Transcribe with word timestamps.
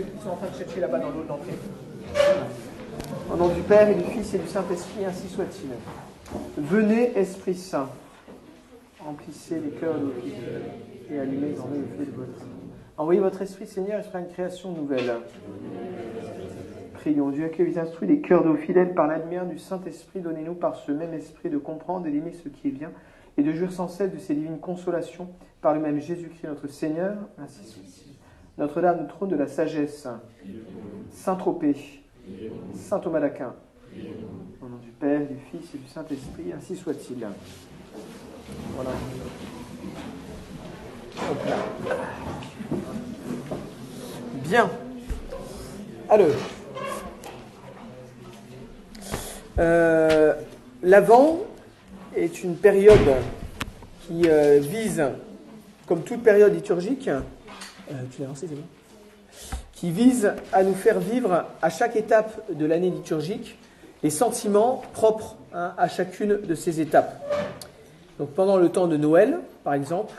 ceux 0.00 0.06
qui 0.06 0.22
sont 0.22 0.30
en 0.30 0.36
train 0.36 0.48
de 0.48 0.56
chercher 0.56 0.80
là-bas 0.80 0.98
dans 0.98 1.10
l'autre 1.10 1.26
d'entrée. 1.26 1.58
Au 3.32 3.36
nom 3.36 3.48
du 3.48 3.60
Père 3.62 3.88
et 3.88 3.94
du 3.94 4.04
Fils 4.04 4.34
et 4.34 4.38
du 4.38 4.46
Saint-Esprit, 4.46 5.04
ainsi 5.04 5.28
soit-il. 5.28 5.70
Venez, 6.56 7.16
Esprit 7.18 7.54
Saint, 7.54 7.88
remplissez 9.04 9.60
les 9.60 9.70
cœurs 9.70 9.94
de 9.94 10.04
vos 10.04 10.20
fidèles 10.20 10.62
et 11.10 11.18
allumez 11.18 11.54
en 11.58 11.66
eux 11.74 11.80
le 11.80 12.04
feu 12.04 12.10
de 12.10 12.16
votre 12.16 12.46
Envoyez 12.96 13.20
votre 13.20 13.40
Esprit, 13.40 13.66
Seigneur, 13.66 14.00
et 14.00 14.02
fera 14.02 14.20
une 14.20 14.28
création 14.28 14.72
nouvelle. 14.72 15.10
Prions 16.94 17.30
Dieu 17.30 17.48
qui 17.48 17.78
instruit 17.78 18.06
les 18.06 18.20
cœurs 18.20 18.44
de 18.44 18.50
vos 18.50 18.56
fidèles 18.56 18.94
par 18.94 19.06
la 19.06 19.18
du 19.18 19.58
Saint-Esprit. 19.58 20.20
Donnez-nous 20.20 20.54
par 20.54 20.76
ce 20.76 20.92
même 20.92 21.14
esprit 21.14 21.48
de 21.48 21.56
comprendre 21.56 22.06
et 22.06 22.10
d'aimer 22.10 22.32
ce 22.32 22.48
qui 22.48 22.68
est 22.68 22.72
bien 22.72 22.90
et 23.38 23.42
de 23.42 23.52
jouir 23.52 23.72
sans 23.72 23.88
cesse 23.88 24.12
de 24.12 24.18
ces 24.18 24.34
divines 24.34 24.58
consolations 24.58 25.28
par 25.62 25.72
le 25.74 25.80
même 25.80 25.98
Jésus-Christ 25.98 26.46
notre 26.46 26.66
Seigneur. 26.68 27.16
Ainsi 27.38 27.64
soit-il. 27.64 28.09
Notre-Dame, 28.58 29.06
trône 29.08 29.30
de 29.30 29.36
la 29.36 29.46
sagesse. 29.46 30.06
Saint-Tropez. 31.10 32.02
Saint 32.74 32.98
Thomas 32.98 33.20
d'Aquin. 33.20 33.54
Au 34.62 34.68
nom 34.68 34.76
du 34.76 34.90
Père, 34.90 35.20
du 35.20 35.36
Fils 35.50 35.74
et 35.74 35.78
du 35.78 35.88
Saint-Esprit, 35.88 36.52
ainsi 36.56 36.76
soit-il. 36.76 37.26
Voilà. 38.74 38.90
Bien. 44.44 44.70
Alors, 46.08 46.28
euh, 49.58 50.34
l'Avent 50.82 51.40
est 52.16 52.42
une 52.42 52.56
période 52.56 52.98
qui 54.06 54.22
euh, 54.26 54.58
vise, 54.60 55.02
comme 55.86 56.02
toute 56.02 56.22
période 56.22 56.52
liturgique, 56.54 57.08
euh, 57.90 57.94
tu 58.10 58.22
c'est 58.34 58.46
bon 58.46 58.62
qui 59.80 59.90
vise 59.90 60.34
à 60.52 60.62
nous 60.62 60.74
faire 60.74 61.00
vivre 61.00 61.46
à 61.62 61.70
chaque 61.70 61.96
étape 61.96 62.52
de 62.52 62.66
l'année 62.66 62.90
liturgique 62.90 63.58
les 64.02 64.10
sentiments 64.10 64.82
propres 64.92 65.36
hein, 65.54 65.72
à 65.78 65.88
chacune 65.88 66.38
de 66.42 66.54
ces 66.54 66.82
étapes. 66.82 67.24
Donc 68.18 68.28
pendant 68.34 68.58
le 68.58 68.68
temps 68.68 68.88
de 68.88 68.98
Noël, 68.98 69.38
par 69.64 69.72
exemple, 69.72 70.12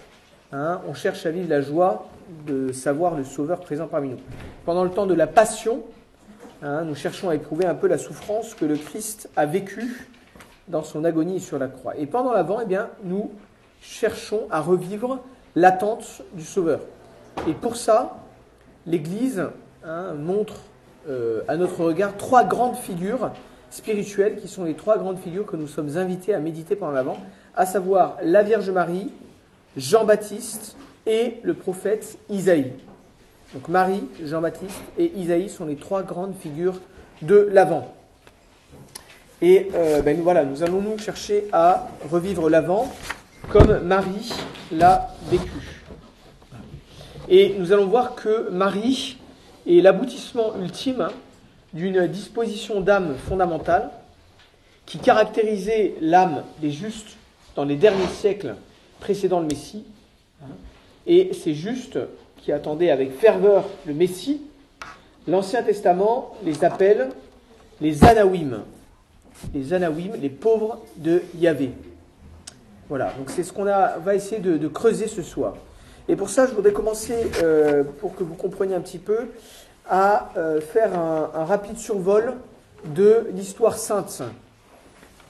hein, 0.51 0.81
on 0.87 0.95
cherche 0.95 1.27
à 1.27 1.29
vivre 1.29 1.47
la 1.47 1.61
joie 1.61 2.09
de 2.47 2.71
savoir 2.71 3.15
le 3.15 3.23
Sauveur 3.23 3.59
présent 3.59 3.85
parmi 3.85 4.09
nous. 4.09 4.19
Pendant 4.65 4.83
le 4.83 4.89
temps 4.89 5.05
de 5.05 5.13
la 5.13 5.27
Passion, 5.27 5.83
hein, 6.63 6.83
nous 6.83 6.95
cherchons 6.95 7.29
à 7.29 7.35
éprouver 7.35 7.67
un 7.67 7.75
peu 7.75 7.87
la 7.87 7.99
souffrance 7.99 8.55
que 8.55 8.65
le 8.65 8.77
Christ 8.77 9.29
a 9.35 9.45
vécue 9.45 10.07
dans 10.69 10.81
son 10.81 11.05
agonie 11.05 11.39
sur 11.39 11.59
la 11.59 11.67
croix. 11.67 11.95
Et 11.97 12.07
pendant 12.07 12.33
l'Avent, 12.33 12.61
eh 12.63 12.65
bien, 12.65 12.89
nous 13.03 13.29
cherchons 13.79 14.47
à 14.49 14.59
revivre 14.59 15.19
l'attente 15.55 16.23
du 16.33 16.45
Sauveur. 16.45 16.79
Et 17.47 17.53
pour 17.53 17.75
ça, 17.75 18.17
l'Église 18.85 19.43
hein, 19.83 20.13
montre 20.13 20.55
euh, 21.09 21.41
à 21.47 21.57
notre 21.57 21.83
regard 21.83 22.15
trois 22.17 22.43
grandes 22.43 22.75
figures 22.75 23.31
spirituelles 23.69 24.35
qui 24.35 24.47
sont 24.47 24.65
les 24.65 24.75
trois 24.75 24.97
grandes 24.97 25.17
figures 25.17 25.45
que 25.45 25.55
nous 25.55 25.67
sommes 25.67 25.97
invités 25.97 26.33
à 26.33 26.39
méditer 26.39 26.75
pendant 26.75 26.91
l'Avent, 26.91 27.17
à 27.55 27.65
savoir 27.65 28.17
la 28.21 28.43
Vierge 28.43 28.69
Marie, 28.69 29.11
Jean-Baptiste 29.77 30.75
et 31.05 31.39
le 31.43 31.53
prophète 31.53 32.17
Isaïe. 32.29 32.73
Donc 33.53 33.67
Marie, 33.67 34.03
Jean-Baptiste 34.23 34.81
et 34.97 35.11
Isaïe 35.15 35.49
sont 35.49 35.65
les 35.65 35.75
trois 35.75 36.03
grandes 36.03 36.35
figures 36.35 36.79
de 37.21 37.49
l'Avent. 37.51 37.93
Et 39.41 39.69
euh, 39.73 40.01
ben, 40.01 40.21
voilà, 40.21 40.45
nous 40.45 40.61
allons 40.61 40.81
nous 40.81 40.97
chercher 40.99 41.47
à 41.51 41.87
revivre 42.09 42.49
l'Avent 42.49 42.91
comme 43.49 43.79
Marie 43.79 44.31
l'a 44.71 45.09
vécu. 45.29 45.70
Et 47.29 47.55
nous 47.57 47.71
allons 47.71 47.85
voir 47.85 48.15
que 48.15 48.49
Marie 48.49 49.17
est 49.67 49.81
l'aboutissement 49.81 50.55
ultime 50.59 51.09
d'une 51.73 52.07
disposition 52.07 52.81
d'âme 52.81 53.15
fondamentale 53.15 53.91
qui 54.85 54.97
caractérisait 54.97 55.95
l'âme 56.01 56.43
des 56.59 56.71
justes 56.71 57.17
dans 57.55 57.63
les 57.63 57.75
derniers 57.75 58.07
siècles 58.07 58.55
précédant 58.99 59.39
le 59.39 59.47
Messie. 59.47 59.85
Et 61.07 61.33
ces 61.33 61.53
justes 61.53 61.99
qui 62.37 62.51
attendaient 62.51 62.89
avec 62.89 63.17
ferveur 63.17 63.65
le 63.85 63.93
Messie, 63.93 64.41
l'Ancien 65.27 65.63
Testament 65.63 66.35
les 66.43 66.63
appelle 66.63 67.09
les 67.79 68.03
Anawim. 68.03 68.63
Les 69.53 69.73
Anawim, 69.73 70.13
les 70.19 70.29
pauvres 70.29 70.81
de 70.97 71.21
Yahvé. 71.37 71.71
Voilà, 72.89 73.13
donc 73.17 73.29
c'est 73.29 73.43
ce 73.43 73.53
qu'on 73.53 73.63
va 73.63 74.15
essayer 74.15 74.41
de 74.41 74.67
creuser 74.67 75.07
ce 75.07 75.21
soir. 75.21 75.55
Et 76.07 76.15
pour 76.15 76.29
ça, 76.29 76.47
je 76.47 76.53
voudrais 76.53 76.73
commencer, 76.73 77.15
euh, 77.43 77.83
pour 77.99 78.15
que 78.15 78.23
vous 78.23 78.33
compreniez 78.33 78.75
un 78.75 78.81
petit 78.81 78.99
peu, 78.99 79.27
à 79.87 80.31
euh, 80.37 80.61
faire 80.61 80.97
un, 80.97 81.45
rapide 81.45 81.77
survol 81.77 82.33
de 82.85 83.27
l'histoire 83.33 83.77
sainte, 83.77 84.23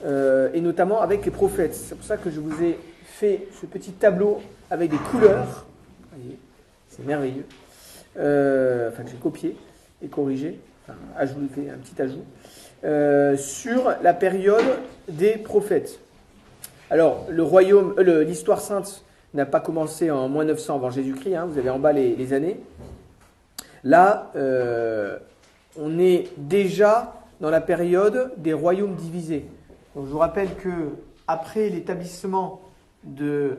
euh, 0.05 0.49
et 0.53 0.61
notamment 0.61 1.01
avec 1.01 1.25
les 1.25 1.31
prophètes. 1.31 1.75
C'est 1.75 1.95
pour 1.95 2.05
ça 2.05 2.17
que 2.17 2.29
je 2.29 2.39
vous 2.39 2.63
ai 2.63 2.79
fait 3.05 3.47
ce 3.59 3.65
petit 3.65 3.91
tableau 3.91 4.41
avec 4.69 4.91
des 4.91 4.97
couleurs. 4.97 5.65
C'est 6.89 7.05
merveilleux. 7.05 7.45
enfin, 8.15 9.03
que 9.03 9.09
j'ai 9.09 9.17
copié 9.17 9.57
et 10.03 10.07
corrigé, 10.07 10.59
enfin, 10.83 10.97
ajouté 11.17 11.69
un 11.69 11.77
petit 11.77 12.01
ajout, 12.01 13.37
sur 13.37 13.93
la 14.01 14.13
période 14.13 14.65
des 15.07 15.37
prophètes. 15.37 15.99
Alors, 16.89 17.27
l'histoire 17.29 18.59
sainte 18.59 19.03
n'a 19.33 19.45
pas 19.45 19.59
commencé 19.59 20.11
en 20.11 20.27
moins 20.27 20.45
900 20.45 20.75
avant 20.75 20.89
Jésus-Christ, 20.89 21.35
hein, 21.35 21.45
vous 21.45 21.57
avez 21.57 21.69
en 21.69 21.79
bas 21.79 21.93
les, 21.93 22.33
années. 22.33 22.59
Là, 23.83 24.31
euh, 24.35 25.17
on 25.77 25.97
est 25.99 26.29
déjà 26.37 27.15
dans 27.39 27.49
la 27.49 27.61
période 27.61 28.33
des 28.37 28.53
royaumes 28.53 28.95
divisés. 28.95 29.45
Je 29.95 30.01
vous 30.01 30.17
rappelle 30.17 30.55
que 30.55 30.69
après 31.27 31.69
l'établissement 31.69 32.61
euh, 33.19 33.55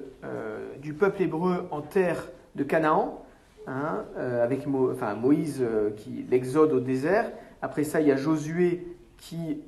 du 0.80 0.92
peuple 0.92 1.22
hébreu 1.22 1.66
en 1.70 1.80
terre 1.80 2.28
de 2.54 2.64
Canaan, 2.64 3.24
hein, 3.66 4.04
euh, 4.18 4.44
avec 4.44 4.66
Moïse 4.66 5.64
qui 5.96 6.26
l'exode 6.30 6.72
au 6.72 6.80
désert, 6.80 7.30
après 7.62 7.84
ça 7.84 8.00
il 8.00 8.08
y 8.08 8.12
a 8.12 8.16
Josué 8.16 8.86
qui 9.18 9.60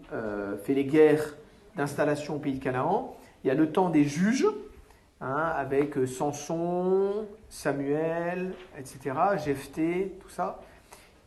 fait 0.65 0.75
les 0.75 0.84
guerres 0.84 1.36
d'installation 1.76 2.36
au 2.36 2.38
pays 2.38 2.54
de 2.54 2.62
Canaan, 2.62 3.16
il 3.42 3.48
y 3.48 3.50
a 3.50 3.54
le 3.54 3.71
temps 3.71 3.88
des 3.88 4.04
juges, 4.04 4.47
Hein, 5.20 5.52
avec 5.56 5.97
euh, 5.97 6.06
Samson, 6.06 7.26
Samuel, 7.48 8.52
etc., 8.78 9.14
Jephthé, 9.42 10.12
tout 10.20 10.28
ça. 10.28 10.60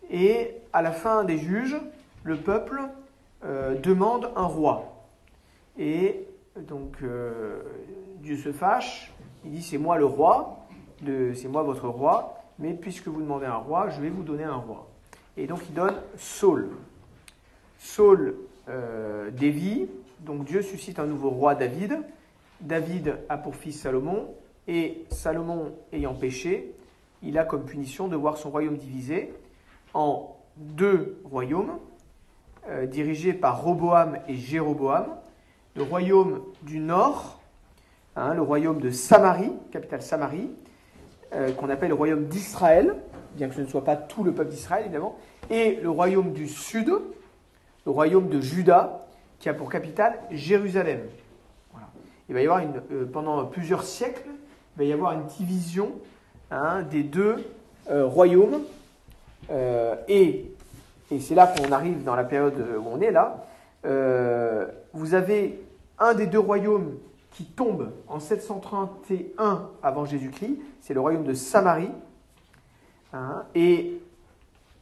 Et 0.09 0.55
à 0.73 0.81
la 0.81 0.91
fin 0.91 1.23
des 1.23 1.37
juges, 1.37 1.77
le 2.23 2.37
peuple 2.37 2.81
euh, 3.45 3.75
demande 3.75 4.29
un 4.35 4.43
roi. 4.43 5.05
Et 5.77 6.27
donc 6.67 6.97
euh, 7.01 7.61
Dieu 8.17 8.35
se 8.35 8.51
fâche, 8.51 9.13
il 9.45 9.51
dit 9.51 9.63
c'est 9.63 9.77
moi 9.77 9.97
le 9.97 10.05
roi, 10.05 10.67
c'est 11.03 11.47
moi 11.47 11.63
votre 11.63 11.87
roi, 11.87 12.37
mais 12.59 12.73
puisque 12.73 13.07
vous 13.07 13.21
demandez 13.21 13.45
un 13.45 13.55
roi, 13.55 13.89
je 13.89 14.01
vais 14.01 14.09
vous 14.09 14.23
donner 14.23 14.43
un 14.43 14.55
roi. 14.55 14.87
Et 15.37 15.47
donc 15.47 15.61
il 15.69 15.73
donne 15.73 15.95
Saul. 16.17 16.69
Saul 17.79 18.35
dévie, 19.33 19.87
donc 20.19 20.43
Dieu 20.45 20.61
suscite 20.61 20.99
un 20.99 21.05
nouveau 21.05 21.29
roi 21.29 21.55
David, 21.55 22.01
David 22.61 23.19
a 23.29 23.37
pour 23.37 23.55
fils 23.55 23.81
Salomon, 23.81 24.33
et 24.67 25.05
Salomon 25.09 25.73
ayant 25.93 26.13
péché, 26.13 26.73
il 27.23 27.37
a 27.37 27.45
comme 27.45 27.65
punition 27.65 28.07
de 28.07 28.15
voir 28.15 28.37
son 28.37 28.49
royaume 28.49 28.77
divisé 28.77 29.33
en 29.93 30.35
deux 30.57 31.19
royaumes, 31.23 31.77
euh, 32.69 32.85
dirigés 32.85 33.33
par 33.33 33.63
Roboam 33.63 34.19
et 34.27 34.35
Jéroboam. 34.35 35.07
Le 35.75 35.83
royaume 35.83 36.41
du 36.63 36.79
nord, 36.79 37.39
hein, 38.15 38.33
le 38.33 38.41
royaume 38.41 38.81
de 38.81 38.89
Samarie, 38.89 39.53
capitale 39.71 40.01
Samarie, 40.01 40.49
euh, 41.33 41.51
qu'on 41.53 41.69
appelle 41.69 41.89
le 41.89 41.95
royaume 41.95 42.25
d'Israël, 42.25 42.95
bien 43.35 43.47
que 43.47 43.55
ce 43.55 43.61
ne 43.61 43.67
soit 43.67 43.83
pas 43.83 43.95
tout 43.95 44.23
le 44.23 44.33
peuple 44.33 44.49
d'Israël 44.49 44.85
évidemment, 44.85 45.17
et 45.49 45.75
le 45.75 45.89
royaume 45.89 46.33
du 46.33 46.47
sud, 46.47 46.91
le 47.85 47.91
royaume 47.91 48.27
de 48.29 48.41
Juda, 48.41 49.05
qui 49.39 49.49
a 49.49 49.53
pour 49.53 49.69
capitale 49.69 50.19
Jérusalem 50.31 51.01
il 52.29 52.35
va 52.35 52.41
y 52.41 52.43
avoir 52.43 52.59
une, 52.59 52.81
euh, 52.91 53.05
pendant 53.05 53.45
plusieurs 53.45 53.83
siècles, 53.83 54.29
il 54.75 54.79
va 54.79 54.83
y 54.83 54.93
avoir 54.93 55.13
une 55.13 55.25
division 55.25 55.91
hein, 56.51 56.83
des 56.83 57.03
deux 57.03 57.45
euh, 57.89 58.05
royaumes. 58.05 58.61
Euh, 59.49 59.95
et, 60.07 60.51
et 61.09 61.19
c'est 61.19 61.35
là 61.35 61.47
qu'on 61.47 61.71
arrive 61.71 62.03
dans 62.03 62.15
la 62.15 62.25
période 62.25 62.55
où 62.77 62.83
on 62.85 62.99
est 62.99 63.11
là. 63.11 63.45
vous 64.93 65.13
avez 65.13 65.61
un 65.99 66.13
des 66.13 66.27
deux 66.27 66.39
royaumes 66.39 66.97
qui 67.31 67.45
tombe 67.45 67.93
en 68.07 68.19
731 68.19 69.69
avant 69.81 70.05
Jésus-Christ, 70.05 70.59
c'est 70.81 70.93
le 70.93 70.99
royaume 70.99 71.23
de 71.23 71.33
Samarie. 71.33 71.91
Hein, 73.13 73.45
et 73.55 74.01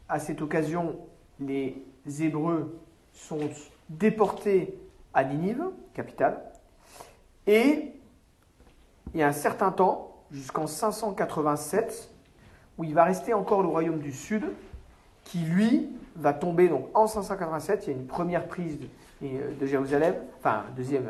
à 0.10 0.20
cette 0.20 0.42
occasion, 0.42 0.96
les 1.40 1.84
Hébreux 2.20 2.80
sont 3.14 3.50
déportés 3.90 4.80
à 5.14 5.24
Ninive, 5.24 5.66
capitale. 5.94 6.42
Et 7.48 7.94
il 9.14 9.20
y 9.20 9.24
a 9.24 9.28
un 9.28 9.34
certain 9.34 9.72
temps, 9.72 10.16
jusqu'en 10.32 10.68
587, 10.68 12.10
où 12.78 12.84
il 12.84 12.94
va 12.94 13.04
rester 13.04 13.34
encore 13.34 13.62
le 13.62 13.68
royaume 13.68 14.00
du 14.00 14.12
sud, 14.12 14.44
qui 15.24 15.40
lui 15.40 15.90
va 16.16 16.34
tomber 16.34 16.68
donc 16.68 16.88
en 16.94 17.08
587. 17.08 17.88
Il 17.88 17.90
y 17.92 17.94
a 17.94 17.98
une 17.98 18.08
première 18.08 18.48
prise 18.48 18.80
de, 18.80 19.28
de 19.60 19.66
Jérusalem, 19.66 20.16
enfin 20.40 20.64
deuxième, 20.76 21.08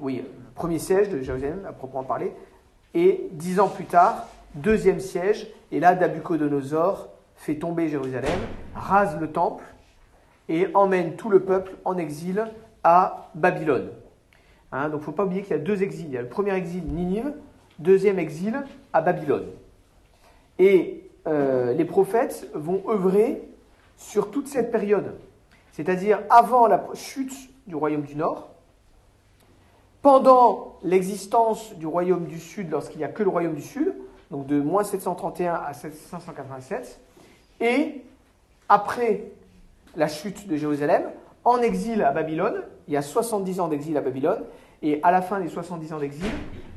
oui, 0.00 0.24
premier 0.54 0.78
siège 0.78 1.08
de 1.08 1.20
Jérusalem 1.20 1.64
à 1.68 1.72
proprement 1.72 2.04
parler, 2.04 2.32
et 2.94 3.28
dix 3.32 3.60
ans 3.60 3.68
plus 3.68 3.86
tard, 3.86 4.26
deuxième 4.54 5.00
siège, 5.00 5.48
et 5.72 5.80
là 5.80 5.94
Nabucodonosor 5.94 7.08
fait 7.36 7.56
tomber 7.56 7.88
Jérusalem, 7.88 8.38
rase 8.74 9.18
le 9.20 9.30
temple 9.30 9.64
et 10.48 10.68
emmène 10.74 11.16
tout 11.16 11.30
le 11.30 11.40
peuple 11.40 11.72
en 11.84 11.96
exil 11.96 12.46
à 12.82 13.30
Babylone. 13.34 13.90
Hein, 14.74 14.88
donc 14.88 14.98
il 14.98 15.02
ne 15.02 15.04
faut 15.04 15.12
pas 15.12 15.24
oublier 15.24 15.42
qu'il 15.42 15.52
y 15.52 15.54
a 15.54 15.62
deux 15.62 15.84
exils. 15.84 16.06
Il 16.08 16.14
y 16.14 16.18
a 16.18 16.22
le 16.22 16.28
premier 16.28 16.52
exil, 16.52 16.82
Ninive, 16.84 17.32
deuxième 17.78 18.18
exil 18.18 18.60
à 18.92 19.00
Babylone. 19.00 19.46
Et 20.58 21.08
euh, 21.28 21.72
les 21.74 21.84
prophètes 21.84 22.50
vont 22.54 22.82
œuvrer 22.88 23.40
sur 23.96 24.32
toute 24.32 24.48
cette 24.48 24.72
période, 24.72 25.14
c'est-à-dire 25.70 26.18
avant 26.28 26.66
la 26.66 26.84
chute 26.94 27.32
du 27.68 27.76
royaume 27.76 28.02
du 28.02 28.16
Nord, 28.16 28.50
pendant 30.02 30.76
l'existence 30.82 31.72
du 31.76 31.86
royaume 31.86 32.24
du 32.24 32.40
Sud, 32.40 32.68
lorsqu'il 32.68 32.98
n'y 32.98 33.04
a 33.04 33.08
que 33.08 33.22
le 33.22 33.28
royaume 33.28 33.54
du 33.54 33.62
Sud, 33.62 33.94
donc 34.32 34.48
de 34.48 34.60
moins 34.60 34.82
731 34.82 35.54
à 35.54 35.72
587, 35.72 36.98
et 37.60 38.02
après 38.68 39.26
la 39.94 40.08
chute 40.08 40.48
de 40.48 40.56
Jérusalem, 40.56 41.04
en 41.44 41.58
exil 41.58 42.02
à 42.02 42.10
Babylone, 42.10 42.64
il 42.88 42.94
y 42.94 42.96
a 42.96 43.02
70 43.02 43.60
ans 43.60 43.68
d'exil 43.68 43.96
à 43.96 44.00
Babylone, 44.00 44.42
et 44.84 45.00
à 45.02 45.10
la 45.10 45.22
fin 45.22 45.40
des 45.40 45.48
70 45.48 45.92
ans 45.92 45.98
d'exil, 45.98 46.30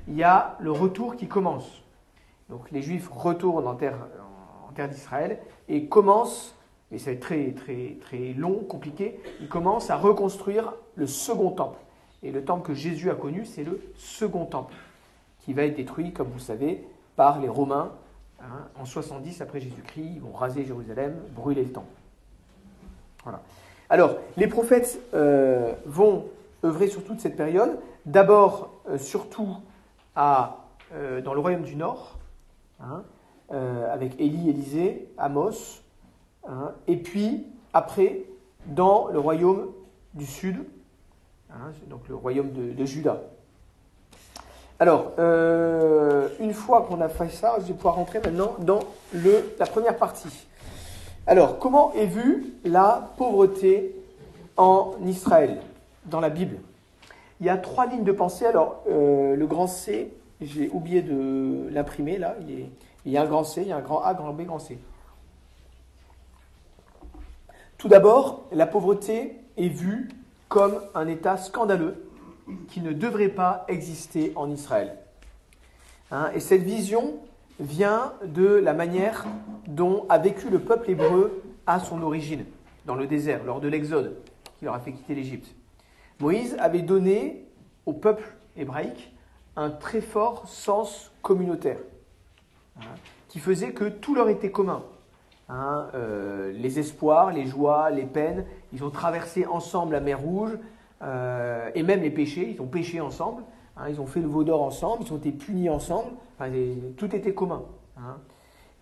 il 0.07 0.15
y 0.15 0.23
a 0.23 0.57
le 0.59 0.71
retour 0.71 1.15
qui 1.15 1.27
commence. 1.27 1.83
Donc 2.49 2.71
les 2.71 2.81
Juifs 2.81 3.09
retournent 3.11 3.67
en 3.67 3.75
terre, 3.75 3.97
d'Israël 4.89 5.39
et 5.69 5.85
commencent, 5.87 6.55
et 6.91 6.99
ça 6.99 7.05
va 7.05 7.11
être 7.13 7.21
très, 7.21 7.51
très, 7.51 7.97
très 8.01 8.33
long, 8.33 8.63
compliqué, 8.67 9.19
ils 9.41 9.47
commencent 9.47 9.89
à 9.89 9.97
reconstruire 9.97 10.73
le 10.95 11.07
second 11.07 11.51
temple. 11.51 11.79
Et 12.23 12.31
le 12.31 12.43
temple 12.43 12.65
que 12.65 12.73
Jésus 12.73 13.09
a 13.11 13.15
connu, 13.15 13.45
c'est 13.45 13.63
le 13.63 13.81
second 13.95 14.45
temple, 14.45 14.73
qui 15.41 15.53
va 15.53 15.63
être 15.63 15.75
détruit, 15.75 16.13
comme 16.13 16.29
vous 16.29 16.39
savez, 16.39 16.83
par 17.15 17.39
les 17.39 17.49
Romains 17.49 17.91
Hein, 18.39 18.67
en 18.79 18.85
70 18.85 19.41
après 19.41 19.59
Jésus-Christ, 19.59 20.11
ils 20.15 20.21
vont 20.21 20.31
raser 20.31 20.63
Jérusalem, 20.63 21.15
brûler 21.31 21.63
le 21.63 21.71
temple. 21.71 21.87
Voilà. 23.23 23.41
Alors, 23.89 24.15
les 24.35 24.47
prophètes 24.47 24.99
euh, 25.13 25.73
vont 25.85 26.25
œuvrer 26.63 26.87
sur 26.87 27.03
toute 27.03 27.19
cette 27.19 27.35
période. 27.35 27.79
D'abord, 28.07 28.69
euh, 28.87 28.97
surtout 28.97 29.57
euh, 30.17 31.21
dans 31.21 31.33
le 31.33 31.41
royaume 31.41 31.63
du 31.63 31.75
Nord, 31.75 32.17
hein, 32.79 33.03
avec 33.49 34.19
Élie, 34.19 34.49
Élisée, 34.49 35.09
Amos, 35.17 35.81
hein, 36.47 36.71
et 36.87 36.95
puis 36.95 37.45
après, 37.73 38.23
dans 38.65 39.07
le 39.07 39.19
royaume 39.19 39.71
du 40.13 40.25
Sud, 40.25 40.63
donc 41.87 42.07
le 42.07 42.15
royaume 42.15 42.51
de, 42.51 42.85
Juda. 42.85 43.21
Alors, 44.79 45.11
euh, 45.19 46.29
une 46.39 46.53
fois 46.53 46.83
qu'on 46.83 47.01
a 47.01 47.09
fait 47.09 47.29
ça, 47.29 47.55
je 47.59 47.65
vais 47.65 47.73
pouvoir 47.73 47.95
rentrer 47.95 48.19
maintenant 48.19 48.55
dans 48.59 48.79
la 49.13 49.65
première 49.65 49.97
partie. 49.97 50.47
Alors, 51.25 51.59
comment 51.59 51.91
est 51.93 52.05
vue 52.05 52.53
la 52.63 53.11
pauvreté 53.17 53.95
en 54.55 54.95
Israël, 55.05 55.61
dans 56.05 56.21
la 56.21 56.29
Bible? 56.29 56.57
Il 57.39 57.45
y 57.45 57.49
a 57.49 57.57
trois 57.57 57.85
lignes 57.85 58.03
de 58.03 58.11
pensée. 58.11 58.45
Alors, 58.45 58.83
euh, 58.89 59.35
le 59.35 59.47
grand 59.47 59.67
C, 59.67 60.13
j'ai 60.41 60.69
oublié 60.69 61.01
de 61.01 61.67
l'imprimer 61.71 62.17
là. 62.17 62.35
Il, 62.41 62.69
il, 63.05 63.11
y 63.11 63.17
a 63.17 63.21
un 63.21 63.25
grand 63.25 63.43
C, 63.43 63.61
il 63.61 63.67
y 63.67 63.71
a 63.71 63.77
un 63.77 63.81
grand 63.81 64.01
A, 64.01 64.13
grand 64.13 64.33
B, 64.33 64.43
grand 64.43 64.59
C. 64.59 64.77
Tout 67.77 67.87
d'abord, 67.87 68.45
la 68.51 68.65
pauvreté 68.65 69.35
est 69.55 69.67
vue 69.67 70.09
comme 70.49 70.81
un 70.95 71.07
état 71.07 71.37
scandaleux 71.37 72.07
qui 72.69 72.81
ne 72.81 72.91
devrait 72.91 73.29
pas 73.29 73.65
exister 73.67 74.31
en 74.35 74.49
Israël. 74.49 74.97
Hein, 76.11 76.31
et 76.33 76.39
cette 76.39 76.63
vision 76.63 77.15
vient 77.59 78.13
de 78.25 78.45
la 78.45 78.73
manière 78.73 79.25
dont 79.67 80.05
a 80.09 80.17
vécu 80.17 80.49
le 80.49 80.59
peuple 80.59 80.91
hébreu 80.91 81.43
à 81.65 81.79
son 81.79 82.01
origine, 82.01 82.45
dans 82.85 82.95
le 82.95 83.07
désert, 83.07 83.43
lors 83.43 83.59
de 83.59 83.67
l'Exode, 83.67 84.15
qui 84.57 84.65
leur 84.65 84.75
a 84.75 84.79
fait 84.79 84.93
quitter 84.93 85.15
l'Égypte. 85.15 85.53
Moïse 86.19 86.55
avait 86.59 86.81
donné 86.81 87.45
au 87.85 87.93
peuple 87.93 88.35
hébraïque 88.55 89.13
un 89.55 89.69
très 89.69 90.01
fort 90.01 90.47
sens 90.47 91.11
communautaire, 91.21 91.79
hein, 92.77 92.85
qui 93.27 93.39
faisait 93.39 93.71
que 93.71 93.85
tout 93.85 94.15
leur 94.15 94.29
était 94.29 94.51
commun. 94.51 94.83
Hein, 95.49 95.87
euh, 95.95 96.51
les 96.51 96.79
espoirs, 96.79 97.31
les 97.31 97.45
joies, 97.45 97.89
les 97.89 98.05
peines, 98.05 98.45
ils 98.73 98.83
ont 98.83 98.89
traversé 98.89 99.45
ensemble 99.45 99.93
la 99.93 100.01
mer 100.01 100.19
Rouge, 100.19 100.57
euh, 101.01 101.69
et 101.73 101.83
même 101.83 102.01
les 102.01 102.09
péchés, 102.09 102.51
ils 102.55 102.61
ont 102.61 102.67
péché 102.67 102.99
ensemble, 102.99 103.43
hein, 103.77 103.85
ils 103.89 104.01
ont 104.01 104.07
fait 104.07 104.19
le 104.19 104.27
veau 104.27 104.43
d'or 104.43 104.61
ensemble, 104.61 105.03
ils 105.05 105.13
ont 105.13 105.17
été 105.17 105.31
punis 105.31 105.69
ensemble, 105.69 106.09
tout 106.97 107.15
était 107.15 107.33
commun. 107.33 107.63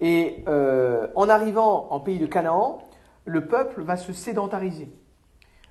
Et 0.02 0.44
euh, 0.48 1.08
en 1.16 1.30
arrivant 1.30 1.88
en 1.92 2.00
pays 2.00 2.20
de 2.20 2.26
Canaan, 2.26 2.80
le 3.26 3.48
peuple 3.48 3.82
va 3.82 3.96
se 3.96 4.12
sédentariser. 4.12 4.90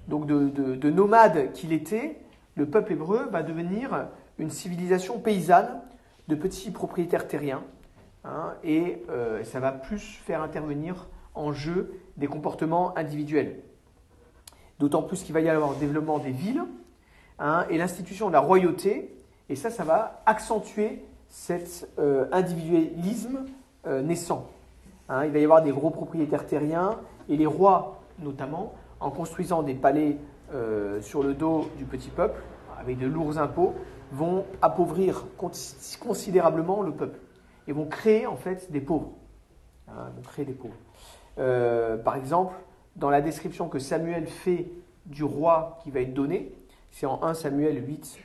Donc 0.09 0.27
de, 0.27 0.49
de, 0.49 0.91
nomade 0.91 1.53
qu'il 1.53 1.73
était, 1.73 2.21
le 2.57 2.67
peuple 2.67 2.93
hébreu 2.93 3.27
va 3.31 3.43
devenir 3.43 4.09
une 4.39 4.51
civilisation 4.51 5.19
paysanne 5.19 5.81
de 6.29 6.35
petits 6.35 6.71
propriétaires 6.71 7.27
terriens. 7.27 7.63
Hein, 8.25 8.55
et 8.63 9.03
euh, 9.11 9.45
ça 9.45 9.61
va 9.61 9.73
plus 9.73 10.01
faire 10.25 10.43
intervenir 10.43 11.09
en 11.35 11.53
jeu 11.53 12.01
des 12.17 12.27
comportements 12.27 12.97
individuels. 12.97 13.61
D'autant 14.79 15.03
plus 15.03 15.23
qu'il 15.23 15.35
va 15.35 15.41
y 15.41 15.49
avoir 15.49 15.71
le 15.71 15.77
développement 15.77 16.19
des 16.19 16.31
villes 16.31 16.65
hein, 17.39 17.67
et 17.71 17.79
l'institution 17.79 18.29
de 18.29 18.33
la 18.33 18.41
royauté. 18.41 19.15
Et 19.49 19.57
ça, 19.57 19.71
ça 19.71 19.85
va 19.85 20.23
accentuer 20.27 21.05
cet 21.29 21.89
euh, 21.99 22.27
individualisme 22.33 23.45
euh, 23.87 24.03
naissant. 24.03 24.49
Hein. 25.09 25.27
il 25.27 25.33
va 25.33 25.39
y 25.39 25.45
avoir 25.45 25.63
des 25.63 25.73
gros 25.73 25.91
propriétaires 25.91 26.47
terriens 26.47 26.99
et 27.29 27.37
les 27.37 27.47
rois, 27.47 28.01
notamment, 28.21 28.73
en 29.05 29.11
construisant 29.11 29.63
des 29.63 29.75
palais 29.75 30.19
euh, 30.53 31.01
sur 31.01 31.23
le 31.23 31.35
dos 31.35 31.69
du 31.79 31.85
petit 31.85 32.11
peuple, 32.11 32.41
avec 32.79 32.99
de 32.99 33.07
lourds 33.07 33.39
impôts, 33.39 33.75
vont 34.13 34.45
appauvrir 34.63 35.27
considérablement 36.01 36.83
le 36.83 36.93
peuple 36.93 37.19
et 37.67 37.73
vont 37.73 37.87
créer 37.87 38.27
en 38.27 38.37
fait 38.37 38.71
des 38.71 38.81
pauvres. 38.81 39.13
Hein, 39.89 40.13
créer 40.25 40.45
des 40.45 40.53
pauvres. 40.53 40.75
par 42.05 42.17
exemple, 42.17 42.55
dans 42.97 43.11
la 43.11 43.21
description 43.21 43.69
que 43.69 43.79
Samuel 43.79 44.27
fait 44.27 44.71
du 45.07 45.25
roi 45.25 45.79
qui 45.83 45.91
va 45.91 46.01
être 46.01 46.15
donné, 46.15 46.53
c'est 46.91 47.07
en 47.07 47.23
1 47.23 47.35
Samuel 47.35 47.85
8, 47.87 48.19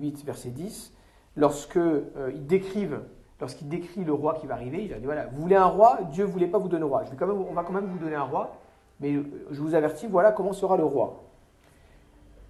8 0.00 0.14
euh, 0.14 0.24
verset 0.24 0.50
10, 0.50 0.92
lorsque 1.36 1.78
euh, 1.78 2.30
décrivent, 2.34 3.00
lorsqu'il 3.40 3.68
décrit 3.68 4.04
le 4.04 4.12
roi 4.12 4.34
qui 4.34 4.46
va 4.46 4.54
arriver, 4.54 4.84
il 4.84 4.92
a 4.92 4.98
dit 4.98 5.06
voilà, 5.06 5.26
vous 5.26 5.40
voulez 5.40 5.56
un 5.56 5.64
roi, 5.64 6.00
Dieu 6.12 6.26
ne 6.26 6.30
voulait 6.30 6.46
pas 6.46 6.58
vous 6.58 6.68
donner 6.68 6.84
un 6.84 6.88
roi. 6.88 7.04
On 7.50 7.54
va 7.54 7.62
quand 7.62 7.72
même 7.72 7.86
vous 7.86 7.98
donner 7.98 8.16
un 8.16 8.22
roi, 8.22 8.58
mais 9.00 9.14
je 9.50 9.60
vous 9.60 9.74
avertis, 9.74 10.06
voilà 10.06 10.32
comment 10.32 10.52
sera 10.52 10.76
le 10.76 10.84
roi. 10.84 11.24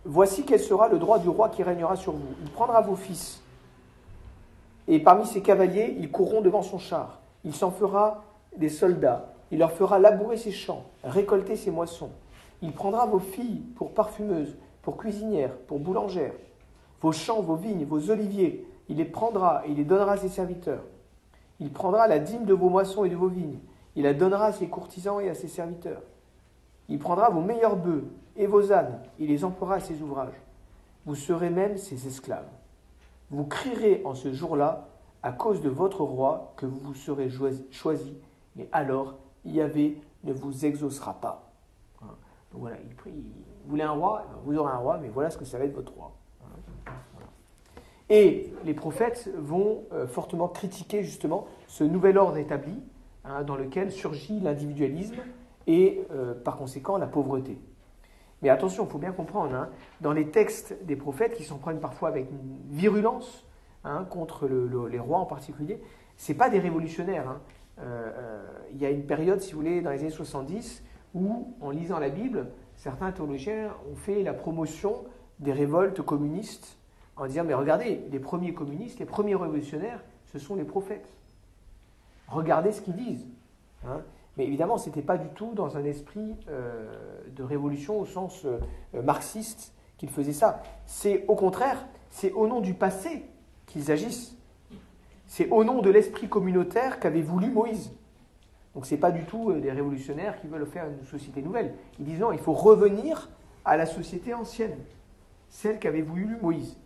Voici 0.05 0.45
quel 0.45 0.61
sera 0.61 0.88
le 0.88 0.99
droit 0.99 1.19
du 1.19 1.28
roi 1.28 1.49
qui 1.49 1.62
régnera 1.62 1.97
sur 1.97 2.12
vous. 2.12 2.35
Il 2.43 2.50
prendra 2.50 2.81
vos 2.81 2.97
fils, 2.97 3.43
et 4.87 5.00
parmi 5.00 5.26
ses 5.26 5.43
cavaliers, 5.43 5.97
ils 5.99 6.11
courront 6.11 6.40
devant 6.40 6.62
son 6.62 6.78
char. 6.78 7.21
Il 7.45 7.55
s'en 7.55 7.71
fera 7.71 8.25
des 8.57 8.71
soldats 8.71 9.35
il 9.50 9.59
leur 9.59 9.73
fera 9.73 9.99
labourer 9.99 10.37
ses 10.37 10.52
champs, 10.52 10.85
récolter 11.05 11.57
ses 11.57 11.71
moissons. 11.71 12.11
Il 12.61 12.73
prendra 12.73 13.07
vos 13.07 13.19
filles 13.19 13.62
pour 13.76 13.95
parfumeuses, 13.95 14.57
pour 14.83 14.97
cuisinières, 14.97 15.57
pour 15.67 15.78
boulangères. 15.78 16.35
Vos 17.00 17.12
champs, 17.12 17.40
vos 17.40 17.55
vignes, 17.55 17.85
vos 17.85 18.11
oliviers, 18.11 18.67
il 18.88 18.97
les 18.97 19.05
prendra 19.05 19.62
et 19.64 19.71
il 19.71 19.76
les 19.76 19.85
donnera 19.85 20.12
à 20.12 20.17
ses 20.17 20.28
serviteurs. 20.28 20.85
Il 21.61 21.73
prendra 21.73 22.07
la 22.09 22.19
dîme 22.19 22.45
de 22.45 22.55
vos 22.55 22.69
moissons 22.69 23.05
et 23.05 23.11
de 23.11 23.17
vos 23.17 23.28
vignes. 23.28 23.59
Il 23.97 24.05
la 24.05 24.14
donnera 24.14 24.47
à 24.47 24.52
ses 24.52 24.69
courtisans 24.69 25.21
et 25.21 25.28
à 25.28 25.35
ses 25.35 25.49
serviteurs. 25.49 26.02
Il 26.88 26.99
prendra 26.99 27.30
vos 27.30 27.40
meilleurs 27.40 27.76
bœufs 27.76 28.04
et 28.37 28.47
vos 28.47 28.73
ânes, 28.73 29.00
il 29.18 29.28
les 29.28 29.45
emploiera 29.45 29.76
à 29.76 29.80
ses 29.80 30.00
ouvrages. 30.00 30.40
Vous 31.04 31.14
serez 31.14 31.50
même 31.50 31.76
ses 31.76 32.07
esclaves. 32.07 32.49
Vous 33.30 33.45
crierez 33.45 34.02
en 34.04 34.14
ce 34.14 34.33
jour-là 34.33 34.88
à 35.23 35.33
cause 35.33 35.61
de 35.61 35.68
votre 35.68 36.02
roi 36.02 36.54
que 36.57 36.64
vous 36.64 36.78
vous 36.78 36.95
serez 36.95 37.28
choisi, 37.71 38.16
mais 38.57 38.68
alors 38.73 39.16
Yahvé 39.45 40.00
ne 40.25 40.33
vous 40.33 40.64
exaucera 40.64 41.14
pas. 41.14 41.50
Hein. 42.02 42.14
Donc 42.52 42.62
voilà, 42.62 42.76
il, 42.88 42.95
prie, 42.95 43.11
vous 43.12 43.71
voulez 43.71 43.83
un 43.83 43.90
roi, 43.90 44.25
vous 44.45 44.57
aurez 44.57 44.73
un 44.73 44.78
roi, 44.78 44.99
mais 44.99 45.09
voilà 45.09 45.30
ce 45.30 45.37
que 45.37 45.45
ça 45.45 45.59
va 45.59 45.64
être 45.64 45.75
votre 45.75 45.92
roi. 45.92 46.12
Hein. 46.42 46.92
Et 48.09 48.52
les 48.64 48.75
prophètes 48.75 49.30
vont 49.37 49.85
euh, 49.92 50.07
fortement 50.07 50.49
critiquer 50.49 51.02
justement 51.02 51.47
ce 51.66 51.85
nouvel 51.85 52.16
ordre 52.16 52.38
établi 52.38 52.75
hein, 53.25 53.42
dans 53.42 53.57
lequel 53.57 53.92
surgit 53.92 54.40
l'individualisme 54.40 55.16
et 55.68 56.04
euh, 56.10 56.34
par 56.34 56.56
conséquent 56.56 56.98
la 56.98 57.06
pauvreté. 57.06 57.56
Mais 58.42 58.48
attention, 58.48 58.84
il 58.84 58.90
faut 58.90 58.98
bien 58.98 59.12
comprendre, 59.12 59.68
dans 60.00 60.12
les 60.12 60.28
textes 60.28 60.76
des 60.84 60.96
prophètes 60.96 61.34
qui 61.34 61.44
s'en 61.44 61.58
prennent 61.58 61.80
parfois 61.80 62.08
avec 62.08 62.26
virulence 62.70 63.44
contre 64.10 64.46
les 64.46 64.98
rois 64.98 65.18
en 65.18 65.25
particulier, 65.25 65.80
ce 66.16 66.32
pas 66.34 66.48
des 66.48 66.58
révolutionnaires. 66.60 67.40
il 67.78 68.78
y 68.80 68.87
a 68.87 68.90
une 68.90 69.06
période, 69.06 69.40
si 69.40 69.52
vous 69.52 69.60
voulez, 69.60 69.80
dans 69.80 69.90
les 69.90 70.00
années 70.00 70.10
70, 70.10 70.84
où, 71.14 71.54
en 71.60 71.70
lisant 71.70 71.98
la 71.98 72.10
Bible, 72.10 72.48
certains 72.76 73.10
théologiens 73.10 73.72
ont 73.90 73.96
fait 73.96 74.22
la 74.22 74.34
promotion 74.34 75.04
des 75.40 75.52
révoltes 75.52 76.02
communistes 76.02 76.78
en 77.16 77.26
disant, 77.26 77.44
mais 77.44 77.54
regardez, 77.54 78.00
les 78.10 78.20
premiers 78.20 78.54
communistes, 78.54 79.00
les 79.00 79.06
premiers 79.06 79.34
révolutionnaires, 79.34 80.02
ce 80.26 80.38
sont 80.38 80.54
les 80.54 80.64
prophètes. 80.64 81.12
Regardez 82.28 82.72
ce 82.72 82.80
qu'ils 82.80 82.96
disent. 82.96 83.26
Hein. 83.87 84.02
Mais 84.38 84.47
évidemment, 84.47 84.78
ce 84.78 84.88
n'était 84.88 85.02
pas 85.02 85.18
du 85.18 85.28
tout 85.30 85.52
dans 85.54 85.76
un 85.76 85.85
esprit 85.85 86.37
euh, 86.49 86.87
de 87.35 87.42
révolution 87.42 87.99
au 87.99 88.07
sens 88.07 88.45
euh, 88.45 88.61
marxiste 89.02 89.75
qu'ils 89.99 90.11
faisaient 90.11 90.33
ça. 90.33 90.62
C'est 90.87 91.25
au 91.26 91.35
contraire, 91.35 91.85
c'est 92.11 92.30
au 92.33 92.47
nom 92.47 92.61
du 92.61 92.73
passé 92.73 93.25
qu'ils 93.66 93.90
agissent. 93.90 94.37
C'est 95.26 95.50
au 95.50 95.64
nom 95.64 95.83
de 95.83 95.90
l'esprit 95.90 96.28
communautaire 96.28 97.00
qu'avait 97.00 97.21
voulu 97.21 97.50
Moïse. 97.50 97.92
Donc 98.75 98.87
ce 98.87 98.95
n'est 98.95 99.00
pas 99.00 99.11
du 99.11 99.25
tout 99.25 99.50
euh, 99.50 99.61
des 99.61 99.73
révolutionnaires 99.73 100.40
qui 100.40 100.47
veulent 100.47 100.66
faire 100.66 100.87
une 100.87 101.04
société 101.04 101.42
nouvelle. 101.42 101.75
Ils 101.99 102.04
disent 102.04 102.21
non, 102.21 102.30
il 102.30 102.38
faut 102.38 102.52
revenir 102.52 103.28
à 103.64 103.76
la 103.76 103.87
société 103.87 104.35
ancienne, 104.35 104.78
celle 105.49 105.80
qu'avait 105.80 106.02
voulu 106.02 106.38
Moïse. 106.40 106.76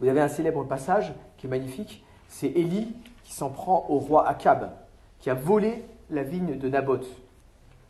Vous 0.00 0.06
avez 0.06 0.20
un 0.20 0.28
célèbre 0.28 0.62
passage 0.64 1.14
qui 1.36 1.48
est 1.48 1.50
magnifique, 1.50 2.04
c'est 2.28 2.46
Élie 2.46 2.94
qui 3.24 3.32
s'en 3.32 3.50
prend 3.50 3.86
au 3.88 3.98
roi 3.98 4.26
Akab, 4.28 4.70
qui 5.18 5.28
a 5.28 5.34
volé 5.34 5.84
la 6.12 6.22
vigne 6.22 6.58
de 6.58 6.68
Naboth. 6.68 7.06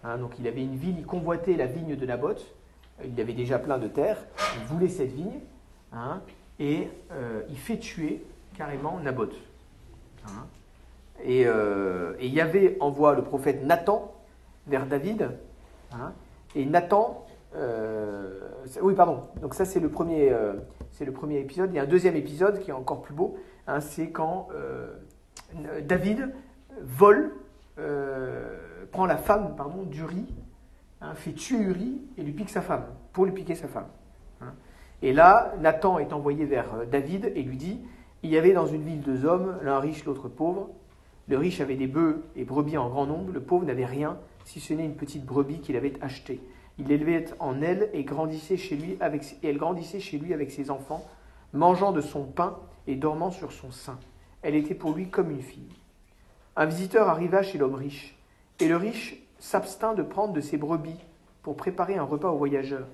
Hein, 0.04 0.18
donc 0.18 0.38
il 0.38 0.46
avait 0.48 0.62
une 0.62 0.76
ville, 0.76 0.98
il 0.98 1.06
convoitait 1.06 1.54
la 1.54 1.66
vigne 1.66 1.96
de 1.96 2.06
Naboth, 2.06 2.54
il 3.04 3.20
avait 3.20 3.34
déjà 3.34 3.58
plein 3.58 3.78
de 3.78 3.88
terre, 3.88 4.16
il 4.56 4.66
voulait 4.66 4.88
cette 4.88 5.12
vigne, 5.12 5.40
hein, 5.92 6.20
et 6.58 6.88
euh, 7.12 7.42
il 7.50 7.58
fait 7.58 7.78
tuer 7.78 8.24
carrément 8.56 8.98
Naboth. 9.00 9.34
Hein. 10.26 10.46
Et, 11.24 11.46
euh, 11.46 12.14
et 12.18 12.28
Yahvé 12.28 12.76
envoie 12.80 13.14
le 13.14 13.22
prophète 13.22 13.64
Nathan 13.64 14.12
vers 14.66 14.86
David, 14.86 15.30
et 16.54 16.64
Nathan, 16.64 17.26
euh, 17.54 18.48
oui 18.80 18.94
pardon, 18.94 19.20
donc 19.40 19.54
ça 19.54 19.64
c'est 19.64 19.80
le 19.80 19.88
premier, 19.88 20.34
c'est 20.92 21.04
le 21.04 21.12
premier 21.12 21.38
épisode. 21.38 21.70
Il 21.72 21.76
y 21.76 21.78
a 21.78 21.82
un 21.82 21.86
deuxième 21.86 22.16
épisode 22.16 22.60
qui 22.60 22.70
est 22.70 22.74
encore 22.74 23.02
plus 23.02 23.14
beau, 23.14 23.36
c'est 23.80 24.10
quand 24.10 24.48
David 25.82 26.32
vole 26.80 27.32
euh, 27.78 28.58
prend 28.90 29.06
la 29.06 29.16
femme 29.16 29.54
pardon, 29.56 29.82
d'Uri, 29.82 30.26
hein, 31.00 31.14
fait 31.14 31.32
tuer 31.32 31.58
Uri 31.58 32.00
et 32.18 32.22
lui 32.22 32.32
pique 32.32 32.50
sa 32.50 32.60
femme, 32.60 32.84
pour 33.12 33.24
lui 33.24 33.32
piquer 33.32 33.54
sa 33.54 33.68
femme. 33.68 33.88
Hein. 34.40 34.54
Et 35.02 35.12
là, 35.12 35.54
Nathan 35.60 35.98
est 35.98 36.12
envoyé 36.12 36.44
vers 36.44 36.74
euh, 36.74 36.84
David 36.84 37.32
et 37.34 37.42
lui 37.42 37.56
dit 37.56 37.80
Il 38.22 38.30
y 38.30 38.38
avait 38.38 38.52
dans 38.52 38.66
une 38.66 38.82
ville 38.82 39.00
deux 39.00 39.24
hommes, 39.24 39.58
l'un 39.62 39.80
riche, 39.80 40.04
l'autre 40.04 40.28
pauvre. 40.28 40.70
Le 41.28 41.38
riche 41.38 41.60
avait 41.60 41.76
des 41.76 41.86
bœufs 41.86 42.24
et 42.36 42.44
brebis 42.44 42.76
en 42.76 42.88
grand 42.88 43.06
nombre, 43.06 43.32
le 43.32 43.40
pauvre 43.40 43.64
n'avait 43.64 43.86
rien, 43.86 44.18
si 44.44 44.60
ce 44.60 44.74
n'est 44.74 44.84
une 44.84 44.96
petite 44.96 45.24
brebis 45.24 45.60
qu'il 45.60 45.76
avait 45.76 45.94
achetée. 46.02 46.40
Il 46.78 46.88
l'élevait 46.88 47.26
en 47.38 47.62
elle 47.62 47.90
et, 47.92 48.02
grandissait 48.04 48.56
chez 48.56 48.76
lui 48.76 48.96
avec, 49.00 49.36
et 49.42 49.48
elle 49.48 49.58
grandissait 49.58 50.00
chez 50.00 50.18
lui 50.18 50.34
avec 50.34 50.50
ses 50.50 50.70
enfants, 50.70 51.04
mangeant 51.52 51.92
de 51.92 52.00
son 52.00 52.24
pain 52.24 52.58
et 52.86 52.96
dormant 52.96 53.30
sur 53.30 53.52
son 53.52 53.70
sein. 53.70 53.98
Elle 54.42 54.56
était 54.56 54.74
pour 54.74 54.94
lui 54.94 55.08
comme 55.08 55.30
une 55.30 55.42
fille. 55.42 55.68
Un 56.54 56.66
visiteur 56.66 57.08
arriva 57.08 57.42
chez 57.42 57.56
l'homme 57.56 57.74
riche, 57.74 58.18
et 58.60 58.68
le 58.68 58.76
riche 58.76 59.16
s'abstint 59.38 59.94
de 59.94 60.02
prendre 60.02 60.34
de 60.34 60.40
ses 60.42 60.58
brebis 60.58 61.00
pour 61.42 61.56
préparer 61.56 61.96
un 61.96 62.04
repas 62.04 62.30
aux 62.30 62.36
voyageurs. 62.36 62.86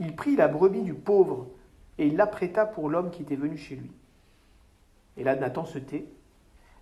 Il 0.00 0.16
prit 0.16 0.34
la 0.34 0.48
brebis 0.48 0.82
du 0.82 0.94
pauvre 0.94 1.46
et 1.98 2.10
l'apprêta 2.10 2.66
pour 2.66 2.90
l'homme 2.90 3.10
qui 3.10 3.22
était 3.22 3.36
venu 3.36 3.56
chez 3.56 3.76
lui. 3.76 3.92
Et 5.16 5.22
là, 5.22 5.36
Nathan 5.36 5.64
se 5.64 5.78
tait. 5.78 6.06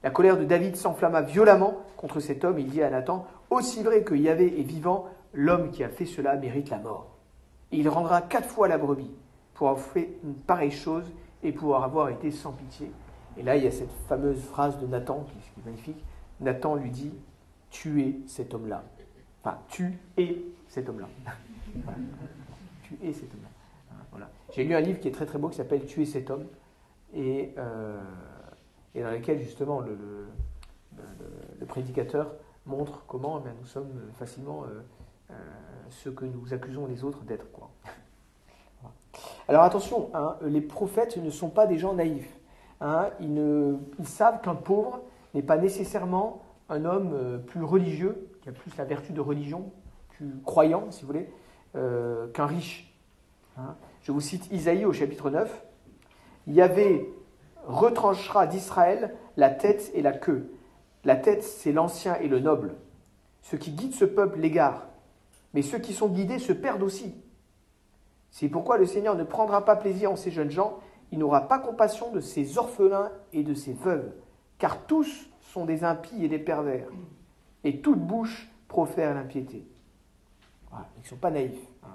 La 0.02 0.10
colère 0.10 0.38
de 0.38 0.44
David 0.44 0.76
s'enflamma 0.76 1.20
violemment 1.20 1.76
contre 1.98 2.18
cet 2.18 2.44
homme. 2.44 2.58
Il 2.58 2.70
dit 2.70 2.82
à 2.82 2.88
Nathan 2.88 3.26
Aussi 3.50 3.82
vrai 3.82 4.02
que 4.02 4.14
Yahvé 4.14 4.58
est 4.58 4.64
vivant, 4.64 5.08
l'homme 5.34 5.70
qui 5.70 5.84
a 5.84 5.90
fait 5.90 6.06
cela 6.06 6.36
mérite 6.36 6.70
la 6.70 6.78
mort. 6.78 7.10
Et 7.70 7.76
il 7.76 7.88
rendra 7.90 8.22
quatre 8.22 8.48
fois 8.48 8.68
la 8.68 8.78
brebis 8.78 9.14
pour 9.52 9.68
avoir 9.68 9.84
fait 9.84 10.16
une 10.24 10.34
pareille 10.34 10.72
chose 10.72 11.04
et 11.42 11.52
pour 11.52 11.76
avoir 11.76 12.08
été 12.08 12.30
sans 12.30 12.52
pitié. 12.52 12.90
Et 13.36 13.42
là, 13.42 13.56
il 13.56 13.64
y 13.64 13.66
a 13.66 13.70
cette 13.70 13.92
fameuse 14.08 14.42
phrase 14.42 14.78
de 14.78 14.86
Nathan 14.86 15.26
qui 15.28 15.60
est 15.60 15.64
magnifique 15.66 16.02
Nathan 16.42 16.74
lui 16.74 16.90
dit 16.90 17.12
Tu 17.70 18.02
es 18.02 18.16
cet 18.26 18.54
homme-là. 18.54 18.84
Enfin, 19.42 19.58
tu 19.68 19.98
es 20.16 20.42
cet 20.68 20.88
homme-là. 20.88 21.08
Tu 22.82 22.98
es 23.02 23.12
cet 23.12 23.32
homme-là. 23.32 23.48
Hein, 23.92 24.04
voilà. 24.10 24.28
J'ai 24.52 24.64
lu 24.64 24.74
un 24.74 24.80
livre 24.80 25.00
qui 25.00 25.08
est 25.08 25.12
très 25.12 25.24
très 25.24 25.38
beau 25.38 25.48
qui 25.48 25.56
s'appelle 25.56 25.86
Tu 25.86 26.02
es 26.02 26.04
cet 26.04 26.30
homme 26.30 26.46
et, 27.14 27.54
euh, 27.56 28.00
et 28.94 29.02
dans 29.02 29.10
lequel 29.10 29.38
justement 29.38 29.80
le, 29.80 29.96
le, 31.58 31.66
prédicateur 31.66 32.34
montre 32.66 33.04
comment 33.06 33.42
eh 33.46 33.48
nous 33.58 33.66
sommes 33.66 34.10
facilement 34.18 34.64
euh, 34.64 34.82
euh, 35.30 35.34
ce 35.90 36.10
que 36.10 36.24
nous 36.24 36.52
accusons 36.52 36.86
les 36.86 37.04
autres 37.04 37.22
d'être. 37.22 37.50
Quoi. 37.52 37.70
Alors 39.48 39.62
attention, 39.62 40.10
hein, 40.12 40.36
les 40.42 40.60
prophètes 40.60 41.16
ne 41.16 41.30
sont 41.30 41.48
pas 41.48 41.66
des 41.66 41.78
gens 41.78 41.94
naïfs. 41.94 42.36
Hein, 42.80 43.10
ils, 43.20 43.32
ne, 43.32 43.76
ils 43.98 44.08
savent 44.08 44.40
qu'un 44.42 44.56
pauvre 44.56 45.00
n'est 45.34 45.42
pas 45.42 45.56
nécessairement 45.56 46.42
un 46.68 46.84
homme 46.84 47.12
euh, 47.14 47.38
plus 47.38 47.62
religieux, 47.62 48.28
qui 48.42 48.48
a 48.48 48.52
plus 48.52 48.74
la 48.76 48.84
vertu 48.84 49.12
de 49.12 49.20
religion, 49.20 49.72
plus 50.10 50.40
croyant, 50.44 50.90
si 50.90 51.02
vous 51.02 51.08
voulez, 51.08 51.28
euh, 51.76 52.28
qu'un 52.28 52.46
riche. 52.46 52.94
Hein. 53.56 53.76
Je 54.02 54.12
vous 54.12 54.20
cite 54.20 54.50
Isaïe 54.50 54.84
au 54.84 54.92
chapitre 54.92 55.30
9. 55.30 55.64
Yahvé 56.46 57.12
retranchera 57.66 58.46
d'Israël 58.46 59.14
la 59.36 59.50
tête 59.50 59.90
et 59.94 60.02
la 60.02 60.12
queue. 60.12 60.52
La 61.04 61.16
tête, 61.16 61.42
c'est 61.42 61.72
l'ancien 61.72 62.16
et 62.16 62.28
le 62.28 62.40
noble. 62.40 62.74
Ceux 63.42 63.58
qui 63.58 63.72
guident 63.72 63.94
ce 63.94 64.04
peuple 64.04 64.38
l'égarent, 64.38 64.86
mais 65.52 65.62
ceux 65.62 65.78
qui 65.78 65.92
sont 65.92 66.08
guidés 66.08 66.38
se 66.38 66.52
perdent 66.52 66.82
aussi. 66.82 67.14
C'est 68.30 68.48
pourquoi 68.48 68.78
le 68.78 68.86
Seigneur 68.86 69.16
ne 69.16 69.24
prendra 69.24 69.64
pas 69.64 69.76
plaisir 69.76 70.12
en 70.12 70.16
ces 70.16 70.30
jeunes 70.30 70.50
gens, 70.50 70.78
il 71.10 71.18
n'aura 71.18 71.48
pas 71.48 71.58
compassion 71.58 72.10
de 72.12 72.20
ces 72.20 72.56
orphelins 72.56 73.10
et 73.32 73.42
de 73.42 73.52
ces 73.52 73.72
veuves 73.72 74.12
car 74.62 74.78
tous 74.86 75.28
sont 75.40 75.64
des 75.64 75.82
impies 75.82 76.24
et 76.24 76.28
des 76.28 76.38
pervers, 76.38 76.86
et 77.64 77.80
toute 77.80 77.98
bouche 77.98 78.48
profère 78.68 79.12
l'impiété. 79.12 79.66
ils 80.72 81.02
ne 81.02 81.04
sont 81.04 81.16
pas 81.16 81.32
naïfs. 81.32 81.66
Hein. 81.82 81.88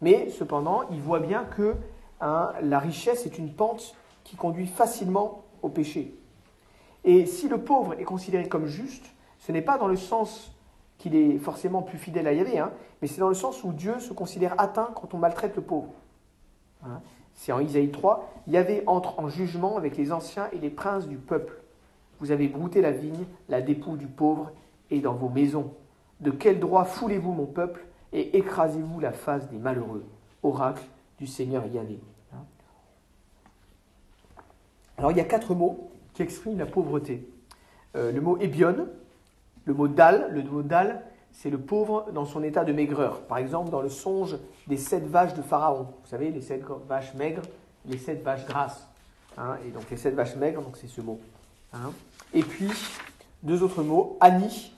Mais 0.00 0.30
cependant, 0.30 0.88
ils 0.92 1.00
voient 1.00 1.18
bien 1.18 1.42
que 1.42 1.74
hein, 2.20 2.52
la 2.62 2.78
richesse 2.78 3.26
est 3.26 3.36
une 3.36 3.52
pente 3.52 3.96
qui 4.22 4.36
conduit 4.36 4.68
facilement 4.68 5.42
au 5.60 5.70
péché. 5.70 6.14
Et 7.02 7.26
si 7.26 7.48
le 7.48 7.58
pauvre 7.58 7.94
est 7.94 8.04
considéré 8.04 8.48
comme 8.48 8.66
juste, 8.66 9.06
ce 9.40 9.50
n'est 9.50 9.60
pas 9.60 9.76
dans 9.76 9.88
le 9.88 9.96
sens 9.96 10.52
qu'il 10.98 11.16
est 11.16 11.38
forcément 11.38 11.82
plus 11.82 11.98
fidèle 11.98 12.28
à 12.28 12.32
Yahvé, 12.32 12.60
hein, 12.60 12.70
mais 13.02 13.08
c'est 13.08 13.18
dans 13.18 13.28
le 13.28 13.34
sens 13.34 13.64
où 13.64 13.72
Dieu 13.72 13.98
se 13.98 14.12
considère 14.12 14.54
atteint 14.60 14.92
quand 14.94 15.14
on 15.14 15.18
maltraite 15.18 15.56
le 15.56 15.62
pauvre. 15.62 15.94
C'est 17.34 17.50
en 17.50 17.58
Isaïe 17.58 17.90
3, 17.90 18.44
Yahvé 18.46 18.84
entre 18.86 19.18
en 19.18 19.28
jugement 19.28 19.76
avec 19.76 19.96
les 19.96 20.12
anciens 20.12 20.48
et 20.52 20.58
les 20.58 20.70
princes 20.70 21.08
du 21.08 21.16
peuple. 21.16 21.60
Vous 22.20 22.30
avez 22.30 22.48
brouté 22.48 22.80
la 22.80 22.92
vigne, 22.92 23.26
la 23.48 23.62
dépouille 23.62 23.98
du 23.98 24.06
pauvre, 24.06 24.50
et 24.90 25.00
dans 25.00 25.14
vos 25.14 25.28
maisons. 25.28 25.72
De 26.20 26.30
quel 26.30 26.58
droit 26.58 26.84
foulez-vous 26.84 27.32
mon 27.32 27.46
peuple 27.46 27.84
et 28.12 28.36
écrasez-vous 28.36 29.00
la 29.00 29.12
face 29.12 29.48
des 29.48 29.58
malheureux? 29.58 30.04
Oracle 30.42 30.84
du 31.18 31.26
Seigneur 31.26 31.66
Yahvé. 31.66 31.98
Alors 34.96 35.12
il 35.12 35.16
y 35.16 35.20
a 35.20 35.24
quatre 35.24 35.54
mots 35.54 35.90
qui 36.14 36.22
expriment 36.22 36.58
la 36.58 36.66
pauvreté. 36.66 37.28
Euh, 37.96 38.10
le 38.10 38.20
mot 38.20 38.36
ébion, 38.38 38.88
le 39.64 39.74
mot 39.74 39.88
dal, 39.88 40.28
le 40.32 40.42
mot 40.42 40.62
dal, 40.62 41.02
c'est 41.30 41.50
le 41.50 41.58
pauvre 41.58 42.10
dans 42.12 42.24
son 42.24 42.42
état 42.42 42.64
de 42.64 42.72
maigreur. 42.72 43.20
Par 43.22 43.38
exemple, 43.38 43.70
dans 43.70 43.82
le 43.82 43.88
songe 43.88 44.38
des 44.66 44.76
sept 44.76 45.06
vaches 45.06 45.34
de 45.34 45.42
Pharaon. 45.42 45.86
Vous 46.02 46.08
savez, 46.08 46.30
les 46.30 46.40
sept 46.40 46.64
vaches 46.88 47.14
maigres, 47.14 47.42
les 47.84 47.98
sept 47.98 48.22
vaches 48.22 48.46
grasses. 48.46 48.88
Hein, 49.36 49.56
et 49.64 49.70
donc 49.70 49.88
les 49.90 49.96
sept 49.96 50.14
vaches 50.14 50.34
maigres, 50.36 50.64
c'est 50.74 50.88
ce 50.88 51.00
mot. 51.00 51.20
Hein. 51.72 51.92
Et 52.34 52.42
puis, 52.42 52.68
deux 53.42 53.62
autres 53.62 53.82
mots, 53.82 54.16
ani, 54.20 54.72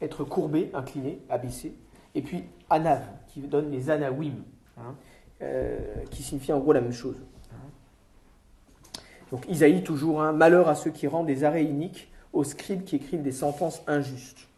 être 0.00 0.24
courbé, 0.24 0.70
incliné, 0.74 1.20
abaissé, 1.28 1.74
et 2.14 2.22
puis 2.22 2.44
anav, 2.70 3.02
qui 3.28 3.40
donne 3.40 3.70
les 3.70 3.90
anawim, 3.90 4.34
hein, 4.78 4.94
euh, 5.42 5.78
qui 6.10 6.22
signifie 6.22 6.52
en 6.52 6.58
gros 6.58 6.72
la 6.72 6.80
même 6.80 6.92
chose. 6.92 7.16
Hein. 7.52 9.00
Donc 9.30 9.44
Isaïe, 9.48 9.82
toujours 9.82 10.22
un 10.22 10.32
malheur 10.32 10.68
à 10.68 10.74
ceux 10.74 10.90
qui 10.90 11.06
rendent 11.06 11.26
des 11.26 11.44
arrêts 11.44 11.64
iniques, 11.64 12.10
aux 12.32 12.44
scribes 12.44 12.84
qui 12.84 12.96
écrivent 12.96 13.22
des 13.22 13.32
sentences 13.32 13.82
injustes, 13.86 14.48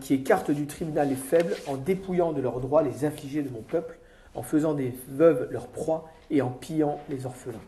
qui 0.00 0.14
écartent 0.14 0.52
du 0.52 0.68
tribunal 0.68 1.08
les 1.08 1.16
faibles 1.16 1.56
en 1.66 1.76
dépouillant 1.76 2.32
de 2.32 2.40
leurs 2.40 2.60
droits 2.60 2.84
les 2.84 3.04
affligés 3.04 3.42
de 3.42 3.50
mon 3.50 3.62
peuple, 3.62 3.98
en 4.34 4.42
faisant 4.42 4.74
des 4.74 4.94
veuves 5.08 5.48
leur 5.50 5.66
proie 5.66 6.10
et 6.30 6.42
en 6.42 6.50
pillant 6.50 7.00
les 7.08 7.26
orphelins. 7.26 7.58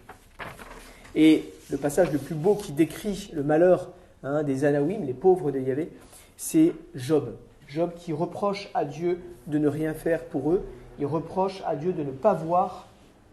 Et 1.15 1.53
le 1.71 1.77
passage 1.77 2.13
le 2.13 2.19
plus 2.19 2.35
beau 2.35 2.55
qui 2.55 2.73
décrit 2.73 3.31
le 3.33 3.43
malheur 3.43 3.91
hein, 4.23 4.43
des 4.43 4.65
Anawim, 4.65 5.05
les 5.05 5.15
pauvres 5.15 5.51
de 5.51 5.59
Yahvé, 5.59 5.91
c'est 6.37 6.73
Job. 6.95 7.35
Job 7.67 7.93
qui 7.97 8.13
reproche 8.13 8.71
à 8.75 8.85
Dieu 8.85 9.21
de 9.47 9.59
ne 9.59 9.69
rien 9.69 9.95
faire 9.95 10.25
pour 10.25 10.53
eux. 10.53 10.65
Il 10.99 11.07
reproche 11.07 11.63
à 11.67 11.77
Dieu 11.77 11.93
de 11.93 12.03
ne 12.03 12.13
pas 12.13 12.35
voir, 12.35 12.89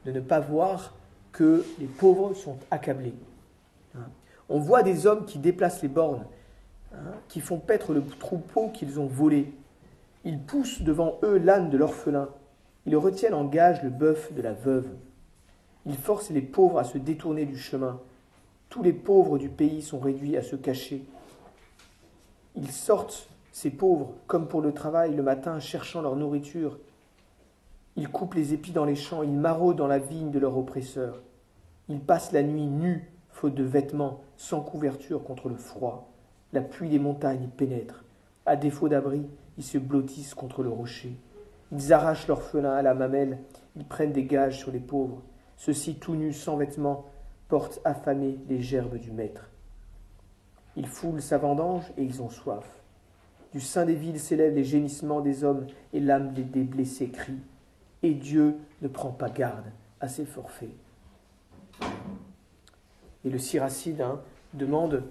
de 0.06 0.12
ne 0.12 0.20
pas 0.20 0.40
voir 0.40 0.94
que 1.32 1.66
les 1.80 1.86
pauvres 1.86 2.34
sont 2.34 2.58
accablés. 2.72 3.14
Hein. 3.96 4.08
On 4.50 4.60
voit 4.60 4.84
des 4.84 5.06
hommes 5.06 5.26
qui 5.26 5.38
déplacent 5.38 5.82
les 5.82 5.88
bornes 5.88 6.26
hein, 6.94 7.14
qui 7.28 7.42
font 7.42 7.60
paître 7.60 7.94
le 7.94 8.04
troupeau 8.04 8.70
qu'ils 8.70 9.00
ont 9.00 9.08
volé. 9.08 9.54
Ils 10.26 10.40
poussent 10.40 10.82
devant 10.82 11.20
eux 11.24 11.38
l'âne 11.38 11.70
de 11.70 11.78
l'orphelin. 11.78 12.30
Ils 12.86 12.98
retiennent 12.98 13.34
en 13.34 13.46
gage 13.46 13.84
le 13.84 13.90
bœuf 13.90 14.34
de 14.34 14.42
la 14.42 14.54
veuve. 14.54 14.88
Ils 15.86 15.98
forcent 15.98 16.30
les 16.30 16.42
pauvres 16.42 16.80
à 16.80 16.84
se 16.84 16.98
détourner 16.98 17.46
du 17.46 17.58
chemin. 17.58 18.00
Tous 18.74 18.82
les 18.82 18.92
pauvres 18.92 19.38
du 19.38 19.50
pays 19.50 19.84
sont 19.84 20.00
réduits 20.00 20.36
à 20.36 20.42
se 20.42 20.56
cacher. 20.56 21.04
Ils 22.56 22.72
sortent, 22.72 23.30
ces 23.52 23.70
pauvres, 23.70 24.16
comme 24.26 24.48
pour 24.48 24.62
le 24.62 24.74
travail, 24.74 25.14
le 25.14 25.22
matin, 25.22 25.60
cherchant 25.60 26.02
leur 26.02 26.16
nourriture. 26.16 26.80
Ils 27.98 28.10
coupent 28.10 28.34
les 28.34 28.56
épis 28.56 28.72
dans 28.72 28.86
les 28.86 28.96
champs, 28.96 29.22
ils 29.22 29.30
maraudent 29.30 29.78
dans 29.78 29.86
la 29.86 30.00
vigne 30.00 30.32
de 30.32 30.40
leur 30.40 30.58
oppresseur. 30.58 31.22
Ils 31.88 32.00
passent 32.00 32.32
la 32.32 32.42
nuit 32.42 32.66
nus, 32.66 33.12
faute 33.30 33.54
de 33.54 33.64
vêtements, 33.64 34.22
sans 34.38 34.62
couverture 34.62 35.24
contre 35.24 35.50
le 35.50 35.56
froid. 35.56 36.10
La 36.52 36.62
pluie 36.62 36.90
des 36.90 36.98
montagnes 36.98 37.50
pénètre. 37.56 38.04
À 38.48 38.56
défaut 38.56 38.90
d'abri, 38.90 39.28
ils 39.60 39.64
se 39.64 39.78
blottissent 39.78 40.34
contre 40.34 40.64
le 40.64 40.70
rocher. 40.70 41.16
Ils 41.72 41.94
arrachent 41.94 42.28
l'orphelin 42.28 42.74
à 42.74 42.82
la 42.82 42.96
mamelle, 42.96 43.38
ils 43.76 43.86
prennent 43.86 44.14
des 44.14 44.26
gages 44.26 44.58
sur 44.58 44.72
les 44.72 44.80
pauvres. 44.80 45.22
Ceux-ci, 45.58 45.94
tout 45.94 46.16
nus, 46.16 46.34
sans 46.34 46.58
vêtements, 46.58 47.06
portent 47.54 47.82
affamés 47.86 48.40
les 48.50 48.64
gerbes 48.64 48.98
du 48.98 49.12
maître. 49.12 49.48
Ils 50.76 50.88
foulent 50.88 51.22
sa 51.22 51.38
vendange 51.38 51.84
et 51.98 52.04
ils 52.04 52.20
ont 52.24 52.32
soif. 52.32 52.66
Du 53.52 53.62
sein 53.62 53.86
des 53.86 53.94
villes 53.94 54.20
s'élèvent 54.20 54.56
les 54.56 54.64
gémissements 54.64 55.22
des 55.22 55.44
hommes 55.44 55.68
et 55.94 56.00
l'âme 56.00 56.34
des 56.34 56.64
blessés 56.64 57.10
crie. 57.10 57.38
Et 58.02 58.16
Dieu 58.16 58.56
ne 58.82 58.88
prend 58.88 59.12
pas 59.12 59.30
garde 59.30 59.68
à 60.02 60.08
ses 60.08 60.26
forfaits. 60.26 60.72
Et 63.24 63.30
le 63.30 63.38
siracide 63.38 64.02
hein, 64.02 64.20
demande, 64.56 65.04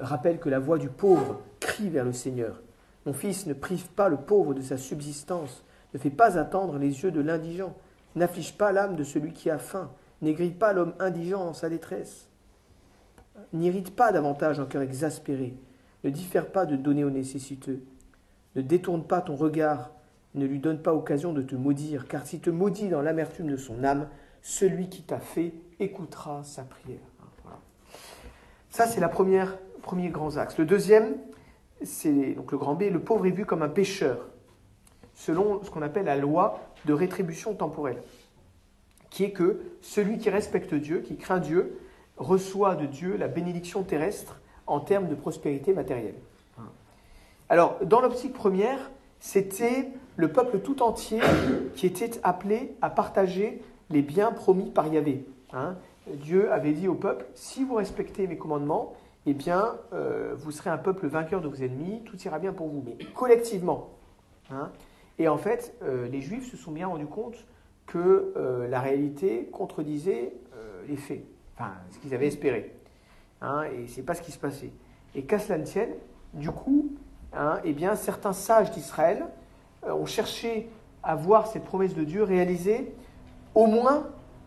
rappelle 0.00 0.40
que 0.40 0.48
la 0.48 0.58
voix 0.58 0.78
du 0.78 0.88
pauvre 0.88 1.38
crie 1.60 1.88
vers 1.88 2.04
le 2.04 2.12
Seigneur. 2.12 2.62
Mon 3.04 3.12
fils, 3.12 3.46
ne 3.46 3.54
prive 3.54 3.86
pas 3.90 4.08
le 4.08 4.16
pauvre 4.16 4.54
de 4.54 4.60
sa 4.60 4.76
subsistance, 4.76 5.62
ne 5.94 6.00
fais 6.00 6.10
pas 6.10 6.36
attendre 6.36 6.78
les 6.78 7.04
yeux 7.04 7.12
de 7.12 7.20
l'indigent, 7.20 7.76
n'afflige 8.16 8.54
pas 8.54 8.72
l'âme 8.72 8.96
de 8.96 9.04
celui 9.04 9.32
qui 9.32 9.50
a 9.50 9.58
faim, 9.58 9.88
n'aigris 10.22 10.50
pas 10.50 10.72
l'homme 10.72 10.94
indigent 10.98 11.48
en 11.48 11.52
sa 11.52 11.68
détresse. 11.68 12.28
N'irrite 13.52 13.94
pas 13.94 14.12
davantage 14.12 14.60
un 14.60 14.66
cœur 14.66 14.82
exaspéré, 14.82 15.54
ne 16.04 16.10
diffère 16.10 16.50
pas 16.50 16.66
de 16.66 16.76
donner 16.76 17.04
aux 17.04 17.10
nécessiteux, 17.10 17.82
ne 18.54 18.62
détourne 18.62 19.04
pas 19.04 19.20
ton 19.20 19.36
regard, 19.36 19.90
ne 20.34 20.46
lui 20.46 20.58
donne 20.58 20.80
pas 20.80 20.94
occasion 20.94 21.32
de 21.32 21.42
te 21.42 21.54
maudire, 21.54 22.08
car 22.08 22.26
s'il 22.26 22.40
te 22.40 22.50
maudit 22.50 22.88
dans 22.88 23.02
l'amertume 23.02 23.50
de 23.50 23.56
son 23.56 23.84
âme, 23.84 24.08
celui 24.42 24.88
qui 24.88 25.02
t'a 25.02 25.18
fait 25.18 25.54
écoutera 25.80 26.42
sa 26.44 26.62
prière. 26.62 27.00
Ça, 28.70 28.86
c'est 28.86 29.00
première, 29.08 29.58
premier 29.82 30.10
grand 30.10 30.36
axe. 30.36 30.58
Le 30.58 30.66
deuxième, 30.66 31.16
c'est 31.82 32.34
donc 32.34 32.52
le 32.52 32.58
grand 32.58 32.74
B, 32.74 32.84
le 32.92 33.00
pauvre 33.00 33.26
est 33.26 33.30
vu 33.30 33.46
comme 33.46 33.62
un 33.62 33.68
pécheur, 33.68 34.28
selon 35.14 35.62
ce 35.62 35.70
qu'on 35.70 35.82
appelle 35.82 36.04
la 36.04 36.16
loi 36.16 36.60
de 36.84 36.92
rétribution 36.92 37.54
temporelle, 37.54 38.02
qui 39.10 39.24
est 39.24 39.30
que 39.30 39.60
celui 39.80 40.18
qui 40.18 40.30
respecte 40.30 40.74
Dieu, 40.74 41.00
qui 41.00 41.16
craint 41.16 41.38
Dieu, 41.38 41.78
reçoit 42.16 42.76
de 42.76 42.86
Dieu 42.86 43.16
la 43.16 43.28
bénédiction 43.28 43.82
terrestre 43.82 44.40
en 44.66 44.80
termes 44.80 45.08
de 45.08 45.14
prospérité 45.14 45.72
matérielle. 45.72 46.16
Alors, 47.48 47.78
dans 47.84 48.00
l'optique 48.00 48.32
première, 48.32 48.90
c'était 49.20 49.88
le 50.16 50.32
peuple 50.32 50.58
tout 50.58 50.82
entier 50.82 51.20
qui 51.74 51.86
était 51.86 52.18
appelé 52.22 52.74
à 52.82 52.90
partager 52.90 53.62
les 53.90 54.02
biens 54.02 54.32
promis 54.32 54.70
par 54.70 54.88
Yahvé. 54.88 55.24
Hein. 55.52 55.76
Dieu 56.08 56.52
avait 56.52 56.72
dit 56.72 56.88
au 56.88 56.94
peuple, 56.94 57.26
si 57.34 57.64
vous 57.64 57.74
respectez 57.74 58.26
mes 58.26 58.36
commandements, 58.36 58.94
eh 59.26 59.34
bien, 59.34 59.76
euh, 59.92 60.34
vous 60.36 60.52
serez 60.52 60.70
un 60.70 60.78
peuple 60.78 61.06
vainqueur 61.06 61.40
de 61.40 61.48
vos 61.48 61.56
ennemis, 61.56 62.02
tout 62.04 62.16
ira 62.22 62.38
bien 62.38 62.52
pour 62.52 62.68
vous, 62.68 62.82
mais 62.84 62.96
collectivement. 63.14 63.90
Hein. 64.50 64.70
Et 65.18 65.28
en 65.28 65.38
fait, 65.38 65.74
euh, 65.82 66.08
les 66.08 66.20
Juifs 66.20 66.50
se 66.50 66.56
sont 66.56 66.70
bien 66.70 66.86
rendus 66.86 67.06
compte 67.06 67.44
que 67.86 68.32
euh, 68.36 68.68
la 68.68 68.80
réalité 68.80 69.48
contredisait 69.52 70.32
les 70.88 70.96
faits, 70.96 71.24
enfin, 71.54 71.72
ce 71.90 71.98
qu'ils 71.98 72.14
avaient 72.14 72.28
espéré. 72.28 72.72
Hein, 73.40 73.64
et 73.64 73.88
ce 73.88 73.96
n'est 73.96 74.06
pas 74.06 74.14
ce 74.14 74.22
qui 74.22 74.30
se 74.30 74.38
passait. 74.38 74.70
Et 75.16 75.24
qu'à 75.24 75.40
cela 75.40 75.58
ne 75.58 75.64
tienne, 75.64 75.90
du 76.32 76.50
coup, 76.50 76.92
hein, 77.32 77.58
eh 77.64 77.72
bien, 77.72 77.96
certains 77.96 78.32
sages 78.32 78.70
d'Israël 78.70 79.26
ont 79.82 80.06
cherché 80.06 80.68
à 81.02 81.16
voir 81.16 81.48
cette 81.48 81.64
promesse 81.64 81.94
de 81.94 82.04
Dieu 82.04 82.22
réalisée 82.22 82.92
au 83.54 83.66
moins 83.66 84.06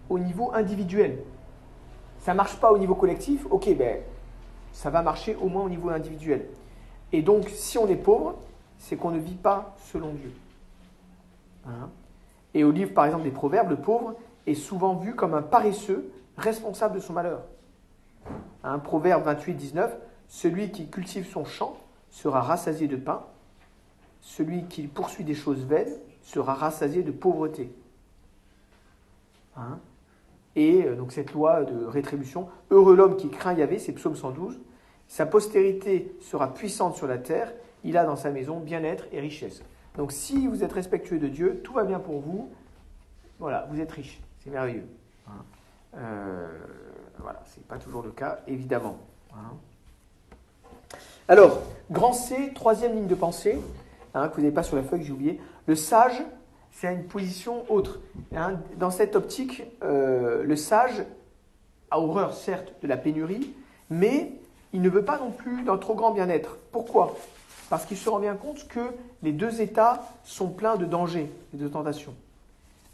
au 0.10 0.20
niveau 0.20 0.52
individuel. 0.54 1.20
Ça 2.20 2.32
ne 2.32 2.38
marche 2.38 2.58
pas 2.58 2.72
au 2.72 2.78
niveau 2.78 2.96
collectif, 2.96 3.46
ok, 3.50 3.76
ben, 3.76 4.02
ça 4.72 4.90
va 4.90 5.02
marcher 5.02 5.36
au 5.36 5.48
moins 5.48 5.64
au 5.64 5.70
niveau 5.70 5.90
individuel. 5.90 6.46
Et 7.12 7.22
donc, 7.22 7.50
si 7.50 7.78
on 7.78 7.88
est 7.88 7.96
pauvre, 7.96 8.36
c'est 8.78 8.96
qu'on 8.96 9.12
ne 9.12 9.20
vit 9.20 9.36
pas 9.36 9.76
selon 9.78 10.14
Dieu. 10.14 10.32
Hein? 11.66 11.90
Et 12.54 12.64
au 12.64 12.72
livre, 12.72 12.94
par 12.94 13.06
exemple, 13.06 13.24
des 13.24 13.32
Proverbes, 13.32 13.70
le 13.70 13.78
pauvre 13.78 14.16
est 14.48 14.56
souvent 14.56 14.96
vu 14.96 15.16
comme 15.16 15.34
un 15.34 15.42
paresseux 15.42 16.12
responsable 16.38 16.96
de 16.96 17.00
son 17.00 17.14
malheur. 17.14 17.42
Un 18.64 18.80
Proverbe 18.80 19.24
28, 19.24 19.54
19, 19.54 19.98
celui 20.28 20.72
qui 20.72 20.90
cultive 20.90 21.28
son 21.28 21.46
champ 21.46 21.78
sera 22.10 22.42
rassasié 22.42 22.88
de 22.88 22.96
pain, 22.96 23.24
celui 24.22 24.66
qui 24.66 24.88
poursuit 24.88 25.24
des 25.24 25.36
choses 25.36 25.66
vaines 25.66 25.96
sera 26.22 26.54
rassasié 26.54 27.04
de 27.04 27.12
pauvreté. 27.12 27.72
Hein? 29.56 29.80
Et 30.56 30.84
euh, 30.86 30.96
donc 30.96 31.12
cette 31.12 31.34
loi 31.34 31.64
de 31.64 31.86
rétribution, 31.86 32.50
heureux 32.72 32.96
l'homme 32.96 33.18
qui 33.18 33.30
craint 33.30 33.54
Yahvé, 33.54 33.80
c'est 33.80 33.94
Psaume 33.94 34.16
112, 34.16 34.60
sa 35.08 35.26
postérité 35.26 36.16
sera 36.22 36.54
puissante 36.54 36.96
sur 36.96 37.08
la 37.08 37.18
terre, 37.18 37.52
il 37.84 37.98
a 37.98 38.04
dans 38.04 38.16
sa 38.16 38.30
maison 38.30 38.60
bien-être 38.60 39.06
et 39.12 39.20
richesse. 39.20 39.64
Donc 40.00 40.14
si 40.14 40.48
vous 40.48 40.64
êtes 40.64 40.72
respectueux 40.72 41.20
de 41.20 41.28
Dieu, 41.28 41.60
tout 41.62 41.74
va 41.74 41.84
bien 41.84 42.00
pour 42.00 42.22
vous, 42.22 42.50
voilà, 43.38 43.68
vous 43.70 43.82
êtes 43.82 43.92
riche, 43.92 44.22
c'est 44.42 44.50
merveilleux. 44.50 44.88
Hein. 45.28 45.32
Euh, 45.98 46.48
voilà, 47.18 47.44
c'est 47.48 47.68
pas 47.68 47.78
toujours 47.78 48.02
le 48.02 48.12
cas, 48.12 48.40
évidemment. 48.48 48.98
Hein. 49.34 49.58
Alors, 51.28 51.62
grand 51.92 52.14
C, 52.14 52.54
troisième 52.56 52.96
ligne 52.96 53.08
de 53.08 53.16
pensée, 53.16 53.60
hein, 54.14 54.30
que 54.30 54.36
vous 54.36 54.42
n'avez 54.42 54.54
pas 54.54 54.64
sur 54.64 54.78
la 54.78 54.84
feuille, 54.84 55.04
j'ai 55.04 55.12
oublié. 55.12 55.42
Le 55.68 55.76
sage 55.76 56.24
c'est 56.72 56.94
une 56.94 57.04
position 57.04 57.70
autre. 57.70 58.00
Dans 58.78 58.92
cette 58.92 59.18
optique, 59.18 59.64
euh, 59.84 60.44
le 60.44 60.56
sage 60.56 61.04
a 61.92 62.00
horreur, 62.00 62.34
certes, 62.36 62.74
de 62.82 62.88
la 62.88 62.96
pénurie, 62.96 63.54
mais 63.90 64.32
il 64.72 64.82
ne 64.82 64.88
veut 64.90 65.04
pas 65.04 65.18
non 65.18 65.32
plus 65.32 65.64
d'un 65.64 65.78
trop 65.78 65.96
grand 65.96 66.12
bien-être. 66.12 66.56
Pourquoi? 66.72 67.18
Parce 67.70 67.86
qu'il 67.86 67.98
se 67.98 68.08
rend 68.08 68.20
bien 68.20 68.36
compte 68.36 68.66
que 68.70 68.94
les 69.24 69.32
deux 69.32 69.62
états 69.62 70.04
sont 70.24 70.50
pleins 70.50 70.78
de 70.78 70.86
dangers 70.86 71.32
et 71.54 71.58
de 71.58 71.68
tentations. 71.68 72.16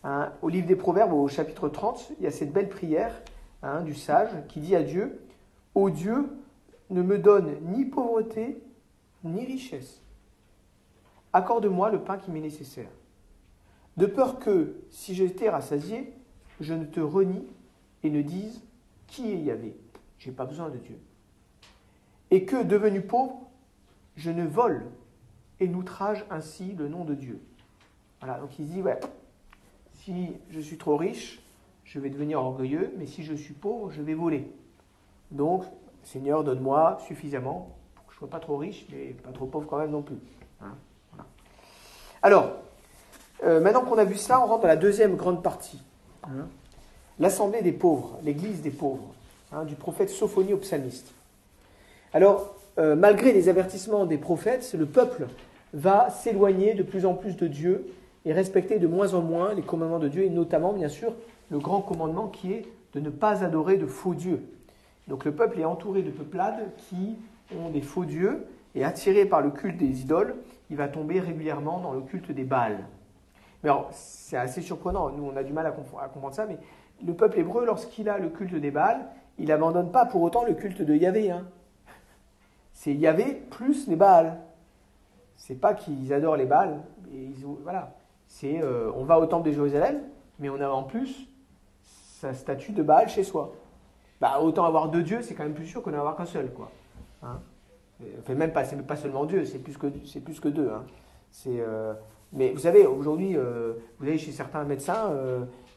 Hein, 0.03 0.31
au 0.41 0.49
livre 0.49 0.67
des 0.67 0.75
Proverbes, 0.75 1.13
au 1.13 1.27
chapitre 1.27 1.69
30, 1.69 2.11
il 2.19 2.23
y 2.23 2.27
a 2.27 2.31
cette 2.31 2.53
belle 2.53 2.69
prière 2.69 3.13
hein, 3.63 3.81
du 3.81 3.95
sage 3.95 4.29
qui 4.49 4.59
dit 4.59 4.75
à 4.75 4.83
Dieu 4.83 5.19
Ô 5.73 5.89
Dieu, 5.89 6.29
ne 6.89 7.01
me 7.01 7.17
donne 7.17 7.55
ni 7.63 7.85
pauvreté 7.85 8.61
ni 9.23 9.43
richesse. 9.43 10.01
Accorde-moi 11.33 11.89
le 11.89 11.99
pain 11.99 12.17
qui 12.17 12.31
m'est 12.31 12.39
nécessaire 12.39 12.89
de 13.97 14.05
peur 14.05 14.39
que, 14.39 14.75
si 14.91 15.15
j'étais 15.15 15.49
rassasié, 15.49 16.13
je 16.59 16.73
ne 16.73 16.85
te 16.85 16.99
renie 16.99 17.45
et 18.03 18.09
ne 18.09 18.21
dise 18.21 18.61
qui 19.07 19.31
est 19.31 19.37
Yahvé. 19.37 19.75
J'ai 20.19 20.31
pas 20.31 20.45
besoin 20.45 20.69
de 20.69 20.77
Dieu. 20.77 20.97
Et 22.31 22.45
que, 22.45 22.63
devenu 22.63 23.01
pauvre, 23.01 23.39
je 24.15 24.31
ne 24.31 24.45
vole 24.45 24.85
et 25.59 25.67
n'outrage 25.67 26.25
ainsi 26.29 26.73
le 26.73 26.87
nom 26.87 27.05
de 27.05 27.13
Dieu. 27.13 27.41
Voilà, 28.19 28.39
donc 28.39 28.57
il 28.59 28.67
dit, 28.67 28.81
ouais, 28.81 28.99
si 29.93 30.33
je 30.49 30.59
suis 30.59 30.77
trop 30.77 30.97
riche, 30.97 31.41
je 31.83 31.99
vais 31.99 32.09
devenir 32.09 32.39
orgueilleux, 32.39 32.93
mais 32.97 33.05
si 33.05 33.23
je 33.23 33.33
suis 33.33 33.53
pauvre, 33.53 33.91
je 33.91 34.01
vais 34.01 34.13
voler. 34.13 34.51
Donc, 35.31 35.63
Seigneur, 36.03 36.43
donne-moi 36.43 36.99
suffisamment 37.05 37.75
pour 37.95 38.05
que 38.05 38.11
je 38.11 38.17
ne 38.17 38.19
sois 38.19 38.29
pas 38.29 38.39
trop 38.39 38.57
riche, 38.57 38.85
mais 38.91 39.13
pas 39.23 39.31
trop 39.31 39.45
pauvre 39.45 39.67
quand 39.67 39.77
même 39.77 39.91
non 39.91 40.01
plus. 40.01 40.17
Hein, 40.61 40.75
Alors, 42.21 42.51
euh, 43.43 43.59
maintenant 43.59 43.81
qu'on 43.81 43.97
a 43.97 44.05
vu 44.05 44.15
ça, 44.15 44.41
on 44.41 44.47
rentre 44.47 44.61
dans 44.63 44.67
la 44.67 44.75
deuxième 44.75 45.15
grande 45.15 45.43
partie. 45.43 45.81
Hein. 46.23 46.47
L'assemblée 47.19 47.61
des 47.61 47.71
pauvres, 47.71 48.19
l'église 48.23 48.61
des 48.61 48.71
pauvres, 48.71 49.13
hein, 49.51 49.63
du 49.63 49.75
prophète 49.75 50.09
Sophonie 50.09 50.53
au 50.53 50.57
psalmiste. 50.57 51.13
Alors, 52.13 52.54
euh, 52.77 52.95
malgré 52.95 53.31
les 53.31 53.49
avertissements 53.49 54.05
des 54.05 54.17
prophètes, 54.17 54.75
le 54.77 54.85
peuple 54.85 55.27
va 55.73 56.09
s'éloigner 56.09 56.73
de 56.73 56.83
plus 56.83 57.05
en 57.05 57.13
plus 57.13 57.35
de 57.35 57.47
Dieu 57.47 57.87
et 58.25 58.33
respecter 58.33 58.79
de 58.79 58.87
moins 58.87 59.13
en 59.13 59.21
moins 59.21 59.53
les 59.53 59.61
commandements 59.61 59.99
de 59.99 60.07
Dieu, 60.07 60.23
et 60.23 60.29
notamment, 60.29 60.73
bien 60.73 60.89
sûr, 60.89 61.13
le 61.51 61.59
grand 61.59 61.81
commandement 61.81 62.27
qui 62.27 62.53
est 62.53 62.65
de 62.93 62.99
ne 62.99 63.09
pas 63.09 63.43
adorer 63.43 63.77
de 63.77 63.85
faux 63.85 64.13
dieux. 64.13 64.41
Donc 65.07 65.25
le 65.25 65.31
peuple 65.31 65.59
est 65.59 65.65
entouré 65.65 66.01
de 66.01 66.09
peuplades 66.09 66.71
qui 66.77 67.17
ont 67.55 67.69
des 67.69 67.81
faux 67.81 68.05
dieux, 68.05 68.45
et 68.73 68.83
attiré 68.83 69.25
par 69.25 69.41
le 69.41 69.51
culte 69.51 69.77
des 69.77 70.01
idoles, 70.01 70.35
il 70.69 70.77
va 70.77 70.87
tomber 70.87 71.19
régulièrement 71.19 71.79
dans 71.79 71.93
le 71.93 72.01
culte 72.01 72.31
des 72.31 72.43
Baals 72.43 72.83
c'est 73.91 74.37
assez 74.37 74.61
surprenant, 74.61 75.09
nous 75.09 75.23
on 75.23 75.35
a 75.35 75.43
du 75.43 75.53
mal 75.53 75.65
à, 75.65 75.71
comprendre 75.71 76.33
ça, 76.33 76.45
mais 76.45 76.57
le 77.05 77.13
peuple 77.13 77.39
hébreu, 77.39 77.65
lorsqu'il 77.65 78.09
a 78.09 78.17
le 78.17 78.29
culte 78.29 78.55
des 78.55 78.71
Baals, 78.71 79.05
il 79.37 79.47
n'abandonne 79.47 79.91
pas 79.91 80.05
pour 80.05 80.21
autant 80.21 80.45
le 80.45 80.53
culte 80.53 80.81
de 80.81 80.95
Yahvé. 80.95 81.31
Hein. 81.31 81.45
C'est 82.75 82.93
Yahvé 82.93 83.41
plus 83.49 83.87
les 83.87 83.95
Baals. 83.95 84.37
C'est 85.37 85.55
pas 85.55 85.73
qu'ils 85.73 86.13
adorent 86.13 86.35
les 86.35 86.45
Baals. 86.45 86.81
Et 87.11 87.31
voilà. 87.63 87.95
C'est 88.27 88.61
euh, 88.61 88.91
on 88.95 89.05
va 89.05 89.17
au 89.17 89.25
temple 89.25 89.47
de 89.47 89.53
Jérusalem, 89.53 90.01
mais 90.39 90.49
on 90.49 90.59
a 90.59 90.67
en 90.67 90.83
plus 90.83 91.27
sa 92.19 92.33
statue 92.33 92.73
de 92.73 92.83
Baal 92.83 93.07
chez 93.07 93.23
soi. 93.23 93.53
Bah, 94.19 94.39
autant 94.41 94.65
avoir 94.65 94.89
deux 94.89 95.03
dieux, 95.03 95.21
c'est 95.21 95.35
quand 95.35 95.43
même 95.43 95.53
plus 95.53 95.67
sûr 95.67 95.81
qu'on 95.81 95.91
n'en 95.91 95.99
avoir 95.99 96.17
qu'un 96.17 96.25
seul. 96.25 96.51
Quoi. 96.51 96.69
Hein 97.23 97.39
enfin, 98.19 98.35
même 98.35 98.51
pas, 98.51 98.65
c'est 98.65 98.75
pas 98.85 98.95
seulement 98.97 99.25
Dieu, 99.25 99.45
c'est 99.45 99.59
plus 99.59 99.77
que, 99.77 99.87
c'est 100.05 100.21
plus 100.21 100.39
que 100.39 100.49
deux. 100.49 100.69
Hein. 100.69 100.83
Euh, 101.47 101.93
mais 102.33 102.51
vous 102.51 102.59
savez, 102.59 102.85
aujourd'hui, 102.85 103.37
euh, 103.37 103.73
vous 103.99 104.07
allez 104.07 104.17
chez 104.17 104.31
certains 104.31 104.63
médecins, 104.65 105.11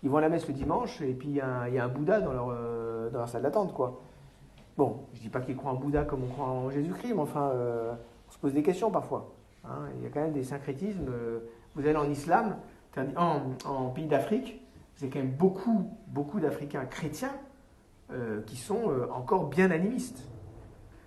ils 0.02 0.10
vont 0.10 0.16
à 0.16 0.20
la 0.20 0.28
messe 0.28 0.48
le 0.48 0.54
dimanche, 0.54 1.00
et 1.00 1.12
puis 1.12 1.28
il 1.28 1.36
y, 1.36 1.40
a 1.40 1.84
un 1.84 1.88
Bouddha 1.88 2.20
dans 2.20 2.32
leur, 2.32 3.10
dans 3.12 3.26
salle 3.28 3.42
d'attente. 3.42 3.72
quoi. 3.72 4.00
Bon, 4.78 5.00
je 5.12 5.18
ne 5.18 5.22
dis 5.24 5.28
pas 5.28 5.40
qu'ils 5.40 5.56
croient 5.56 5.72
en 5.72 5.74
Bouddha 5.74 6.04
comme 6.04 6.22
on 6.22 6.28
croit 6.28 6.46
en 6.46 6.70
Jésus-Christ, 6.70 7.12
mais 7.12 7.20
enfin, 7.20 7.50
on 7.52 8.32
se 8.32 8.38
pose 8.38 8.54
des 8.54 8.62
questions 8.62 8.92
parfois. 8.92 9.34
Hein. 9.64 9.88
Il 9.96 10.04
y 10.04 10.06
a 10.06 10.08
quand 10.08 10.20
même 10.20 10.32
des 10.32 10.44
syncrétismes. 10.44 11.10
Vous 11.74 11.84
allez 11.84 11.96
en 11.96 12.08
islam, 12.08 12.54
en, 13.16 13.90
pays 13.90 14.06
d'Afrique, 14.06 14.60
vous 14.96 15.04
avez 15.04 15.12
quand 15.12 15.18
même 15.18 15.34
beaucoup, 15.34 15.90
beaucoup 16.06 16.38
d'Africains 16.38 16.84
chrétiens 16.84 17.32
euh, 18.12 18.40
qui 18.42 18.54
sont 18.54 18.88
euh, 18.88 19.08
encore 19.12 19.48
bien 19.48 19.72
animistes. 19.72 20.22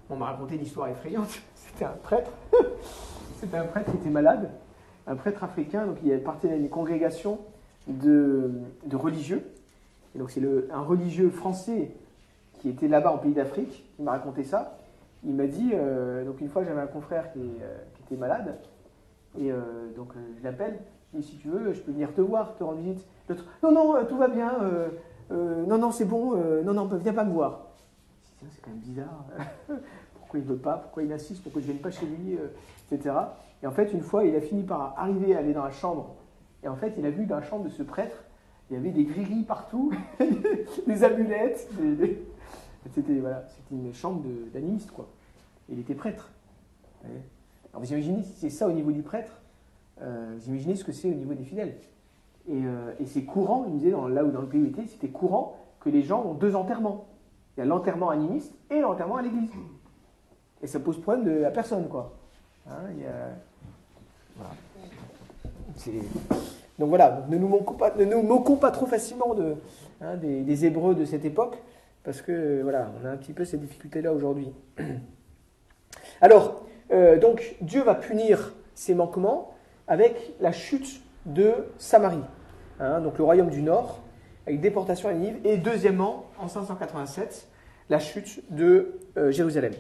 On 0.09 0.17
m'a 0.17 0.25
raconté 0.25 0.55
une 0.55 0.63
histoire 0.63 0.89
effrayante. 0.89 1.41
C'était 1.55 1.85
un 1.85 1.95
prêtre. 2.03 2.31
C'était 3.39 3.57
un 3.57 3.65
prêtre 3.65 3.89
qui 3.91 3.97
était 3.97 4.09
malade, 4.09 4.51
un 5.07 5.15
prêtre 5.15 5.45
africain, 5.45 5.87
donc 5.87 5.97
il 6.03 6.11
appartenait 6.13 6.53
à 6.53 6.57
une 6.57 6.69
congrégation 6.69 7.39
de, 7.87 8.51
de 8.85 8.95
religieux. 8.97 9.49
Et 10.13 10.19
donc 10.19 10.29
c'est 10.29 10.41
un 10.71 10.81
religieux 10.81 11.29
français 11.29 11.91
qui 12.61 12.69
était 12.69 12.87
là-bas 12.87 13.11
en 13.11 13.17
pays 13.17 13.33
d'Afrique 13.33 13.85
qui 13.95 14.01
m'a 14.01 14.11
raconté 14.11 14.43
ça. 14.43 14.77
Il 15.23 15.33
m'a 15.33 15.47
dit, 15.47 15.71
euh, 15.73 16.23
donc 16.25 16.41
une 16.41 16.49
fois 16.49 16.63
j'avais 16.63 16.81
un 16.81 16.87
confrère 16.87 17.31
qui, 17.31 17.39
qui 17.39 18.03
était 18.03 18.19
malade, 18.19 18.57
et 19.37 19.51
donc 19.95 20.13
je 20.37 20.43
l'appelle, 20.43 20.79
et 21.17 21.21
si 21.21 21.37
tu 21.37 21.49
veux, 21.49 21.73
je 21.73 21.81
peux 21.81 21.91
venir 21.91 22.13
te 22.13 22.21
voir, 22.21 22.55
te 22.55 22.63
rendre 22.63 22.79
visite. 22.79 23.05
L'autre, 23.27 23.45
non, 23.63 23.71
non, 23.71 23.95
euh, 23.95 24.03
tout 24.05 24.17
va 24.17 24.29
bien, 24.29 24.53
euh, 24.61 24.89
euh, 25.31 25.65
non, 25.65 25.77
non, 25.77 25.91
c'est 25.91 26.05
bon, 26.05 26.35
non, 26.63 26.73
non, 26.73 26.85
viens 26.85 27.13
pas 27.13 27.25
me 27.25 27.33
voir. 27.33 27.67
C'est 28.39 28.61
quand 28.61 28.71
même 28.71 28.79
bizarre. 28.79 29.25
pourquoi 30.15 30.39
il 30.39 30.45
veut 30.45 30.57
pas? 30.57 30.77
Pourquoi 30.77 31.03
il 31.03 31.11
insiste? 31.11 31.43
Pourquoi 31.43 31.61
je 31.61 31.67
ne 31.67 31.73
vienne 31.73 31.81
pas 31.81 31.91
chez 31.91 32.05
lui? 32.05 32.37
Etc. 32.91 33.13
Et 33.61 33.67
en 33.67 33.71
fait, 33.71 33.93
une 33.93 34.01
fois, 34.01 34.25
il 34.25 34.35
a 34.35 34.41
fini 34.41 34.63
par 34.63 34.95
arriver 34.97 35.35
à 35.35 35.39
aller 35.39 35.53
dans 35.53 35.63
la 35.63 35.71
chambre. 35.71 36.15
Et 36.63 36.67
en 36.67 36.75
fait, 36.75 36.93
il 36.97 37.05
a 37.05 37.11
vu 37.11 37.25
dans 37.25 37.35
la 37.35 37.43
chambre 37.43 37.65
de 37.65 37.69
ce 37.69 37.83
prêtre, 37.83 38.23
il 38.69 38.77
y 38.77 38.79
avait 38.79 38.91
des 38.91 39.03
grilles 39.03 39.43
partout, 39.43 39.91
des 40.87 41.03
amulettes. 41.03 41.69
C'était 42.89 43.19
voilà, 43.19 43.45
une 43.71 43.93
chambre 43.93 44.23
d'animiste, 44.53 44.91
quoi. 44.91 45.07
Il 45.69 45.79
était 45.79 45.95
prêtre. 45.95 46.31
Alors 47.03 47.83
vous 47.83 47.91
imaginez 47.91 48.23
si 48.23 48.33
c'est 48.33 48.49
ça 48.49 48.67
au 48.67 48.71
niveau 48.71 48.91
du 48.91 49.01
prêtre 49.01 49.41
euh, 50.01 50.35
vous 50.37 50.49
imaginez 50.49 50.75
ce 50.75 50.83
que 50.83 50.91
c'est 50.91 51.09
au 51.09 51.13
niveau 51.13 51.33
des 51.33 51.43
fidèles. 51.43 51.75
Euh, 52.49 52.93
et, 52.99 53.05
c'est 53.05 53.23
courant, 53.23 53.65
il 53.67 53.73
me 53.73 53.79
disait, 53.79 53.91
dans, 53.91 54.07
là 54.07 54.23
où 54.23 54.31
dans 54.31 54.41
le 54.41 54.47
pays 54.47 54.61
où 54.61 54.65
était, 54.65 54.87
c'était 54.87 55.09
courant 55.09 55.57
que 55.79 55.89
les 55.89 56.01
gens 56.01 56.23
ont 56.23 56.33
deux 56.33 56.55
enterrements. 56.55 57.05
Il 57.55 57.59
y 57.59 57.63
a 57.63 57.65
l'enterrement 57.65 58.09
animiste 58.09 58.53
et 58.69 58.79
l'enterrement 58.79 59.17
à 59.17 59.21
l'église. 59.21 59.51
Et 60.63 60.67
ça 60.67 60.79
pose 60.79 60.99
problème 60.99 61.25
de, 61.25 61.43
à 61.43 61.51
personne, 61.51 61.87
quoi. 61.87 62.13
Hein, 62.69 62.73
donc 66.77 66.89
voilà, 66.89 67.25
ne 67.29 67.37
nous, 67.37 67.47
moquons 67.47 67.73
pas, 67.73 67.95
ne 67.95 68.05
nous 68.05 68.21
moquons 68.21 68.55
pas 68.55 68.71
trop 68.71 68.85
facilement 68.85 69.33
de, 69.33 69.55
hein, 70.01 70.15
des, 70.17 70.65
Hébreux 70.65 70.93
de 70.93 71.05
cette 71.05 71.25
époque, 71.25 71.57
parce 72.03 72.21
que 72.21 72.61
voilà, 72.61 72.91
on 73.01 73.05
a 73.05 73.09
un 73.09 73.17
petit 73.17 73.33
peu 73.33 73.45
ces 73.45 73.57
difficultés-là 73.57 74.13
aujourd'hui. 74.13 74.51
Alors, 76.21 76.65
euh, 76.91 77.17
donc 77.17 77.55
Dieu 77.61 77.83
va 77.83 77.95
punir 77.95 78.53
ces 78.75 78.93
manquements, 78.95 79.53
avec 79.87 80.33
la 80.39 80.51
chute 80.51 81.01
de 81.25 81.53
Samarie, 81.77 82.23
hein, 82.79 83.01
donc 83.01 83.17
le 83.17 83.23
royaume 83.23 83.49
du 83.49 83.61
Nord, 83.61 84.01
avec 84.47 84.59
déportation 84.59 85.09
à 85.09 85.13
Ninive, 85.13 85.37
et 85.43 85.57
deuxièmement, 85.57 86.25
en 86.39 86.47
587, 86.47 87.47
la 87.89 87.99
chute 87.99 88.43
de 88.49 88.99
euh, 89.17 89.31
Jérusalem. 89.31 89.73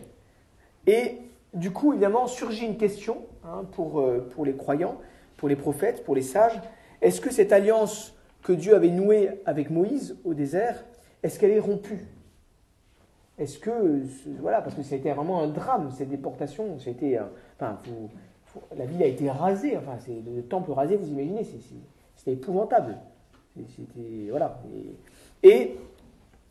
Et 0.85 1.17
du 1.53 1.71
coup, 1.71 1.93
évidemment, 1.93 2.27
surgit 2.27 2.65
une 2.65 2.77
question 2.77 3.25
hein, 3.43 3.65
pour, 3.71 4.01
euh, 4.01 4.27
pour 4.33 4.45
les 4.45 4.53
croyants, 4.53 4.97
pour 5.37 5.49
les 5.49 5.55
prophètes, 5.55 6.03
pour 6.03 6.15
les 6.15 6.21
sages. 6.21 6.59
Est-ce 7.01 7.21
que 7.21 7.31
cette 7.31 7.51
alliance 7.51 8.15
que 8.43 8.53
Dieu 8.53 8.75
avait 8.75 8.89
nouée 8.89 9.41
avec 9.45 9.69
Moïse 9.69 10.17
au 10.23 10.33
désert, 10.33 10.83
est-ce 11.23 11.39
qu'elle 11.39 11.51
est 11.51 11.59
rompue? 11.59 12.05
Est-ce 13.37 13.59
que, 13.59 14.03
voilà, 14.39 14.61
parce 14.61 14.75
que 14.75 14.83
ça 14.83 14.95
a 14.95 14.97
été 14.97 15.11
vraiment 15.11 15.41
un 15.41 15.47
drame, 15.47 15.91
cette 15.91 16.09
déportation, 16.09 16.75
enfin, 16.75 17.79
la 18.77 18.85
ville 18.85 19.01
a 19.01 19.07
été 19.07 19.29
rasée, 19.29 19.77
enfin, 19.77 19.97
c'est 19.99 20.21
le 20.35 20.43
temple 20.43 20.71
rasé, 20.71 20.97
vous 20.97 21.07
imaginez, 21.07 21.43
c'était 22.15 22.33
épouvantable. 22.33 22.97
C'était, 23.55 24.29
voilà. 24.29 24.61
Et, 25.43 25.75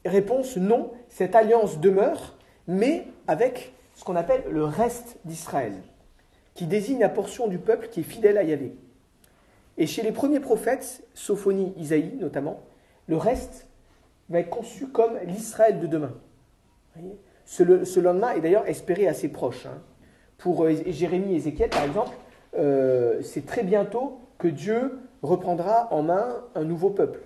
réponse, 0.04 0.56
non, 0.56 0.90
cette 1.08 1.34
alliance 1.34 1.78
demeure, 1.78 2.36
mais 2.66 3.06
avec 3.26 3.72
ce 3.94 4.04
qu'on 4.04 4.16
appelle 4.16 4.44
le 4.50 4.64
reste 4.64 5.18
d'Israël, 5.24 5.74
qui 6.54 6.66
désigne 6.66 7.00
la 7.00 7.08
portion 7.08 7.46
du 7.46 7.58
peuple 7.58 7.88
qui 7.88 8.00
est 8.00 8.04
fidèle 8.04 8.38
à 8.38 8.42
Yahvé. 8.42 8.74
Et 9.78 9.86
chez 9.86 10.02
les 10.02 10.12
premiers 10.12 10.40
prophètes, 10.40 11.02
Sophonie, 11.14 11.72
Isaïe 11.76 12.16
notamment, 12.18 12.60
le 13.06 13.16
reste 13.16 13.66
va 14.30 14.40
être 14.40 14.50
conçu 14.50 14.86
comme 14.88 15.18
l'Israël 15.26 15.80
de 15.80 15.86
demain. 15.86 16.12
Ce, 17.44 18.00
lendemain 18.00 18.32
est 18.32 18.40
d'ailleurs 18.40 18.68
espéré 18.68 19.08
assez 19.08 19.28
proche. 19.28 19.66
Hein. 19.66 19.82
Pour 20.38 20.64
euh, 20.64 20.74
Jérémie 20.86 21.32
et 21.32 21.36
Ézéchiel, 21.36 21.70
par 21.70 21.84
exemple, 21.84 22.16
euh, 22.56 23.20
c'est 23.22 23.44
très 23.44 23.62
bientôt 23.62 24.20
que 24.38 24.48
Dieu 24.48 24.98
reprendra 25.22 25.92
en 25.92 26.02
main 26.02 26.44
un 26.54 26.64
nouveau 26.64 26.90
peuple. 26.90 27.20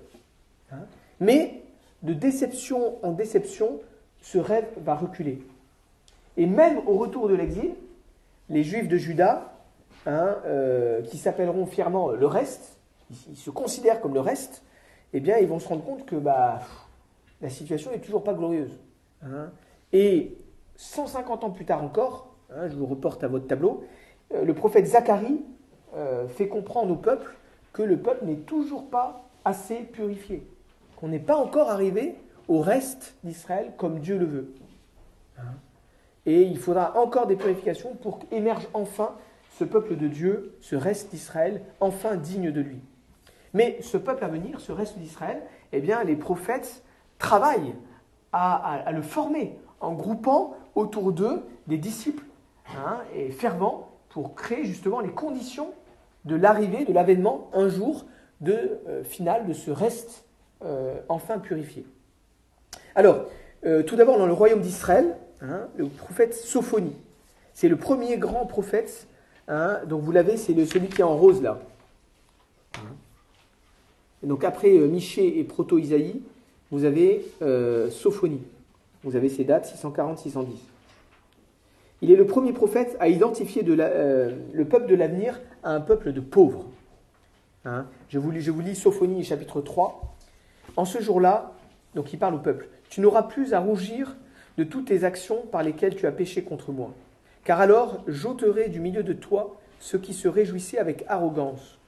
Hein. 0.72 0.86
Mais 1.20 1.62
de 2.02 2.12
déception 2.12 2.96
en 3.04 3.12
déception, 3.12 3.80
ce 4.20 4.38
rêve 4.38 4.66
va 4.78 4.94
reculer. 4.94 5.42
Et 6.36 6.46
même 6.46 6.78
au 6.86 6.96
retour 6.96 7.28
de 7.28 7.34
l'exil, 7.34 7.74
les 8.48 8.64
Juifs 8.64 8.88
de 8.88 8.96
Juda, 8.96 9.52
hein, 10.06 10.36
euh, 10.46 11.02
qui 11.02 11.18
s'appelleront 11.18 11.66
fièrement 11.66 12.10
le 12.10 12.26
reste, 12.26 12.78
ils, 13.10 13.36
se 13.36 13.50
considèrent 13.50 14.00
comme 14.00 14.14
le 14.14 14.20
reste, 14.20 14.62
eh 15.12 15.20
bien, 15.20 15.38
ils 15.38 15.46
vont 15.46 15.58
se 15.58 15.68
rendre 15.68 15.84
compte 15.84 16.04
que 16.06 16.16
bah, 16.16 16.60
la 17.44 17.50
situation 17.50 17.92
n'est 17.92 18.00
toujours 18.00 18.24
pas 18.24 18.34
glorieuse. 18.34 18.80
Hein. 19.22 19.52
Et 19.92 20.36
150 20.74 21.44
ans 21.44 21.50
plus 21.50 21.64
tard 21.64 21.84
encore, 21.84 22.34
Hein, 22.56 22.68
je 22.68 22.76
vous 22.76 22.86
reporte 22.86 23.24
à 23.24 23.28
votre 23.28 23.46
tableau, 23.46 23.84
euh, 24.32 24.44
le 24.44 24.54
prophète 24.54 24.86
Zacharie 24.86 25.42
euh, 25.96 26.28
fait 26.28 26.46
comprendre 26.46 26.92
au 26.92 26.96
peuple 26.96 27.34
que 27.72 27.82
le 27.82 27.96
peuple 27.96 28.26
n'est 28.26 28.36
toujours 28.36 28.88
pas 28.90 29.28
assez 29.44 29.76
purifié, 29.76 30.46
qu'on 30.96 31.08
n'est 31.08 31.18
pas 31.18 31.36
encore 31.36 31.70
arrivé 31.70 32.14
au 32.46 32.60
reste 32.60 33.16
d'Israël 33.24 33.72
comme 33.76 33.98
Dieu 33.98 34.18
le 34.18 34.26
veut. 34.26 34.54
Hein. 35.38 35.54
Et 36.26 36.42
il 36.42 36.58
faudra 36.58 36.96
encore 36.96 37.26
des 37.26 37.36
purifications 37.36 37.94
pour 37.96 38.20
qu'émerge 38.20 38.68
enfin 38.72 39.16
ce 39.58 39.64
peuple 39.64 39.96
de 39.96 40.08
Dieu, 40.08 40.56
ce 40.60 40.76
reste 40.76 41.10
d'Israël, 41.10 41.62
enfin 41.80 42.16
digne 42.16 42.50
de 42.50 42.60
lui. 42.60 42.80
Mais 43.52 43.78
ce 43.82 43.96
peuple 43.96 44.24
à 44.24 44.28
venir, 44.28 44.60
ce 44.60 44.72
reste 44.72 44.98
d'Israël, 44.98 45.42
eh 45.72 45.80
bien, 45.80 46.02
les 46.04 46.16
prophètes 46.16 46.82
travaillent 47.24 47.74
à 48.32 48.90
le 48.92 49.02
former 49.02 49.56
en 49.80 49.92
groupant 49.92 50.54
autour 50.74 51.12
d'eux 51.12 51.42
des 51.66 51.78
disciples 51.78 52.24
Hein, 52.70 53.00
et 53.14 53.30
fervent 53.30 53.90
pour 54.08 54.34
créer 54.34 54.64
justement 54.64 55.00
les 55.00 55.10
conditions 55.10 55.70
de 56.24 56.34
l'arrivée, 56.34 56.84
de 56.84 56.92
l'avènement 56.92 57.50
un 57.52 57.68
jour 57.68 58.06
de 58.40 58.80
euh, 58.88 59.04
final 59.04 59.46
de 59.46 59.52
ce 59.52 59.70
reste 59.70 60.24
euh, 60.64 60.98
enfin 61.08 61.38
purifié. 61.38 61.84
Alors, 62.94 63.26
euh, 63.66 63.82
tout 63.82 63.96
d'abord 63.96 64.18
dans 64.18 64.26
le 64.26 64.32
royaume 64.32 64.60
d'Israël, 64.60 65.16
hein, 65.42 65.68
le 65.76 65.88
prophète 65.88 66.34
Sophonie. 66.34 66.96
C'est 67.52 67.68
le 67.68 67.76
premier 67.76 68.16
grand 68.16 68.46
prophète. 68.46 69.06
Hein, 69.46 69.80
donc 69.86 70.02
vous 70.02 70.12
l'avez, 70.12 70.38
c'est 70.38 70.54
celui 70.64 70.88
qui 70.88 71.02
est 71.02 71.04
en 71.04 71.16
rose 71.16 71.42
là. 71.42 71.58
donc 74.22 74.42
après 74.42 74.70
Michée 74.70 75.38
et 75.38 75.44
Proto-Isaïe, 75.44 76.22
vous 76.74 76.84
avez 76.84 77.24
Sophonie. 77.90 78.42
Vous 79.04 79.16
avez 79.16 79.28
ces 79.28 79.44
dates 79.44 79.66
640-610. 79.66 80.46
Il 82.00 82.10
est 82.10 82.16
le 82.16 82.26
premier 82.26 82.52
prophète 82.52 82.96
à 83.00 83.08
identifier 83.08 83.62
euh, 83.66 84.36
le 84.52 84.64
peuple 84.64 84.86
de 84.86 84.94
l'avenir 84.94 85.40
à 85.62 85.70
un 85.72 85.80
peuple 85.80 86.12
de 86.12 86.20
pauvres. 86.20 86.66
Hein 87.64 87.86
je, 88.08 88.18
vous, 88.18 88.32
je, 88.38 88.50
vous, 88.50 88.60
lis 88.60 88.74
Sophonie 88.74 89.22
chapitre 89.24 89.60
3. 89.60 90.14
En 90.76 90.84
ce 90.84 91.00
jour-là, 91.00 91.52
donc 91.94 92.12
il 92.12 92.18
parle 92.18 92.34
au 92.34 92.38
peuple, 92.38 92.68
tu 92.88 93.00
n'auras 93.00 93.22
plus 93.22 93.54
à 93.54 93.60
rougir 93.60 94.16
de 94.58 94.64
toutes 94.64 94.86
tes 94.86 95.04
actions 95.04 95.42
par 95.50 95.62
lesquelles 95.62 95.94
tu 95.94 96.06
as 96.06 96.12
péché 96.12 96.42
contre 96.42 96.72
moi. 96.72 96.92
Car 97.44 97.60
alors 97.60 98.02
j'ôterai 98.06 98.68
du 98.68 98.80
milieu 98.80 99.02
de 99.02 99.12
toi 99.12 99.60
ceux 99.80 99.98
qui 99.98 100.14
se 100.14 100.28
réjouissaient 100.28 100.78
avec 100.78 101.04
arrogance. 101.08 101.78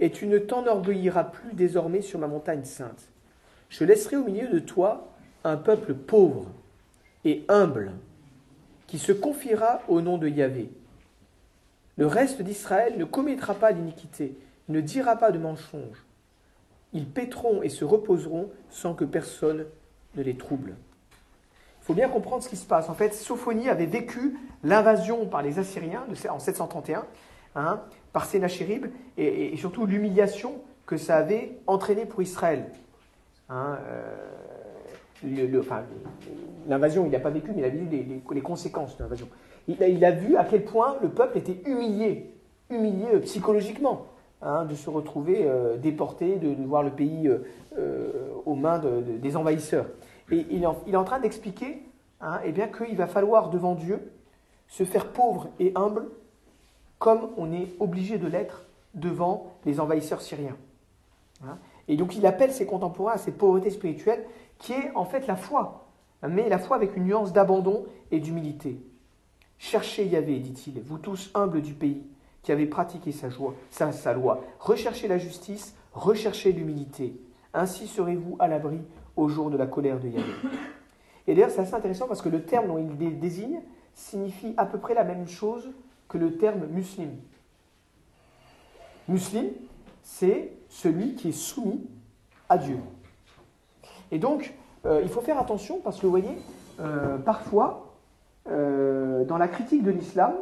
Et 0.00 0.10
tu 0.10 0.26
ne 0.26 0.38
t'enorgueilliras 0.38 1.24
plus 1.24 1.54
désormais 1.54 2.00
sur 2.02 2.18
ma 2.18 2.26
montagne 2.26 2.64
sainte. 2.64 3.11
Je 3.72 3.84
laisserai 3.84 4.16
au 4.16 4.24
milieu 4.24 4.48
de 4.48 4.58
toi 4.58 5.08
un 5.44 5.56
peuple 5.56 5.94
pauvre 5.94 6.46
et 7.24 7.42
humble 7.48 7.92
qui 8.86 8.98
se 8.98 9.12
confiera 9.12 9.80
au 9.88 10.02
nom 10.02 10.18
de 10.18 10.28
Yahvé. 10.28 10.70
Le 11.96 12.06
reste 12.06 12.42
d'Israël 12.42 12.98
ne 12.98 13.06
commettra 13.06 13.54
pas 13.54 13.72
d'iniquité, 13.72 14.36
ne 14.68 14.82
dira 14.82 15.16
pas 15.16 15.32
de 15.32 15.38
mensonge. 15.38 16.04
Ils 16.92 17.08
paîtront 17.08 17.62
et 17.62 17.70
se 17.70 17.86
reposeront 17.86 18.50
sans 18.68 18.92
que 18.92 19.06
personne 19.06 19.64
ne 20.16 20.22
les 20.22 20.36
trouble. 20.36 20.74
Il 21.80 21.84
faut 21.86 21.94
bien 21.94 22.10
comprendre 22.10 22.42
ce 22.42 22.50
qui 22.50 22.56
se 22.56 22.66
passe. 22.66 22.90
En 22.90 22.94
fait, 22.94 23.14
Sophonie 23.14 23.70
avait 23.70 23.86
vécu 23.86 24.36
l'invasion 24.64 25.24
par 25.24 25.40
les 25.40 25.58
Assyriens 25.58 26.04
en 26.28 26.38
731, 26.38 27.06
hein, 27.54 27.80
par 28.12 28.26
Sénachérib, 28.26 28.88
et, 29.16 29.56
surtout 29.56 29.86
l'humiliation 29.86 30.60
que 30.84 30.98
ça 30.98 31.16
avait 31.16 31.56
entraîné 31.66 32.04
pour 32.04 32.20
Israël. 32.20 32.66
Hein, 33.52 33.78
euh, 33.86 35.62
l'invasion, 36.68 37.04
il 37.04 37.10
n'a 37.12 37.20
pas 37.20 37.30
vécu, 37.30 37.50
mais 37.54 37.60
il 37.60 37.64
a 37.64 37.68
vu 37.68 37.86
les, 37.86 38.40
conséquences 38.40 38.96
de 38.96 39.02
l'invasion. 39.02 39.28
Il, 39.68 40.04
a 40.04 40.10
vu 40.10 40.36
à 40.36 40.44
quel 40.44 40.64
point 40.64 40.96
le 41.02 41.10
peuple 41.10 41.38
était 41.38 41.60
humilié, 41.66 42.34
humilié 42.70 43.06
euh, 43.14 43.20
psychologiquement, 43.20 44.06
hein, 44.40 44.64
de 44.64 44.74
se 44.74 44.88
retrouver 44.88 45.44
euh, 45.44 45.76
déporté, 45.76 46.36
de, 46.36 46.54
voir 46.64 46.82
le 46.82 46.90
pays 46.90 47.30
aux 48.46 48.54
mains 48.54 48.80
des 49.20 49.36
envahisseurs. 49.36 49.86
Et 50.30 50.46
il 50.50 50.62
est 50.62 50.96
en, 50.96 51.04
train 51.04 51.20
d'expliquer 51.20 51.82
hein, 52.22 52.40
eh 52.44 52.52
bien 52.52 52.68
qu'il 52.68 52.96
va 52.96 53.06
falloir 53.06 53.50
devant 53.50 53.74
Dieu 53.74 54.12
se 54.66 54.84
faire 54.84 55.08
pauvre 55.08 55.48
et 55.60 55.72
humble 55.74 56.06
comme 56.98 57.28
on 57.36 57.52
est 57.52 57.68
obligé 57.80 58.16
de 58.16 58.26
l'être 58.26 58.64
devant 58.94 59.52
les 59.66 59.78
envahisseurs 59.78 60.22
syriens. 60.22 60.56
Hein. 61.44 61.58
Et 61.88 61.96
donc 61.96 62.16
il 62.16 62.26
appelle 62.26 62.52
ses 62.52 62.66
contemporains 62.66 63.14
à 63.14 63.18
cette 63.18 63.38
pauvreté 63.38 63.70
spirituelle 63.70 64.24
qui 64.58 64.72
est 64.72 64.90
en 64.94 65.04
fait 65.04 65.26
la 65.26 65.36
foi, 65.36 65.88
mais 66.26 66.48
la 66.48 66.58
foi 66.58 66.76
avec 66.76 66.96
une 66.96 67.04
nuance 67.04 67.32
d'abandon 67.32 67.84
et 68.10 68.20
d'humilité. 68.20 68.78
Cherchez 69.58 70.06
Yahvé, 70.06 70.38
dit-il, 70.38 70.80
vous 70.80 70.98
tous 70.98 71.30
humbles 71.34 71.62
du 71.62 71.74
pays, 71.74 72.02
qui 72.42 72.52
avez 72.52 72.66
pratiqué 72.66 73.12
sa, 73.12 73.30
joie, 73.30 73.54
sa, 73.70 74.12
loi. 74.12 74.42
Recherchez 74.58 75.06
la 75.08 75.18
justice, 75.18 75.76
recherchez 75.92 76.52
l'humilité. 76.52 77.14
Ainsi 77.54 77.86
serez-vous 77.86 78.36
à 78.38 78.48
l'abri 78.48 78.80
au 79.16 79.28
jour 79.28 79.50
de 79.50 79.56
la 79.56 79.66
colère 79.66 80.00
de 80.00 80.08
Yahvé. 80.08 80.32
Et 81.26 81.34
d'ailleurs, 81.34 81.50
c'est 81.50 81.60
assez 81.60 81.74
intéressant 81.74 82.08
parce 82.08 82.22
que 82.22 82.28
le 82.28 82.44
terme 82.44 82.66
dont 82.66 82.78
il 82.78 83.20
désigne 83.20 83.60
signifie 83.94 84.54
à 84.56 84.66
peu 84.66 84.78
près 84.78 84.94
la 84.94 85.04
même 85.04 85.28
chose 85.28 85.70
que 86.08 86.18
le 86.18 86.36
terme 86.36 86.66
muslim. 86.66 87.10
Muslim, 89.08 89.50
c'est 90.02 90.52
celui 90.68 91.14
qui 91.14 91.30
est 91.30 91.32
soumis 91.32 91.86
à 92.48 92.58
Dieu. 92.58 92.78
Et 94.10 94.18
donc, 94.18 94.54
euh, 94.84 95.00
il 95.02 95.08
faut 95.08 95.20
faire 95.20 95.38
attention 95.38 95.80
parce 95.82 95.98
que 95.98 96.02
vous 96.02 96.10
voyez, 96.10 96.36
euh, 96.80 97.18
parfois, 97.18 97.94
euh, 98.48 99.24
dans 99.24 99.38
la 99.38 99.48
critique 99.48 99.82
de 99.82 99.90
l'islam, 99.90 100.34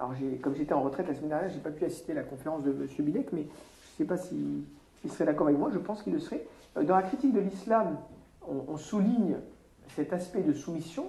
alors 0.00 0.14
comme 0.42 0.54
j'étais 0.54 0.72
en 0.72 0.82
retraite 0.82 1.06
la 1.06 1.14
semaine 1.14 1.28
dernière, 1.28 1.48
je 1.48 1.54
n'ai 1.54 1.60
pas 1.60 1.70
pu 1.70 1.84
assister 1.84 2.12
à 2.12 2.16
la 2.16 2.22
conférence 2.22 2.64
de 2.64 2.70
M. 2.70 2.88
Bilek, 2.98 3.32
mais 3.32 3.42
je 3.42 3.46
ne 3.46 3.96
sais 3.98 4.04
pas 4.04 4.16
s'il 4.16 4.64
serait 5.08 5.24
d'accord 5.24 5.46
avec 5.46 5.58
moi, 5.58 5.70
je 5.72 5.78
pense 5.78 6.02
qu'il 6.02 6.12
le 6.12 6.18
serait. 6.18 6.44
Dans 6.74 6.96
la 6.96 7.02
critique 7.02 7.32
de 7.32 7.40
l'islam, 7.40 7.96
on, 8.48 8.76
souligne 8.76 9.36
cet 9.94 10.12
aspect 10.12 10.42
de 10.42 10.52
soumission. 10.52 11.06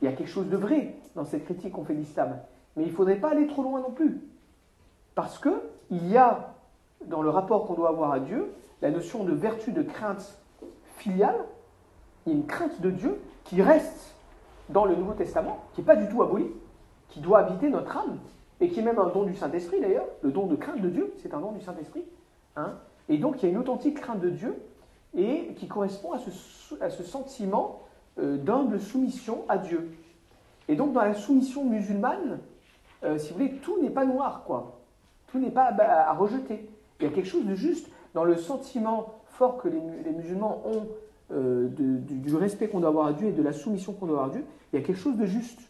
Il 0.00 0.04
y 0.04 0.08
a 0.08 0.12
quelque 0.12 0.28
chose 0.28 0.48
de 0.48 0.56
vrai 0.56 0.94
dans 1.14 1.24
cette 1.24 1.44
critique 1.44 1.72
qu'on 1.72 1.84
fait 1.84 1.94
de 1.94 2.00
l'islam. 2.00 2.38
Mais 2.76 2.84
il 2.84 2.90
ne 2.90 2.94
faudrait 2.94 3.16
pas 3.16 3.30
aller 3.30 3.46
trop 3.46 3.62
loin 3.62 3.80
non 3.80 3.90
plus. 3.90 4.20
Parce 5.14 5.38
qu'il 5.88 6.08
y 6.08 6.16
a, 6.16 6.54
dans 7.06 7.22
le 7.22 7.30
rapport 7.30 7.66
qu'on 7.66 7.74
doit 7.74 7.88
avoir 7.88 8.12
à 8.12 8.20
Dieu, 8.20 8.52
la 8.82 8.90
notion 8.90 9.24
de 9.24 9.32
vertu 9.32 9.72
de 9.72 9.82
crainte 9.82 10.38
filiale. 10.96 11.44
Il 12.26 12.34
une 12.34 12.46
crainte 12.46 12.80
de 12.80 12.90
Dieu 12.90 13.20
qui 13.44 13.62
reste 13.62 14.14
dans 14.68 14.84
le 14.84 14.94
Nouveau 14.94 15.14
Testament, 15.14 15.64
qui 15.72 15.80
n'est 15.80 15.86
pas 15.86 15.96
du 15.96 16.08
tout 16.08 16.22
abolie, 16.22 16.50
qui 17.08 17.20
doit 17.20 17.38
habiter 17.38 17.70
notre 17.70 17.96
âme, 17.96 18.18
et 18.60 18.68
qui 18.68 18.80
est 18.80 18.82
même 18.82 18.98
un 18.98 19.08
don 19.08 19.22
du 19.22 19.34
Saint-Esprit 19.34 19.80
d'ailleurs. 19.80 20.04
Le 20.22 20.30
don 20.30 20.46
de 20.46 20.56
crainte 20.56 20.80
de 20.80 20.90
Dieu, 20.90 21.14
c'est 21.22 21.32
un 21.32 21.40
don 21.40 21.52
du 21.52 21.62
Saint-Esprit. 21.62 22.04
Hein 22.56 22.74
et 23.08 23.18
donc 23.18 23.42
il 23.42 23.46
y 23.46 23.48
a 23.48 23.52
une 23.52 23.58
authentique 23.58 24.00
crainte 24.00 24.20
de 24.20 24.30
Dieu 24.30 24.60
et 25.16 25.54
qui 25.56 25.68
correspond 25.68 26.12
à 26.12 26.18
ce, 26.90 27.02
sentiment 27.02 27.82
euh, 28.18 28.36
d'humble 28.36 28.78
soumission 28.78 29.44
à 29.48 29.56
Dieu. 29.56 29.90
Et 30.68 30.76
donc 30.76 30.92
dans 30.92 31.00
la 31.00 31.14
soumission 31.14 31.64
musulmane, 31.64 32.40
euh, 33.04 33.16
si 33.16 33.32
vous 33.32 33.38
voulez, 33.38 33.54
tout 33.56 33.80
n'est 33.80 33.90
pas 33.90 34.04
noir, 34.04 34.42
quoi. 34.44 34.77
Tout 35.28 35.38
n'est 35.38 35.50
pas 35.50 35.74
à, 35.78 36.12
rejeter. 36.14 36.68
Il 37.00 37.04
y 37.04 37.08
a 37.08 37.12
quelque 37.12 37.28
chose 37.28 37.46
de 37.46 37.54
juste 37.54 37.88
dans 38.14 38.24
le 38.24 38.36
sentiment 38.36 39.20
fort 39.26 39.58
que 39.58 39.68
les, 39.68 39.80
musulmans 40.10 40.62
ont 40.66 40.88
euh, 41.32 41.68
du, 41.68 42.34
respect 42.34 42.68
qu'on 42.68 42.80
doit 42.80 42.88
avoir 42.88 43.06
à 43.06 43.12
Dieu 43.12 43.28
et 43.28 43.32
de 43.32 43.42
la 43.42 43.52
soumission 43.52 43.92
qu'on 43.92 44.06
doit 44.06 44.16
avoir 44.16 44.30
à 44.30 44.32
Dieu. 44.32 44.44
Il 44.72 44.80
y 44.80 44.82
a 44.82 44.86
quelque 44.86 44.98
chose 45.00 45.16
de 45.16 45.26
juste 45.26 45.60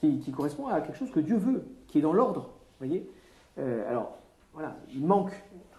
qui, 0.00 0.30
correspond 0.30 0.68
à 0.68 0.80
quelque 0.80 0.96
chose 0.96 1.10
que 1.10 1.20
Dieu 1.20 1.36
veut, 1.36 1.64
qui 1.88 1.98
est 1.98 2.02
dans 2.02 2.12
l'ordre. 2.12 2.50
voyez 2.78 3.10
Alors, 3.56 4.16
voilà, 4.54 4.76
il 4.94 5.04
manque 5.04 5.32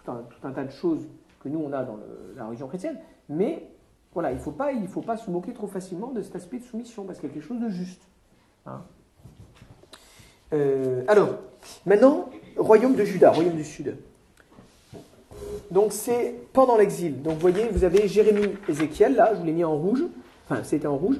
tout 0.04 0.10
un, 0.46 0.52
tas 0.52 0.64
de 0.64 0.70
choses 0.70 1.06
que 1.42 1.48
nous 1.48 1.58
on 1.58 1.72
a 1.72 1.84
dans 1.84 1.98
la 2.36 2.46
religion 2.46 2.68
chrétienne, 2.68 2.98
mais 3.28 3.70
voilà, 4.12 4.32
il 4.32 4.36
ne 4.36 4.40
faut, 4.40 4.50
pas, 4.50 4.70
faut 4.88 5.02
pas 5.02 5.16
se 5.16 5.30
moquer 5.30 5.52
trop 5.52 5.68
facilement 5.68 6.08
de 6.08 6.20
cet 6.20 6.34
aspect 6.36 6.58
de 6.58 6.64
soumission, 6.64 7.04
parce 7.04 7.20
qu'il 7.20 7.28
y 7.28 7.32
a 7.32 7.34
quelque 7.34 7.46
chose 7.46 7.60
de 7.60 7.68
juste. 7.68 8.02
Hein. 8.66 8.82
Euh, 10.52 11.04
alors, 11.06 11.38
maintenant, 11.86 12.28
royaume 12.56 12.94
de 12.94 13.04
Juda, 13.04 13.30
royaume 13.30 13.56
du 13.56 13.64
Sud. 13.64 13.96
Donc 15.70 15.92
c'est 15.92 16.34
pendant 16.52 16.76
l'exil. 16.76 17.22
Donc 17.22 17.34
vous 17.34 17.40
voyez, 17.40 17.68
vous 17.68 17.84
avez 17.84 18.08
Jérémie, 18.08 18.56
Ézéchiel, 18.68 19.14
là, 19.14 19.32
je 19.34 19.40
vous 19.40 19.44
l'ai 19.44 19.52
mis 19.52 19.64
en 19.64 19.76
rouge, 19.76 20.02
enfin 20.48 20.62
c'était 20.64 20.86
en 20.86 20.96
rouge. 20.96 21.16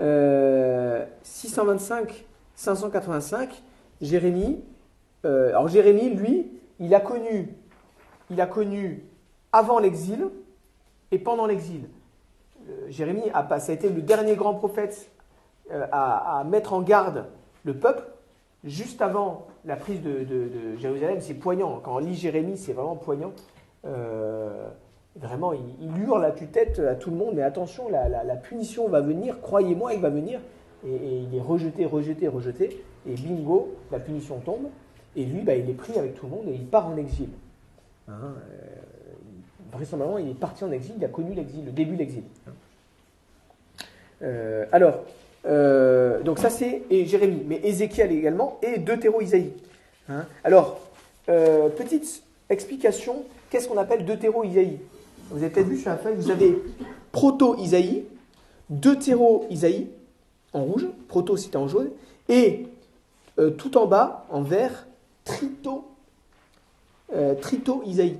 euh, 0.00 1.04
585, 2.56 3.62
Jérémie. 4.00 4.60
Euh, 5.24 5.50
alors 5.50 5.68
Jérémie, 5.68 6.10
lui, 6.10 6.50
il 6.80 6.94
a 6.94 7.00
connu 7.00 7.54
il 8.30 8.40
a 8.40 8.46
connu 8.46 9.04
avant 9.52 9.78
l'exil 9.78 10.28
et 11.10 11.18
pendant 11.18 11.46
l'exil. 11.46 11.88
Euh, 12.68 12.86
Jérémie, 12.88 13.30
a, 13.32 13.60
ça 13.60 13.72
a 13.72 13.74
été 13.74 13.88
le 13.88 14.02
dernier 14.02 14.34
grand 14.34 14.54
prophète 14.54 15.10
euh, 15.70 15.86
à, 15.92 16.44
mettre 16.44 16.72
en 16.72 16.82
garde 16.82 17.26
le 17.64 17.74
peuple 17.74 18.04
juste 18.64 19.02
avant 19.02 19.46
la 19.64 19.76
prise 19.76 20.02
de, 20.02 20.76
Jérusalem. 20.78 21.20
C'est 21.20 21.34
poignant. 21.34 21.80
Quand 21.82 21.96
on 21.96 21.98
lit 21.98 22.14
Jérémie, 22.14 22.56
c'est 22.56 22.72
vraiment 22.72 22.96
poignant. 22.96 23.32
Euh, 23.84 24.66
vraiment, 25.16 25.52
il, 25.52 25.98
hurle 25.98 26.24
à 26.24 26.32
tue-tête 26.32 26.78
à 26.78 26.94
tout 26.94 27.10
le 27.10 27.16
monde, 27.16 27.34
mais 27.36 27.42
attention, 27.42 27.88
la, 27.88 28.36
punition 28.36 28.88
va 28.88 29.00
venir, 29.00 29.40
croyez-moi, 29.40 29.94
il 29.94 30.00
va 30.00 30.10
venir. 30.10 30.40
Et, 30.86 31.18
il 31.20 31.34
est 31.34 31.40
rejeté, 31.40 31.84
rejeté, 31.84 32.28
rejeté. 32.28 32.82
Et 33.06 33.14
bingo, 33.14 33.74
la 33.92 33.98
punition 33.98 34.38
tombe. 34.40 34.68
Et 35.16 35.24
lui, 35.24 35.42
bah, 35.42 35.54
il 35.54 35.68
est 35.70 35.74
pris 35.74 35.98
avec 35.98 36.14
tout 36.14 36.26
le 36.26 36.32
monde 36.32 36.48
et 36.48 36.54
il 36.54 36.66
part 36.66 36.88
en 36.88 36.96
exil. 36.96 37.28
Hein, 38.08 38.34
euh, 38.50 40.18
il 40.18 40.30
est 40.30 40.34
parti 40.34 40.64
en 40.64 40.70
exil, 40.70 40.94
il 40.98 41.04
a 41.04 41.08
connu 41.08 41.34
l'exil, 41.34 41.64
le 41.64 41.72
début 41.72 41.94
de 41.94 41.98
l'exil. 41.98 42.22
Hein. 42.46 42.52
Euh, 44.22 44.66
alors, 44.72 45.04
euh, 45.46 46.22
donc 46.22 46.38
ça 46.38 46.50
c'est 46.50 46.82
Jérémie, 46.90 47.42
mais 47.46 47.60
Ézéchiel 47.64 48.12
également, 48.12 48.58
et 48.62 48.78
Deutéro-Isaïe. 48.78 49.52
Hein. 50.08 50.26
alors, 50.42 50.80
petite 51.26 52.22
explication, 52.50 53.24
qu'est-ce 53.50 53.68
qu'on 53.68 53.78
appelle 53.78 54.04
Deutéro-Isaïe 54.04 54.78
Vous 55.30 55.38
avez 55.38 55.50
peut-être 55.50 55.68
vu 55.68 55.78
sur 55.78 55.90
la 55.90 55.96
feuille, 55.96 56.16
vous 56.16 56.30
avez 56.30 56.58
Proto-Isaïe, 57.12 58.04
Deutéro-Isaïe, 58.70 59.88
en 60.52 60.64
rouge, 60.64 60.86
Proto 61.08 61.36
c'était 61.36 61.56
en 61.56 61.68
jaune, 61.68 61.90
et 62.28 62.66
tout 63.56 63.76
en 63.78 63.86
bas, 63.86 64.26
en 64.30 64.42
vert, 64.42 64.86
Trito 65.24 65.94
euh, 67.12 67.34
Trito 67.34 67.82
Isaïe. 67.84 68.18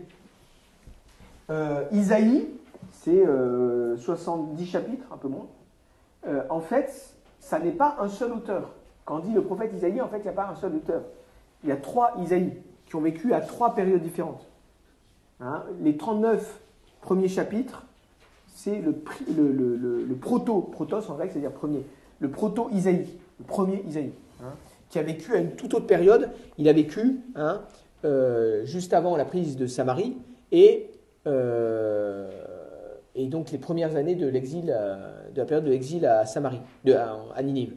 Euh, 1.50 1.84
c'est 2.92 3.24
70 3.98 4.62
euh, 4.62 4.66
chapitres, 4.66 5.06
un 5.12 5.16
peu 5.16 5.28
moins. 5.28 5.46
en 6.48 6.60
fait, 6.60 7.13
ça 7.44 7.58
n'est 7.58 7.72
pas 7.72 7.98
un 8.00 8.08
seul 8.08 8.32
auteur. 8.32 8.70
Quand 9.04 9.18
dit 9.18 9.32
le 9.32 9.42
prophète 9.42 9.70
Isaïe, 9.76 10.00
en 10.00 10.08
fait, 10.08 10.18
il 10.18 10.22
n'y 10.22 10.28
a 10.28 10.32
pas 10.32 10.48
un 10.48 10.56
seul 10.56 10.74
auteur. 10.74 11.02
Il 11.62 11.68
y 11.68 11.72
a 11.72 11.76
trois 11.76 12.14
Isaïe 12.22 12.54
qui 12.86 12.96
ont 12.96 13.02
vécu 13.02 13.34
à 13.34 13.42
trois 13.42 13.74
périodes 13.74 14.00
différentes. 14.00 14.46
Hein, 15.40 15.62
les 15.82 15.98
39 15.98 16.60
premiers 17.02 17.28
chapitres, 17.28 17.82
c'est 18.54 18.80
le, 18.80 18.94
le, 19.36 20.14
proto, 20.14 20.60
protos 20.60 21.10
en 21.10 21.16
grec, 21.16 21.32
c'est-à-dire 21.32 21.52
premier, 21.52 21.84
le 22.18 22.30
proto-Isaïe, 22.30 23.08
le 23.38 23.44
premier 23.44 23.84
Isaïe, 23.86 24.12
hein, 24.42 24.54
qui 24.88 24.98
a 24.98 25.02
vécu 25.02 25.34
à 25.34 25.38
une 25.38 25.50
toute 25.50 25.74
autre 25.74 25.86
période. 25.86 26.30
Il 26.56 26.66
a 26.66 26.72
vécu 26.72 27.20
hein, 27.36 27.60
euh, 28.06 28.64
juste 28.64 28.94
avant 28.94 29.18
la 29.18 29.26
prise 29.26 29.58
de 29.58 29.66
Samarie 29.66 30.16
et, 30.50 30.90
euh, 31.26 32.30
et 33.14 33.28
donc 33.28 33.50
les 33.50 33.58
premières 33.58 33.96
années 33.96 34.14
de 34.14 34.26
l'exil, 34.26 34.66
de 34.66 35.38
la 35.38 35.44
période 35.44 35.64
de 35.64 35.70
l'exil 35.70 36.04
à 36.06 36.26
Samarie, 36.26 36.60
à, 36.88 37.42
Ninive. 37.42 37.74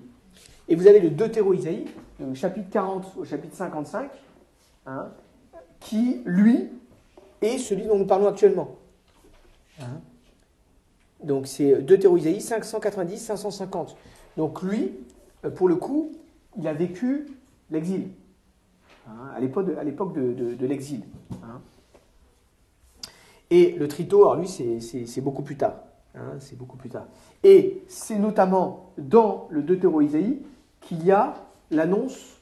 Et 0.68 0.76
vous 0.76 0.88
avez 0.88 1.00
le 1.00 1.10
Deutéro-Isaïe, 1.10 1.86
chapitre 2.34 2.70
40 2.72 3.06
au 3.18 3.24
chapitre 3.24 3.56
55, 3.56 4.10
hein, 4.86 5.10
qui, 5.80 6.22
lui, 6.26 6.70
est 7.42 7.58
celui 7.58 7.86
dont 7.86 7.98
nous 7.98 8.08
parlons 8.08 8.28
actuellement. 8.28 8.76
Hein? 9.80 10.02
Donc 11.24 11.48
c'est 11.48 11.82
Deutéro-Isaïe 11.82 12.40
590-550. 12.40 13.96
Donc 14.36 14.62
lui, 14.62 14.94
euh, 15.46 15.50
pour 15.50 15.68
le 15.68 15.76
coup, 15.76 16.12
il 16.58 16.68
a 16.68 16.74
vécu 16.74 17.28
l'exil, 17.72 18.10
hein, 19.08 19.32
à 19.36 19.40
l'époque 19.40 20.14
de, 20.14 20.66
l'exil. 20.66 21.02
Et 23.50 23.72
le 23.72 23.88
trito, 23.88 24.22
alors 24.22 24.36
lui, 24.36 24.48
c'est 24.48 25.22
beaucoup 25.22 25.44
plus 25.44 25.58
tard. 25.58 25.76
Hein, 26.16 26.36
c'est 26.40 26.58
beaucoup 26.58 26.78
plus 26.78 26.90
tard. 26.90 27.06
Et 27.44 27.84
c'est 27.88 28.18
notamment 28.18 28.92
dans 28.98 29.48
le 29.50 29.62
Deutéro-Isaïe 29.62 30.42
qu'il 30.82 31.06
y 31.06 31.12
a 31.12 31.36
l'annonce 31.72 32.42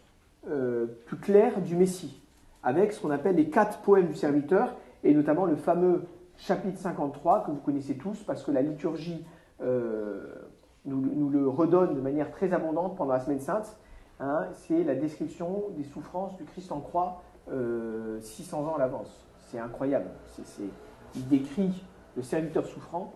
euh, 0.49 0.85
plus 1.05 1.17
claire 1.17 1.61
du 1.61 1.75
Messie, 1.75 2.21
avec 2.63 2.93
ce 2.93 3.01
qu'on 3.01 3.11
appelle 3.11 3.35
les 3.35 3.49
quatre 3.49 3.79
poèmes 3.79 4.07
du 4.07 4.15
serviteur, 4.15 4.75
et 5.03 5.13
notamment 5.13 5.45
le 5.45 5.55
fameux 5.55 6.03
chapitre 6.37 6.79
53 6.79 7.43
que 7.45 7.51
vous 7.51 7.57
connaissez 7.57 7.95
tous, 7.95 8.17
parce 8.23 8.43
que 8.43 8.51
la 8.51 8.61
liturgie 8.61 9.25
euh, 9.61 10.35
nous, 10.85 11.29
le 11.29 11.47
redonne 11.49 11.95
de 11.95 12.01
manière 12.01 12.31
très 12.31 12.53
abondante 12.53 12.95
pendant 12.95 13.13
la 13.13 13.19
semaine 13.19 13.39
sainte. 13.39 13.77
Hein, 14.19 14.45
c'est 14.53 14.83
la 14.83 14.95
description 14.95 15.63
des 15.75 15.83
souffrances 15.83 16.35
du 16.37 16.43
Christ 16.45 16.71
en 16.71 16.79
croix 16.79 17.21
600 17.47 17.51
euh, 17.51 18.65
ans 18.65 18.75
à 18.75 18.79
l'avance. 18.79 19.25
C'est 19.47 19.59
incroyable. 19.59 20.09
Il 21.15 21.27
décrit 21.27 21.83
le 22.15 22.23
serviteur 22.23 22.65
souffrant 22.65 23.13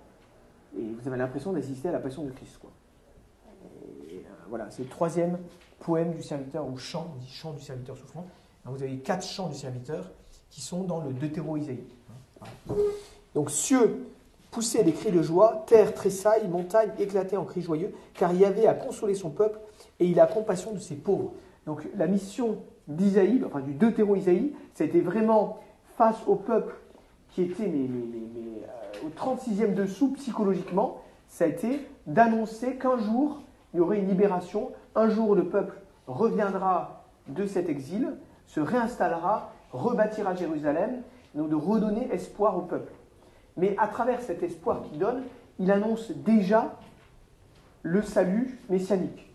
et 0.77 0.81
vous 0.81 1.07
avez 1.07 1.17
l'impression 1.17 1.53
d'assister 1.53 1.89
à 1.89 1.91
la 1.91 1.99
passion 1.99 2.23
de 2.23 2.31
Christ. 2.31 2.59
Euh, 2.63 4.19
voilà, 4.49 4.69
c'est 4.69 4.83
le 4.83 4.89
troisième 4.89 5.38
poème 5.79 6.13
du 6.13 6.23
serviteur, 6.23 6.67
ou 6.67 6.77
chant, 6.77 7.12
on 7.15 7.19
dit 7.19 7.29
chant 7.29 7.53
du 7.53 7.62
serviteur 7.62 7.97
souffrant. 7.97 8.27
vous 8.65 8.83
avez 8.83 8.97
quatre 8.97 9.25
chants 9.25 9.47
du 9.47 9.55
serviteur 9.55 10.12
qui 10.49 10.62
sont 10.62 10.83
dans 10.83 11.01
le 11.01 11.13
Deutéro-Isaïe. 11.13 11.83
Hein, 12.41 12.73
Donc, 13.33 13.49
cieux 13.49 14.05
poussaient 14.51 14.83
des 14.83 14.93
cris 14.93 15.12
de 15.12 15.21
joie, 15.21 15.63
terre 15.67 15.93
tressaille, 15.93 16.47
montagne 16.47 16.91
éclatait 16.97 17.38
en 17.38 17.45
cris 17.45 17.62
joyeux, 17.62 17.93
car 18.15 18.33
Yahvé 18.33 18.67
a 18.67 18.73
consolé 18.73 19.13
son 19.13 19.29
peuple 19.29 19.59
et 19.99 20.07
il 20.07 20.19
a 20.19 20.25
compassion 20.25 20.71
de 20.71 20.79
ses 20.79 20.95
pauvres. 20.95 21.33
Donc, 21.65 21.88
la 21.95 22.07
mission 22.07 22.57
d'Isaïe, 22.88 23.43
enfin 23.45 23.59
du 23.59 23.73
Deutéro-Isaïe, 23.73 24.53
c'était 24.73 25.01
vraiment 25.01 25.59
face 25.97 26.17
au 26.25 26.35
peuple 26.35 26.73
qui 27.31 27.43
était 27.43 27.69
euh, 27.69 29.05
au 29.05 29.09
36e 29.09 29.73
dessous 29.73 30.13
psychologiquement, 30.13 31.01
ça 31.27 31.45
a 31.45 31.47
été 31.47 31.87
d'annoncer 32.07 32.75
qu'un 32.75 32.97
jour, 32.97 33.41
il 33.73 33.77
y 33.77 33.79
aurait 33.79 33.99
une 33.99 34.07
libération, 34.07 34.71
un 34.95 35.09
jour 35.09 35.35
le 35.35 35.45
peuple 35.45 35.77
reviendra 36.07 37.05
de 37.27 37.45
cet 37.45 37.69
exil, 37.69 38.13
se 38.47 38.59
réinstallera, 38.59 39.53
rebâtira 39.71 40.33
Jérusalem, 40.35 41.03
donc 41.35 41.49
de 41.49 41.55
redonner 41.55 42.09
espoir 42.11 42.57
au 42.57 42.61
peuple. 42.61 42.91
Mais 43.57 43.75
à 43.77 43.87
travers 43.87 44.21
cet 44.21 44.41
espoir 44.41 44.81
qu'il 44.83 44.97
donne, 44.97 45.21
il 45.59 45.71
annonce 45.71 46.11
déjà 46.11 46.75
le 47.83 48.01
salut 48.01 48.59
messianique. 48.69 49.31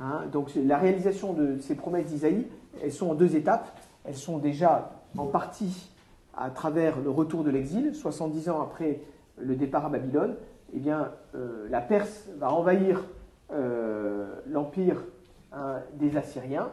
Hein, 0.00 0.22
donc 0.32 0.50
la 0.54 0.78
réalisation 0.78 1.32
de 1.32 1.58
ces 1.60 1.74
promesses 1.74 2.06
d'Isaïe, 2.06 2.46
elles 2.82 2.92
sont 2.92 3.10
en 3.10 3.14
deux 3.14 3.36
étapes. 3.36 3.68
Elles 4.04 4.16
sont 4.16 4.38
déjà 4.38 4.92
en 5.16 5.26
partie 5.26 5.90
à 6.36 6.50
travers 6.50 7.00
le 7.00 7.10
retour 7.10 7.44
de 7.44 7.50
l'exil, 7.50 7.94
70 7.94 8.48
ans 8.50 8.62
après 8.62 9.00
le 9.38 9.54
départ 9.54 9.86
à 9.86 9.88
Babylone. 9.88 10.36
Eh 10.72 10.78
bien, 10.78 11.12
euh, 11.34 11.66
la 11.68 11.80
Perse 11.80 12.28
va 12.38 12.52
envahir 12.52 13.04
euh, 13.52 14.26
l'empire 14.46 15.02
hein, 15.52 15.80
des 15.94 16.16
Assyriens. 16.16 16.70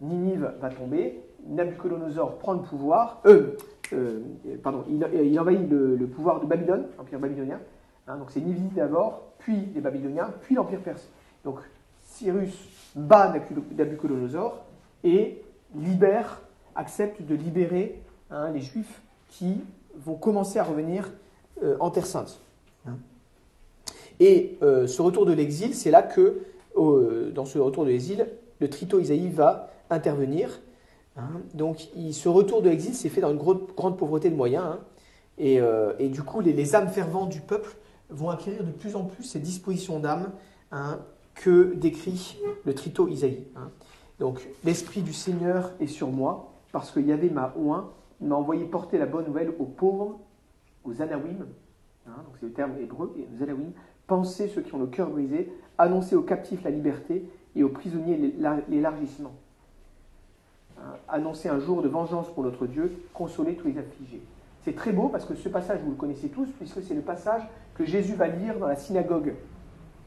Ninive 0.00 0.52
va 0.60 0.70
tomber. 0.70 1.22
Nabucodonosor 1.46 2.38
prend 2.38 2.54
le 2.54 2.62
pouvoir. 2.62 3.20
Euh, 3.26 3.56
euh, 3.92 4.20
pardon, 4.62 4.84
il, 4.88 5.38
envahit 5.38 5.68
le, 5.70 6.06
pouvoir 6.06 6.40
de 6.40 6.46
Babylone, 6.46 6.86
l'empire 6.98 7.18
babylonien. 7.18 7.60
Hein, 8.08 8.18
donc 8.18 8.30
c'est 8.30 8.40
Ninive 8.40 8.74
d'abord, 8.74 9.32
puis 9.38 9.68
les 9.74 9.80
Babyloniens, 9.80 10.30
puis 10.42 10.54
l'empire 10.54 10.80
perse. 10.80 11.08
Donc 11.44 11.60
Cyrus 12.02 12.68
bat 12.94 13.32
Nabucodonosor 13.76 14.64
et 15.04 15.42
libère, 15.74 16.40
accepte 16.74 17.22
de 17.22 17.34
libérer 17.34 18.02
hein, 18.30 18.50
les 18.52 18.60
Juifs 18.60 19.02
qui 19.28 19.60
vont 20.04 20.14
commencer 20.14 20.58
à 20.58 20.64
revenir 20.64 21.10
euh, 21.62 21.76
en 21.80 21.90
Terre 21.90 22.06
Sainte. 22.06 22.40
Hein. 22.86 22.96
Et 24.20 24.58
euh, 24.62 24.86
ce 24.86 25.02
retour 25.02 25.26
de 25.26 25.32
l'exil, 25.32 25.74
c'est 25.74 25.90
là 25.90 26.02
que, 26.02 26.42
dans 26.76 27.44
ce 27.44 27.58
retour 27.58 27.84
de 27.84 27.90
l'exil, 27.90 28.26
le 28.60 28.68
trito 28.68 28.98
Isaïe 28.98 29.30
va 29.30 29.70
intervenir 29.90 30.60
Hein. 31.18 31.40
donc 31.54 31.88
ce 32.12 32.28
retour 32.28 32.60
de 32.60 32.68
l'exil 32.68 32.94
s'est 32.94 33.08
fait 33.08 33.22
dans 33.22 33.30
une 33.30 33.38
grande, 33.38 33.96
pauvreté 33.96 34.30
de 34.30 34.36
moyens. 34.36 34.76
Euh, 35.40 35.94
et, 35.98 36.08
du 36.08 36.22
coup, 36.22 36.40
les, 36.40 36.74
âmes 36.74 36.88
ferventes 36.88 37.30
du 37.30 37.40
peuple 37.40 37.74
vont 38.10 38.30
acquérir 38.30 38.64
de 38.64 38.70
plus 38.70 38.96
en 38.96 39.04
plus 39.04 39.24
ces 39.24 39.38
dispositions 39.38 39.98
d'âme 39.98 40.30
que 41.34 41.74
décrit 41.74 42.38
le 42.64 42.74
trito 42.74 43.08
Isaïe. 43.08 43.44
Donc 44.18 44.46
l'Esprit 44.64 45.02
du 45.02 45.12
Seigneur 45.12 45.72
est 45.80 45.86
sur 45.86 46.08
moi, 46.08 46.52
parce 46.72 46.90
qu'il 46.90 47.06
y 47.06 47.12
avait 47.12 47.28
ma 47.28 47.54
oint, 47.58 47.90
il 48.20 48.28
m'a 48.28 48.36
envoyé 48.36 48.64
porter 48.64 48.98
la 48.98 49.06
bonne 49.06 49.26
nouvelle 49.26 49.52
aux 49.58 49.64
pauvres, 49.64 50.18
aux 50.84 51.02
anawim, 51.02 51.46
donc 52.06 52.34
c'est 52.38 52.46
le 52.46 52.52
terme 52.52 52.72
hébreu, 52.80 53.14
aux 53.16 53.42
anawim, 53.42 53.72
penser 54.06 54.48
ceux 54.48 54.62
qui 54.62 54.74
ont 54.74 54.78
le 54.78 54.86
cœur 54.86 55.10
brisé, 55.10 55.52
annoncer 55.78 56.16
aux 56.16 56.22
captifs 56.22 56.62
la 56.62 56.70
liberté 56.70 57.28
et 57.54 57.64
aux 57.64 57.68
prisonniers 57.68 58.34
l'élargissement. 58.68 59.32
Hein, 60.78 60.94
annoncer 61.08 61.48
un 61.48 61.58
jour 61.58 61.82
de 61.82 61.88
vengeance 61.88 62.28
pour 62.28 62.44
notre 62.44 62.66
Dieu, 62.66 62.92
consoler 63.14 63.56
tous 63.56 63.68
les 63.68 63.78
affligés. 63.78 64.22
C'est 64.62 64.74
très 64.74 64.92
beau 64.92 65.08
parce 65.08 65.24
que 65.24 65.34
ce 65.34 65.48
passage, 65.48 65.80
vous 65.82 65.90
le 65.90 65.96
connaissez 65.96 66.28
tous, 66.28 66.48
puisque 66.58 66.82
c'est 66.82 66.94
le 66.94 67.00
passage 67.00 67.42
que 67.74 67.84
Jésus 67.84 68.14
va 68.14 68.28
lire 68.28 68.58
dans 68.58 68.66
la 68.66 68.76
synagogue. 68.76 69.34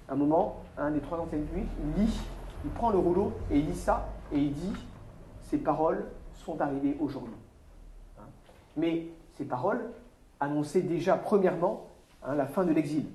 Un 0.10 0.15
moment, 0.15 0.62
un 0.78 0.91
des 0.91 1.00
trois 1.00 1.19
anciennes 1.19 1.45
nuits, 1.54 1.65
il 1.84 2.04
lit, 2.04 2.19
il 2.65 2.72
prend 2.72 2.89
le 2.89 2.98
rouleau 2.98 3.32
et 3.52 3.60
il 3.60 3.67
lit 3.67 3.76
ça, 3.76 4.10
et 4.32 4.39
il 4.39 4.54
dit 4.54 4.74
Ces 5.43 5.58
paroles 5.58 6.06
sont 6.34 6.60
arrivées 6.62 6.98
aujourd'hui. 7.00 7.36
Mais 8.78 9.08
ces 9.38 9.46
paroles 9.46 9.82
annonçaient 10.40 10.82
déjà, 10.82 11.16
premièrement, 11.16 11.88
hein, 12.24 12.36
la 12.36 12.46
fin 12.46 12.66
de 12.66 12.72
l'exil. 12.72 13.06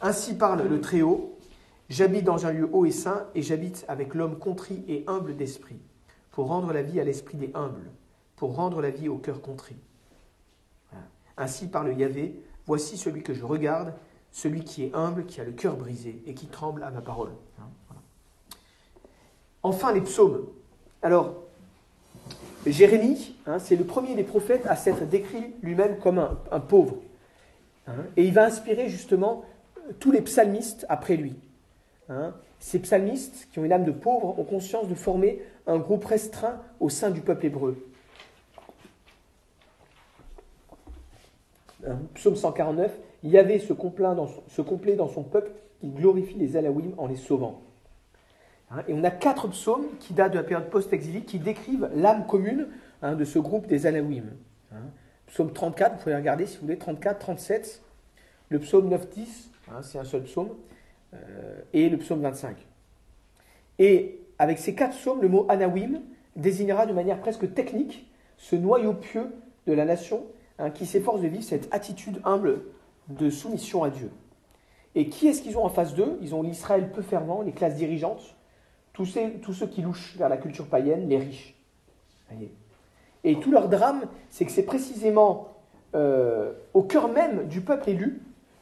Ainsi 0.00 0.36
parle 0.36 0.62
le 0.62 0.80
Très-Haut 0.80 1.38
J'habite 1.88 2.24
dans 2.24 2.44
un 2.44 2.52
lieu 2.52 2.68
haut 2.70 2.84
et 2.84 2.90
saint, 2.90 3.26
et 3.34 3.40
j'habite 3.40 3.84
avec 3.88 4.14
l'homme 4.14 4.38
contrit 4.38 4.84
et 4.88 5.04
humble 5.06 5.36
d'esprit 5.36 5.80
pour 6.30 6.48
rendre 6.48 6.72
la 6.72 6.82
vie 6.82 7.00
à 7.00 7.04
l'esprit 7.04 7.38
des 7.38 7.50
humbles, 7.54 7.90
pour 8.36 8.54
rendre 8.54 8.82
la 8.82 8.90
vie 8.90 9.08
au 9.08 9.16
cœur 9.16 9.40
contrit. 9.40 9.76
Ainsi 11.38 11.68
parle 11.68 11.98
Yahvé, 11.98 12.42
voici 12.66 12.98
celui 12.98 13.22
que 13.22 13.32
je 13.32 13.44
regarde, 13.44 13.94
celui 14.32 14.64
qui 14.64 14.84
est 14.84 14.94
humble, 14.94 15.24
qui 15.24 15.40
a 15.40 15.44
le 15.44 15.52
cœur 15.52 15.76
brisé 15.76 16.22
et 16.26 16.34
qui 16.34 16.46
tremble 16.46 16.82
à 16.82 16.90
ma 16.90 17.00
parole. 17.00 17.32
Hein, 17.58 17.96
enfin, 19.62 19.92
les 19.92 20.02
psaumes. 20.02 20.46
Alors, 21.00 21.36
Jérémie, 22.66 23.36
hein, 23.46 23.58
c'est 23.58 23.76
le 23.76 23.84
premier 23.84 24.14
des 24.14 24.24
prophètes 24.24 24.66
à 24.66 24.76
s'être 24.76 25.06
décrit 25.06 25.54
lui-même 25.62 25.98
comme 25.98 26.18
un, 26.18 26.60
pauvre. 26.60 26.96
Hein, 27.86 28.04
et 28.16 28.24
il 28.24 28.32
va 28.32 28.44
inspirer 28.44 28.88
justement 28.88 29.44
tous 30.00 30.10
les 30.10 30.20
psalmistes 30.20 30.84
après 30.88 31.16
lui. 31.16 31.34
Ces 32.58 32.78
psalmistes, 32.80 33.48
qui 33.52 33.58
ont 33.58 33.64
une 33.64 33.72
âme 33.72 33.84
de 33.84 33.92
pauvre, 33.92 34.38
ont 34.38 34.44
conscience 34.44 34.88
de 34.88 34.94
former 34.94 35.42
un 35.66 35.78
groupe 35.78 36.04
restreint 36.04 36.60
au 36.80 36.88
sein 36.88 37.10
du 37.10 37.20
peuple 37.20 37.46
hébreu. 37.46 37.76
Psaume 42.14 42.36
149, 42.36 42.92
il 43.22 43.30
y 43.30 43.38
avait 43.38 43.58
ce 43.58 43.72
complet 43.72 44.04
dans 44.14 44.26
son, 44.26 44.42
ce 44.48 44.62
complet 44.62 44.96
dans 44.96 45.08
son 45.08 45.22
peuple 45.22 45.50
qui 45.80 45.88
glorifie 45.88 46.34
les 46.34 46.56
Alawim 46.56 46.92
en 46.98 47.06
les 47.06 47.16
sauvant. 47.16 47.62
Hein, 48.70 48.82
et 48.88 48.92
on 48.92 49.04
a 49.04 49.10
quatre 49.10 49.48
psaumes 49.48 49.86
qui 49.98 50.12
datent 50.12 50.32
de 50.32 50.38
la 50.38 50.44
période 50.44 50.68
post-exilique 50.70 51.26
qui 51.26 51.38
décrivent 51.38 51.90
l'âme 51.94 52.26
commune 52.26 52.68
hein, 53.02 53.14
de 53.14 53.24
ce 53.24 53.38
groupe 53.38 53.66
des 53.66 53.86
Alawim. 53.86 54.24
Hein. 54.72 54.76
Psaume 55.26 55.52
34, 55.52 55.96
vous 55.96 56.02
pouvez 56.02 56.16
regarder 56.16 56.46
si 56.46 56.56
vous 56.56 56.62
voulez, 56.62 56.78
34, 56.78 57.18
37. 57.18 57.82
Le 58.50 58.58
psaume 58.58 58.88
9, 58.88 59.08
10, 59.10 59.50
c'est 59.82 59.98
un 59.98 60.04
seul 60.04 60.22
psaume. 60.22 60.50
Euh, 61.14 61.60
et 61.72 61.88
le 61.88 61.96
psaume 61.96 62.20
25. 62.20 62.56
Et 63.78 64.20
avec 64.38 64.58
ces 64.58 64.74
quatre 64.74 64.96
psaumes, 64.96 65.22
le 65.22 65.28
mot 65.28 65.46
Anawim 65.48 66.00
désignera 66.36 66.86
de 66.86 66.92
manière 66.92 67.20
presque 67.20 67.52
technique 67.54 68.10
ce 68.36 68.56
noyau 68.56 68.94
pieux 68.94 69.32
de 69.66 69.72
la 69.72 69.84
nation 69.84 70.26
qui 70.74 70.86
s'efforce 70.86 71.20
de 71.20 71.28
vivre 71.28 71.44
cette 71.44 71.72
attitude 71.72 72.20
humble 72.24 72.62
de 73.08 73.30
soumission 73.30 73.84
à 73.84 73.90
Dieu. 73.90 74.10
Et 74.94 75.08
qui 75.08 75.28
est-ce 75.28 75.42
qu'ils 75.42 75.56
ont 75.56 75.64
en 75.64 75.68
face 75.68 75.94
d'eux? 75.94 76.18
Ils 76.20 76.34
ont 76.34 76.42
l'Israël 76.42 76.90
peu 76.90 77.02
fervent, 77.02 77.42
les 77.42 77.52
classes 77.52 77.76
dirigeantes, 77.76 78.36
tous, 79.04 79.52
ceux 79.52 79.66
qui 79.66 79.82
louchent 79.82 80.16
vers 80.16 80.28
la 80.28 80.36
culture 80.36 80.66
païenne, 80.66 81.08
les 81.08 81.18
riches. 81.18 81.54
Et 83.24 83.38
tout 83.38 83.52
leur 83.52 83.68
drame, 83.68 84.06
c'est 84.30 84.44
que 84.44 84.50
c'est 84.50 84.64
précisément 84.64 85.48
euh, 85.94 86.52
au 86.74 86.82
cœur 86.82 87.08
même 87.08 87.46
du 87.46 87.60
peuple 87.60 87.90
élu 87.90 88.20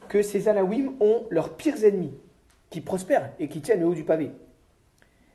que 0.08 0.22
ces 0.22 0.48
Anawim 0.48 0.92
ont 1.00 1.24
leurs 1.30 1.54
pires 1.54 1.82
ennemis 1.82 2.14
qui 2.70 2.80
prospèrent 2.80 3.30
et 3.38 3.48
qui 3.48 3.60
tiennent 3.60 3.80
le 3.80 3.86
haut 3.86 3.94
du 3.94 4.04
pavé. 4.04 4.30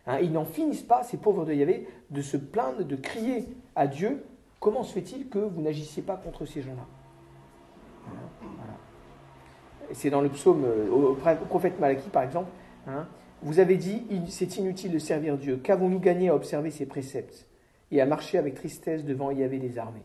Hein, 0.08 0.20
ils 0.22 0.32
n'en 0.32 0.45
finissent 0.45 0.82
pas, 0.82 1.04
ces 1.04 1.18
pauvres 1.18 1.45
de 1.45 1.54
Yahvé, 1.54 1.88
de 2.10 2.22
se 2.22 2.38
plaindre, 2.38 2.84
de 2.84 2.95
crier 2.95 3.47
à 3.76 3.88
Dieu 3.88 4.24
comment 4.60 4.84
se 4.84 4.93
fait-il 4.93 5.28
que 5.28 5.39
vous 5.39 5.62
n'agissiez 5.62 6.04
pas 6.04 6.16
contre 6.16 6.45
ces 6.45 6.62
gens-là? 6.62 6.86
C'est 9.93 10.10
dans 10.10 10.22
le 10.22 10.30
psaume, 10.30 10.64
euh, 10.64 10.89
au 10.89 11.16
prophète 11.49 11.80
Malachie 11.80 12.10
par 12.10 12.24
exemple, 12.24 12.49
hein, 12.88 13.08
Vous 13.44 13.60
avez 13.60 13.78
dit, 13.78 14.04
c'est 14.28 14.58
inutile 14.58 14.92
de 14.92 15.00
servir 15.00 15.38
Dieu. 15.38 15.60
Qu'avons-nous 15.64 16.00
gagné 16.00 16.30
à 16.30 16.36
observer 16.36 16.70
ses 16.70 16.86
préceptes 16.86 17.48
et 17.92 18.00
à 18.00 18.06
marcher 18.06 18.38
avec 18.38 18.54
tristesse 18.54 19.04
devant 19.04 19.32
Yahvé 19.32 19.58
des 19.58 19.80
armées? 19.80 20.04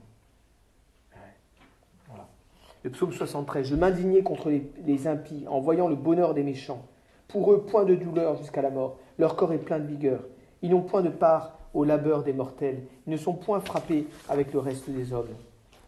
Le 2.83 2.91
psaume 2.91 3.13
73. 3.13 3.67
Je 3.67 3.75
m'indignais 3.75 4.23
contre 4.23 4.49
les, 4.51 5.07
impies 5.09 5.45
en 5.49 5.61
voyant 5.61 5.89
le 5.89 5.97
bonheur 5.97 6.35
des 6.35 6.45
méchants. 6.45 6.87
Pour 7.29 7.53
eux, 7.53 7.63
point 7.63 7.85
de 7.85 7.95
douleur 7.97 8.37
jusqu'à 8.37 8.63
la 8.63 8.71
mort. 8.71 8.99
Leur 9.19 9.37
corps 9.37 9.53
est 9.53 9.59
plein 9.59 9.81
de 9.81 9.87
vigueur. 9.87 10.21
Ils 10.63 10.71
n'ont 10.71 10.83
point 10.83 11.03
de 11.03 11.11
part 11.11 11.59
au 11.75 11.85
labeur 11.85 12.23
des 12.23 12.33
mortels. 12.33 12.85
Ils 13.07 13.11
ne 13.11 13.17
sont 13.17 13.35
point 13.35 13.61
frappés 13.61 14.07
avec 14.29 14.53
le 14.53 14.61
reste 14.61 14.89
des 14.89 15.13
hommes. 15.13 15.35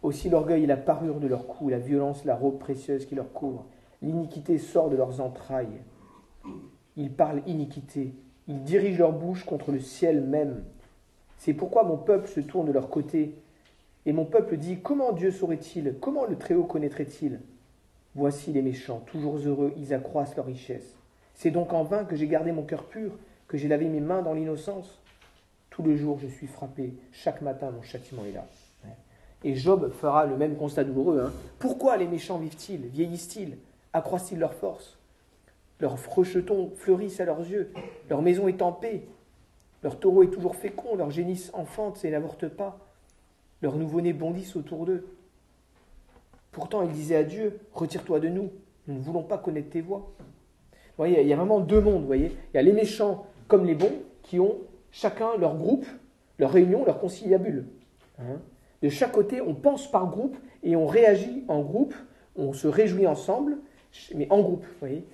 Aussi 0.03 0.29
l'orgueil 0.29 0.65
et 0.65 0.67
la 0.67 0.77
parure 0.77 1.21
de 1.21 1.29
leur 1.29 1.47
cou, 1.47 1.69
la 1.69 1.79
violence, 1.79 2.25
la 2.25 2.35
robe 2.35 2.59
précieuse 2.59 3.07
qui 3.07 3.15
leur 3.15 3.33
couvre. 3.33 3.65
L'iniquité 4.03 4.59
sort 4.59 4.91
de 4.91 4.97
leurs 4.97 5.21
entrailles. 5.21 5.81
Ils 6.99 7.13
parlent 7.13 7.43
iniquité. 7.47 8.13
Ils 8.49 8.63
dirigent 8.65 8.99
leur 8.99 9.13
bouche 9.13 9.45
contre 9.45 9.73
le 9.73 9.81
ciel 9.81 10.21
même. 10.21 10.65
C'est 11.39 11.55
pourquoi 11.55 11.85
mon 11.85 11.97
peuple 11.97 12.29
se 12.29 12.41
tourne 12.41 12.67
de 12.67 12.73
leur 12.73 12.91
côté. 12.91 13.37
Et 14.05 14.13
mon 14.13 14.25
peuple 14.25 14.57
dit 14.57 14.81
Comment 14.83 15.13
Dieu 15.13 15.31
saurait-il? 15.31 15.95
Comment 16.01 16.27
le 16.27 16.37
Très-Haut 16.37 16.65
connaîtrait-il? 16.65 17.41
Voici 18.15 18.53
les 18.53 18.63
méchants, 18.63 19.01
toujours 19.07 19.37
heureux, 19.39 19.73
ils 19.77 19.95
accroissent 19.95 20.35
leur 20.35 20.47
richesse. 20.47 20.97
C'est 21.35 21.53
donc 21.53 21.73
en 21.73 21.85
vain 21.85 22.05
que 22.05 22.17
j'ai 22.17 22.27
gardé 22.27 22.51
mon 22.51 22.65
cœur 22.65 22.83
pur, 22.83 23.13
que 23.47 23.57
j'ai 23.57 23.69
lavé 23.69 23.87
mes 23.87 24.01
mains 24.01 24.23
dans 24.23 24.35
l'innocence. 24.35 24.99
Tout 25.71 25.85
le 25.85 25.97
jour, 25.97 26.19
je 26.19 26.27
suis 26.27 26.49
frappé. 26.49 26.95
Chaque 27.13 27.43
matin, 27.43 27.71
mon 27.71 27.83
châtiment 27.83 28.25
est 28.25 28.33
là. 28.33 28.45
Et 29.45 29.55
Job 29.55 29.93
fera 29.93 30.27
le 30.27 30.37
même 30.37 30.57
constat 30.57 30.83
douloureux. 30.83 31.21
Hein. 31.21 31.33
Pourquoi 31.61 31.97
les 31.97 32.09
méchants 32.09 32.39
vivent-ils? 32.39 32.87
Vieillissent-ils? 32.89 33.57
Accroissent-ils 33.93 34.39
leur 34.41 34.53
force? 34.53 34.98
Leurs 35.81 35.99
rechetons 36.13 36.73
fleurissent 36.77 37.21
à 37.21 37.25
leurs 37.25 37.41
yeux. 37.41 37.73
Leur 38.09 38.23
maison 38.23 38.49
est 38.49 38.63
en 38.63 38.73
paix. 38.73 39.03
Leur 39.83 39.99
taureau 39.99 40.23
est 40.23 40.31
toujours 40.31 40.57
fécond. 40.57 40.97
Leur 40.97 41.11
génisse 41.11 41.51
enfante 41.55 42.05
et 42.05 42.11
n'avorte 42.11 42.49
pas. 42.49 42.79
Leurs 43.63 43.77
nouveau-nés 43.77 44.13
bondissent 44.13 44.57
autour 44.57 44.87
d'eux. 44.87 45.07
Pourtant, 46.53 46.83
ils 46.83 46.93
disaient 46.93 47.17
à 47.17 47.25
Dieu 47.25 47.61
Retire-toi 47.73 48.21
de 48.21 48.29
nous. 48.29 48.51
Nous 48.87 48.95
ne 48.95 49.01
voulons 49.01 49.23
pas 49.23 49.39
connaître 49.39 49.71
tes 49.71 49.81
voix 49.81 50.11
voyez, 50.99 51.23
il 51.23 51.29
y 51.29 51.33
a 51.33 51.37
vraiment 51.37 51.61
deux 51.61 51.81
mondes, 51.81 52.03
vous 52.03 52.07
voyez. 52.07 52.33
Il 52.53 52.57
y 52.57 52.59
a 52.59 52.63
les 52.63 52.73
méchants 52.73 53.27
comme 53.47 53.65
les 53.65 53.75
bons 53.75 54.03
qui 54.23 54.39
ont 54.41 54.57
chacun 54.91 55.37
leur 55.39 55.57
groupe, 55.57 55.87
leur 56.39 56.51
réunion, 56.51 56.85
leur 56.85 57.01
conciliabule. 57.01 57.67
Hein. 58.21 58.41
de 58.83 58.89
chaque 58.89 59.13
côté, 59.13 59.41
on 59.41 59.55
pense 59.55 59.89
par 59.89 60.09
groupe 60.09 60.37
et 60.65 60.75
on 60.75 60.87
réagit 60.87 61.45
en 61.47 61.61
groupe, 61.61 61.95
on 62.35 62.53
se 62.53 62.67
réjouit 62.67 63.07
ensemble, 63.07 63.59
mais 64.15 64.27
en 64.31 64.41
groupe, 64.41 64.67
voyez. 64.81 65.05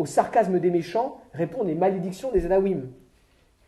Au 0.00 0.06
sarcasme 0.06 0.58
des 0.58 0.70
méchants 0.70 1.20
répondent 1.34 1.66
les 1.66 1.74
malédictions 1.74 2.32
des 2.32 2.46
Anawim, 2.46 2.88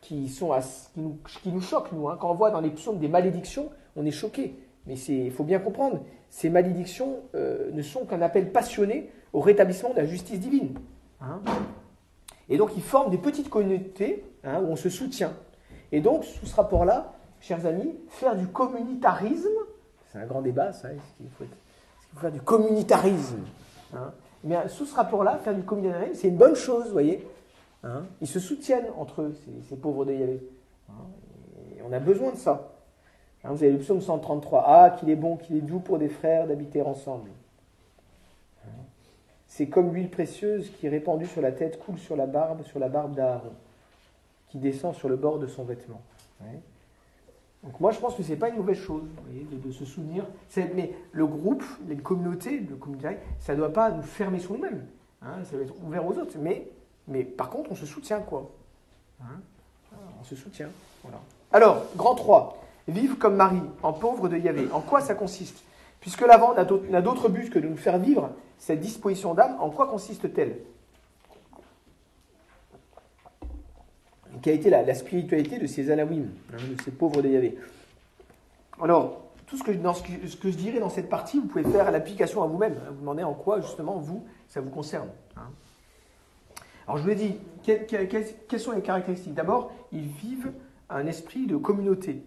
qui, 0.00 0.30
sont 0.30 0.58
qui, 0.94 1.00
nous, 1.00 1.18
qui, 1.42 1.52
nous, 1.52 1.60
choquent, 1.60 1.92
nous. 1.92 2.08
Hein. 2.08 2.16
Quand 2.18 2.30
on 2.30 2.34
voit 2.34 2.50
dans 2.50 2.62
les 2.62 2.70
psaumes 2.70 2.98
des 2.98 3.06
malédictions, 3.06 3.68
on 3.96 4.06
est 4.06 4.10
choqué. 4.10 4.56
Mais 4.86 4.94
il 4.94 5.30
faut 5.30 5.44
bien 5.44 5.58
comprendre, 5.58 6.00
ces 6.30 6.48
malédictions 6.48 7.18
euh, 7.34 7.70
ne 7.72 7.82
sont 7.82 8.06
qu'un 8.06 8.22
appel 8.22 8.50
passionné 8.50 9.10
au 9.34 9.40
rétablissement 9.40 9.90
de 9.90 9.96
la 9.96 10.06
justice 10.06 10.40
divine. 10.40 10.78
Hein. 11.20 11.42
et 12.48 12.56
donc, 12.56 12.70
ils 12.78 12.82
forment 12.82 13.10
des 13.10 13.18
petites 13.18 13.50
communautés 13.50 14.24
hein, 14.42 14.62
où 14.62 14.68
on 14.68 14.76
se 14.76 14.88
soutient. 14.88 15.34
Et 15.92 16.00
donc, 16.00 16.24
sous 16.24 16.46
ce 16.46 16.56
rapport-là, 16.56 17.12
chers 17.40 17.66
amis, 17.66 17.94
faire 18.08 18.36
du 18.36 18.46
communitarisme, 18.46 19.48
c'est 20.10 20.18
un 20.18 20.24
grand 20.24 20.40
débat, 20.40 20.72
ça, 20.72 20.88
est-ce 20.94 21.18
qu'il 21.18 21.28
faut, 21.36 21.44
faire 22.18 22.32
du 22.32 22.40
communitarisme 22.40 23.44
Mais 24.44 24.56
euh, 24.56 24.68
sous 24.68 24.86
ce 24.86 24.94
rapport-là, 24.94 25.38
faire 25.38 25.54
du 25.54 25.62
communitarisme, 25.62 26.14
c'est 26.14 26.28
une 26.28 26.36
bonne 26.36 26.54
chose, 26.54 26.86
vous 26.86 26.92
voyez. 26.92 27.26
Ils 28.20 28.28
se 28.28 28.38
soutiennent 28.38 28.86
entre 28.96 29.22
eux, 29.22 29.36
ces, 29.68 29.74
pauvres 29.74 30.04
de 30.04 30.12
Yahvé. 30.12 30.40
Et 31.76 31.82
on 31.84 31.92
a 31.92 31.98
besoin 31.98 32.30
de 32.30 32.36
ça. 32.36 32.70
vous 33.42 33.60
avez 33.60 33.72
le 33.72 33.78
psaume 33.78 34.00
133. 34.00 34.64
Ah, 34.64 34.90
qu'il 34.90 35.10
est 35.10 35.16
bon, 35.16 35.36
qu'il 35.36 35.56
est 35.56 35.62
doux 35.62 35.80
pour 35.80 35.98
des 35.98 36.08
frères 36.08 36.46
d'habiter 36.46 36.80
ensemble. 36.80 37.28
C'est 39.48 39.66
comme 39.66 39.92
l'huile 39.92 40.10
précieuse 40.10 40.70
qui, 40.70 40.88
répandue 40.88 41.26
sur 41.26 41.42
la 41.42 41.52
tête, 41.52 41.78
coule 41.78 41.98
sur 41.98 42.16
la 42.16 42.26
barbe, 42.26 42.62
sur 42.62 42.78
la 42.78 42.88
barbe 42.88 43.14
d'Aaron, 43.14 43.52
qui 44.48 44.58
descend 44.58 44.94
sur 44.94 45.08
le 45.08 45.16
bord 45.16 45.38
de 45.38 45.46
son 45.46 45.64
vêtement. 45.64 46.00
Donc 47.62 47.78
moi, 47.78 47.92
je 47.92 47.98
pense 48.00 48.16
que 48.16 48.22
ce 48.22 48.30
n'est 48.30 48.36
pas 48.36 48.48
une 48.48 48.56
mauvaise 48.56 48.78
chose 48.78 49.02
de, 49.30 49.70
se 49.70 49.84
souvenir. 49.84 50.24
Mais 50.74 50.92
le 51.12 51.26
groupe, 51.26 51.62
les 51.88 51.96
communautés, 51.96 52.58
le 52.58 52.76
communauté, 52.76 53.18
ça 53.38 53.52
ne 53.52 53.58
doit 53.58 53.72
pas 53.72 53.90
nous 53.90 54.02
fermer 54.02 54.40
sur 54.40 54.52
nous-mêmes. 54.52 54.84
Hein, 55.22 55.44
ça 55.44 55.52
doit 55.52 55.62
être 55.62 55.74
ouvert 55.84 56.04
aux 56.04 56.18
autres. 56.18 56.36
Mais, 56.38 57.24
par 57.24 57.50
contre, 57.50 57.70
on 57.70 57.76
se 57.76 57.86
soutient, 57.86 58.20
quoi. 58.20 58.50
Hein 59.22 59.40
on 60.20 60.24
se 60.24 60.34
soutient. 60.34 60.68
Alors, 61.52 61.84
grand 61.96 62.14
3. 62.14 62.58
Vivre 62.88 63.16
comme 63.16 63.36
Marie, 63.36 63.62
en 63.82 63.92
pauvre 63.92 64.28
de 64.28 64.36
Yahvé. 64.36 64.68
En 64.72 64.80
quoi 64.80 65.00
ça 65.00 65.14
consiste? 65.14 65.62
Puisque 66.00 66.22
l'avant 66.22 66.54
n'a 66.54 67.00
d'autre 67.02 67.28
but 67.28 67.48
que 67.48 67.60
de 67.60 67.68
nous 67.68 67.76
faire 67.76 67.98
vivre 67.98 68.30
cette 68.58 68.80
disposition 68.80 69.34
d'âme, 69.34 69.56
en 69.60 69.70
quoi 69.70 69.86
consiste-t-elle? 69.86 70.58
Quelle 74.42 74.54
a 74.54 74.56
été 74.56 74.70
la, 74.70 74.94
spiritualité 74.94 75.58
de 75.58 75.66
ces 75.66 75.90
hein, 75.90 76.06
de 76.06 76.82
ces 76.82 76.90
pauvres 76.90 77.22
de 77.22 77.52
Alors, 78.80 79.22
tout 79.46 79.56
ce 79.56 79.62
que, 79.62 79.72
ce, 79.72 80.36
que, 80.36 80.50
je 80.50 80.56
dirais 80.56 80.80
dans 80.80 80.88
cette 80.88 81.08
partie, 81.08 81.38
vous 81.38 81.46
pouvez 81.46 81.64
faire 81.64 81.90
l'application 81.90 82.42
à 82.42 82.46
vous-même. 82.46 82.74
Hein, 82.74 82.90
vous 82.90 83.00
demandez 83.00 83.22
en 83.22 83.34
quoi, 83.34 83.60
justement, 83.60 83.98
vous, 83.98 84.24
ça 84.48 84.60
vous 84.60 84.70
concerne. 84.70 85.08
Hein. 85.36 85.50
Alors, 86.86 86.98
je 86.98 87.04
vous 87.04 87.10
ai 87.10 87.14
dit, 87.14 87.36
quelles 87.62 88.60
sont 88.60 88.72
les 88.72 88.82
caractéristiques 88.82 89.34
D'abord, 89.34 89.72
ils 89.92 90.08
vivent 90.08 90.52
un 90.90 91.06
esprit 91.06 91.46
de 91.46 91.56
communauté. 91.56 92.22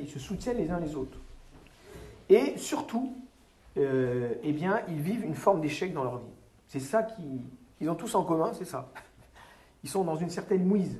Ils 0.00 0.08
se 0.08 0.18
soutiennent 0.18 0.56
les 0.56 0.70
uns 0.70 0.80
les 0.80 0.96
autres. 0.96 1.18
Et 2.28 2.56
surtout, 2.56 3.14
euh, 3.76 4.34
eh 4.42 4.52
bien, 4.52 4.80
ils 4.88 5.00
vivent 5.00 5.24
une 5.24 5.34
forme 5.34 5.60
d'échec 5.60 5.92
dans 5.92 6.04
leur 6.04 6.18
vie. 6.18 6.32
C'est 6.66 6.80
ça 6.80 7.02
qu'ils 7.02 7.90
ont 7.90 7.94
tous 7.94 8.14
en 8.14 8.24
commun, 8.24 8.52
c'est 8.54 8.64
ça. 8.64 8.90
Ils 9.84 9.88
sont 9.88 10.04
dans 10.04 10.16
une 10.16 10.30
certaine 10.30 10.64
mouise. 10.64 10.98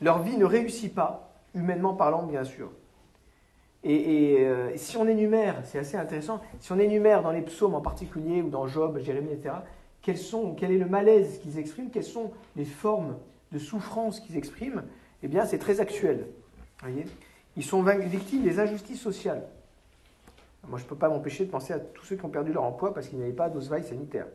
Leur 0.00 0.22
vie 0.22 0.36
ne 0.36 0.44
réussit 0.44 0.94
pas, 0.94 1.30
humainement 1.54 1.94
parlant, 1.94 2.24
bien 2.24 2.44
sûr. 2.44 2.70
Et, 3.82 4.38
euh, 4.40 4.74
si 4.76 4.96
on 4.96 5.06
énumère, 5.06 5.60
c'est 5.64 5.78
assez 5.78 5.96
intéressant, 5.96 6.40
si 6.58 6.72
on 6.72 6.78
énumère 6.78 7.22
dans 7.22 7.32
les 7.32 7.42
psaumes 7.42 7.74
en 7.74 7.82
particulier, 7.82 8.40
ou 8.40 8.48
dans 8.48 8.66
Job, 8.66 8.98
Jérémie, 8.98 9.32
etc., 9.32 9.56
quels 10.00 10.18
sont, 10.18 10.54
quel 10.54 10.70
est 10.70 10.78
le 10.78 10.86
malaise 10.86 11.38
qu'ils 11.38 11.58
expriment, 11.58 11.90
quelles 11.90 12.04
sont 12.04 12.32
les 12.56 12.64
formes 12.64 13.16
de 13.52 13.58
souffrance 13.58 14.20
qu'ils 14.20 14.36
expriment, 14.36 14.82
eh 15.22 15.28
bien, 15.28 15.46
c'est 15.46 15.58
très 15.58 15.80
actuel. 15.80 16.26
Voyez 16.80 17.06
Ils 17.56 17.64
sont 17.64 17.82
victimes 17.82 18.42
des 18.42 18.58
injustices 18.58 19.00
sociales. 19.00 19.42
Moi, 20.68 20.78
je 20.78 20.84
ne 20.84 20.88
peux 20.88 20.96
pas 20.96 21.08
m'empêcher 21.08 21.44
de 21.44 21.50
penser 21.50 21.72
à 21.72 21.78
tous 21.78 22.04
ceux 22.04 22.16
qui 22.16 22.24
ont 22.24 22.30
perdu 22.30 22.52
leur 22.52 22.64
emploi 22.64 22.94
parce 22.94 23.08
qu'ils 23.08 23.18
n'avaient 23.18 23.32
pas 23.32 23.48
d'osvaille 23.48 23.84
sanitaire. 23.84 24.26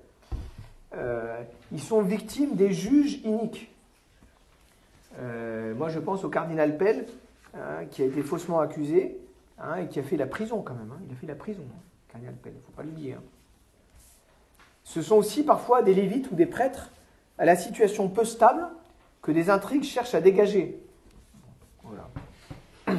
Euh, 0.95 1.41
ils 1.71 1.81
sont 1.81 2.01
victimes 2.01 2.55
des 2.55 2.71
juges 2.71 3.21
iniques. 3.23 3.71
Euh, 5.17 5.73
moi, 5.75 5.89
je 5.89 5.99
pense 5.99 6.23
au 6.23 6.29
cardinal 6.29 6.77
Pell, 6.77 7.07
hein, 7.55 7.85
qui 7.89 8.03
a 8.03 8.05
été 8.05 8.21
faussement 8.21 8.59
accusé 8.59 9.17
hein, 9.57 9.77
et 9.77 9.87
qui 9.87 9.99
a 9.99 10.03
fait 10.03 10.17
la 10.17 10.27
prison 10.27 10.61
quand 10.61 10.75
même. 10.75 10.91
Hein. 10.91 11.01
Il 11.07 11.13
a 11.13 11.15
fait 11.15 11.27
la 11.27 11.35
prison, 11.35 11.63
cardinal 12.11 12.35
Pell, 12.35 12.53
il 12.53 12.59
ne 12.59 12.61
faut 12.61 12.71
pas 12.71 12.83
l'oublier. 12.83 13.15
Ce 14.83 15.01
sont 15.01 15.15
aussi 15.15 15.43
parfois 15.43 15.81
des 15.81 15.93
lévites 15.93 16.31
ou 16.31 16.35
des 16.35 16.45
prêtres 16.45 16.91
à 17.37 17.45
la 17.45 17.55
situation 17.55 18.09
peu 18.09 18.25
stable 18.25 18.67
que 19.21 19.31
des 19.31 19.49
intrigues 19.49 19.83
cherchent 19.83 20.15
à 20.15 20.21
dégager. 20.21 20.81
Voilà. 21.83 22.09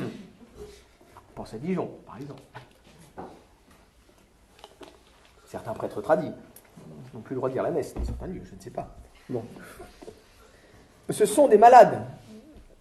Pense 1.35 1.55
à 1.55 1.59
Dijon, 1.59 1.91
par 2.07 2.17
exemple 2.19 2.43
certains 5.51 5.73
prêtres 5.73 6.01
tradis 6.01 6.31
n'ont 7.13 7.21
plus 7.21 7.35
le 7.35 7.39
droit 7.39 7.49
de 7.49 7.55
dire 7.55 7.65
la 7.65 7.73
messe 7.73 7.95
certains 8.05 8.29
lieux, 8.29 8.43
je 8.45 8.55
ne 8.55 8.61
sais 8.61 8.71
pas. 8.71 8.97
Bon. 9.29 9.45
Ce 11.11 11.27
sont 11.27 11.49
des 11.49 11.59
malades 11.59 12.01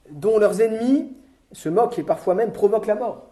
dont 0.10 0.38
leurs 0.38 0.62
ennemis 0.62 1.16
se 1.52 1.70
moquent 1.70 2.00
et 2.00 2.04
parfois 2.04 2.36
même 2.36 2.52
provoquent 2.52 2.88
la 2.88 2.96
mort. 2.96 3.28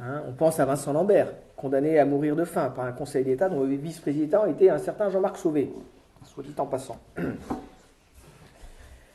Hein, 0.00 0.22
on 0.28 0.32
pense 0.32 0.58
à 0.60 0.64
Vincent 0.64 0.92
Lambert, 0.92 1.32
condamné 1.56 1.98
à 1.98 2.04
mourir 2.04 2.36
de 2.36 2.44
faim 2.44 2.72
par 2.74 2.84
un 2.84 2.92
conseil 2.92 3.24
d'État 3.24 3.48
dont 3.48 3.60
le 3.60 3.74
vice-président 3.74 4.46
était 4.46 4.70
un 4.70 4.78
certain 4.78 5.10
Jean-Marc 5.10 5.36
Sauvé, 5.36 5.72
soit 6.24 6.42
dit 6.42 6.54
en 6.58 6.66
passant. 6.66 6.98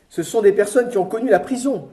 Ce 0.08 0.22
sont 0.22 0.42
des 0.42 0.52
personnes 0.52 0.88
qui 0.88 0.98
ont 0.98 1.04
connu 1.06 1.30
la 1.30 1.38
prison, 1.38 1.88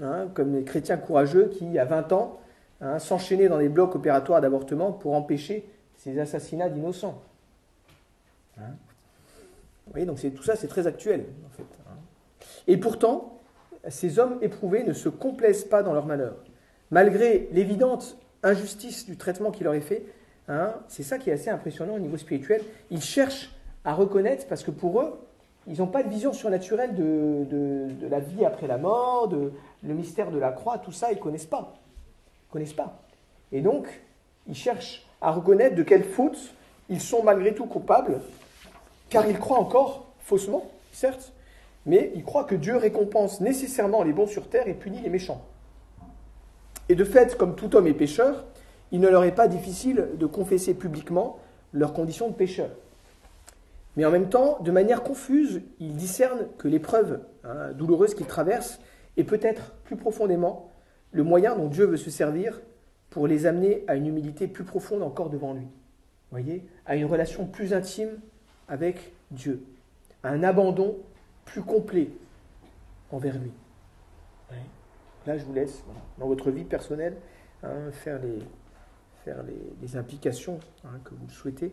hein, 0.00 0.28
comme 0.34 0.54
les 0.54 0.64
chrétiens 0.64 0.98
courageux 0.98 1.48
qui, 1.48 1.78
à 1.78 1.84
20 1.84 2.12
ans, 2.12 2.40
hein, 2.80 2.98
s'enchaînaient 2.98 3.48
dans 3.48 3.58
des 3.58 3.68
blocs 3.68 3.94
opératoires 3.94 4.40
d'avortement 4.40 4.92
pour 4.92 5.14
empêcher 5.14 5.68
ces 5.96 6.18
assassinats 6.20 6.68
d'innocents. 6.68 7.20
Vous 8.56 8.64
voyez, 9.92 10.06
donc 10.06 10.20
tout 10.36 10.42
ça, 10.42 10.54
c'est 10.54 10.68
très 10.68 10.86
actuel, 10.86 11.24
en 11.46 11.56
fait. 11.56 11.79
Et 12.66 12.76
pourtant, 12.76 13.40
ces 13.88 14.18
hommes 14.18 14.38
éprouvés 14.42 14.84
ne 14.84 14.92
se 14.92 15.08
complaisent 15.08 15.64
pas 15.64 15.82
dans 15.82 15.92
leur 15.92 16.06
malheur. 16.06 16.36
Malgré 16.90 17.48
l'évidente 17.52 18.18
injustice 18.42 19.06
du 19.06 19.16
traitement 19.16 19.50
qui 19.50 19.64
leur 19.64 19.74
est 19.74 19.80
fait, 19.80 20.04
hein, 20.48 20.74
c'est 20.88 21.02
ça 21.02 21.18
qui 21.18 21.30
est 21.30 21.32
assez 21.32 21.50
impressionnant 21.50 21.94
au 21.94 21.98
niveau 21.98 22.16
spirituel, 22.16 22.62
ils 22.90 23.02
cherchent 23.02 23.54
à 23.84 23.94
reconnaître, 23.94 24.46
parce 24.46 24.62
que 24.62 24.70
pour 24.70 25.00
eux, 25.00 25.18
ils 25.66 25.78
n'ont 25.78 25.86
pas 25.86 26.02
de 26.02 26.08
vision 26.08 26.32
surnaturelle 26.32 26.94
de, 26.94 27.44
de, 27.44 28.06
la 28.08 28.18
vie 28.18 28.44
après 28.44 28.66
la 28.66 28.78
mort, 28.78 29.28
de 29.28 29.52
le 29.82 29.94
mystère 29.94 30.30
de 30.30 30.38
la 30.38 30.52
croix, 30.52 30.78
tout 30.78 30.92
ça, 30.92 31.12
ils 31.12 31.16
ne 31.16 31.20
connaissent 31.20 31.46
pas. 31.46 31.74
Ils 32.48 32.52
connaissent 32.52 32.72
pas. 32.72 33.00
Et 33.52 33.60
donc, 33.60 33.86
ils 34.48 34.54
cherchent 34.54 35.06
à 35.20 35.32
reconnaître 35.32 35.76
de 35.76 35.82
quelle 35.82 36.04
faute 36.04 36.38
ils 36.88 37.00
sont 37.00 37.22
malgré 37.22 37.54
tout 37.54 37.66
coupables, 37.66 38.20
car 39.08 39.26
ils 39.26 39.38
croient 39.38 39.60
encore, 39.60 40.06
faussement, 40.18 40.68
certes, 40.92 41.32
mais 41.90 42.12
ils 42.14 42.22
croient 42.22 42.44
que 42.44 42.54
Dieu 42.54 42.76
récompense 42.76 43.40
nécessairement 43.40 44.04
les 44.04 44.12
bons 44.12 44.28
sur 44.28 44.48
terre 44.48 44.68
et 44.68 44.74
punit 44.74 45.00
les 45.00 45.10
méchants. 45.10 45.44
Et 46.88 46.94
de 46.94 47.02
fait, 47.02 47.36
comme 47.36 47.56
tout 47.56 47.74
homme 47.74 47.88
est 47.88 47.94
pécheur, 47.94 48.44
il 48.92 49.00
ne 49.00 49.08
leur 49.08 49.24
est 49.24 49.34
pas 49.34 49.48
difficile 49.48 50.10
de 50.16 50.26
confesser 50.26 50.74
publiquement 50.74 51.40
leurs 51.72 51.92
conditions 51.92 52.28
de 52.28 52.34
pécheur. 52.34 52.70
Mais 53.96 54.04
en 54.04 54.12
même 54.12 54.28
temps, 54.28 54.58
de 54.60 54.70
manière 54.70 55.02
confuse, 55.02 55.62
ils 55.80 55.96
discernent 55.96 56.46
que 56.58 56.68
l'épreuve 56.68 57.22
hein, 57.42 57.72
douloureuse 57.72 58.14
qu'ils 58.14 58.26
traversent 58.26 58.78
est 59.16 59.24
peut-être 59.24 59.72
plus 59.82 59.96
profondément 59.96 60.70
le 61.10 61.24
moyen 61.24 61.56
dont 61.56 61.66
Dieu 61.66 61.86
veut 61.86 61.96
se 61.96 62.10
servir 62.10 62.60
pour 63.10 63.26
les 63.26 63.46
amener 63.46 63.82
à 63.88 63.96
une 63.96 64.06
humilité 64.06 64.46
plus 64.46 64.62
profonde 64.62 65.02
encore 65.02 65.28
devant 65.28 65.54
lui. 65.54 65.66
Voyez, 66.30 66.64
à 66.86 66.94
une 66.94 67.06
relation 67.06 67.46
plus 67.46 67.72
intime 67.72 68.20
avec 68.68 69.12
Dieu, 69.32 69.64
à 70.22 70.28
un 70.28 70.44
abandon 70.44 70.96
plus 71.44 71.62
complet 71.62 72.08
envers 73.10 73.38
lui. 73.38 73.52
Là, 75.26 75.36
je 75.36 75.44
vous 75.44 75.52
laisse, 75.52 75.84
dans 76.18 76.26
votre 76.26 76.50
vie 76.50 76.64
personnelle, 76.64 77.16
hein, 77.62 77.90
faire, 77.92 78.18
les, 78.22 78.38
faire 79.24 79.36
les, 79.82 79.96
implications 79.96 80.58
hein, 80.84 80.98
que 81.04 81.10
vous 81.14 81.28
souhaitez. 81.28 81.72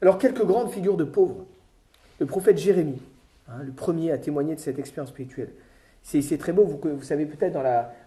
Alors, 0.00 0.16
quelques 0.18 0.44
grandes 0.44 0.70
figures 0.70 0.96
de 0.96 1.04
pauvres. 1.04 1.44
Le 2.18 2.26
prophète 2.26 2.56
Jérémie, 2.56 3.02
hein, 3.48 3.62
le 3.62 3.72
premier 3.72 4.10
à 4.10 4.18
témoigner 4.18 4.54
de 4.54 4.60
cette 4.60 4.78
expérience 4.78 5.10
spirituelle. 5.10 5.50
C'est 6.02 6.38
très 6.38 6.52
beau, 6.52 6.64
vous, 6.64 7.02
savez 7.02 7.26
peut-être 7.26 7.52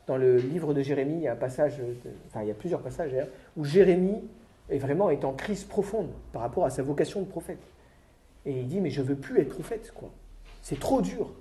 dans, 0.08 0.18
le 0.18 0.38
livre 0.38 0.74
de 0.74 0.82
Jérémie, 0.82 1.16
il 1.16 1.22
y 1.22 1.28
a 1.28 1.34
un 1.34 1.36
passage, 1.36 1.80
enfin 2.28 2.42
il 2.42 2.48
y 2.48 2.52
a 2.52 2.56
plusieurs 2.56 2.82
passages 2.82 3.12
où 3.56 3.64
Jérémie 3.64 4.24
est 4.70 4.80
vraiment 4.80 5.06
en 5.06 5.34
crise 5.34 5.64
profonde 5.64 6.10
par 6.34 6.42
rapport 6.42 6.66
à 6.66 6.72
sa 6.72 6.82
vocation 6.82 7.22
de 7.22 7.28
prophète. 7.28 7.60
Et 8.46 8.60
il 8.60 8.68
dit, 8.68 8.82
mais 8.82 8.90
je 8.90 9.02
veux 9.02 9.16
plus 9.16 9.40
être 9.40 9.50
prophète, 9.50 9.92
quoi. 9.94 10.12
C'est 10.62 10.80
trop 10.80 11.02
dur. 11.02 11.32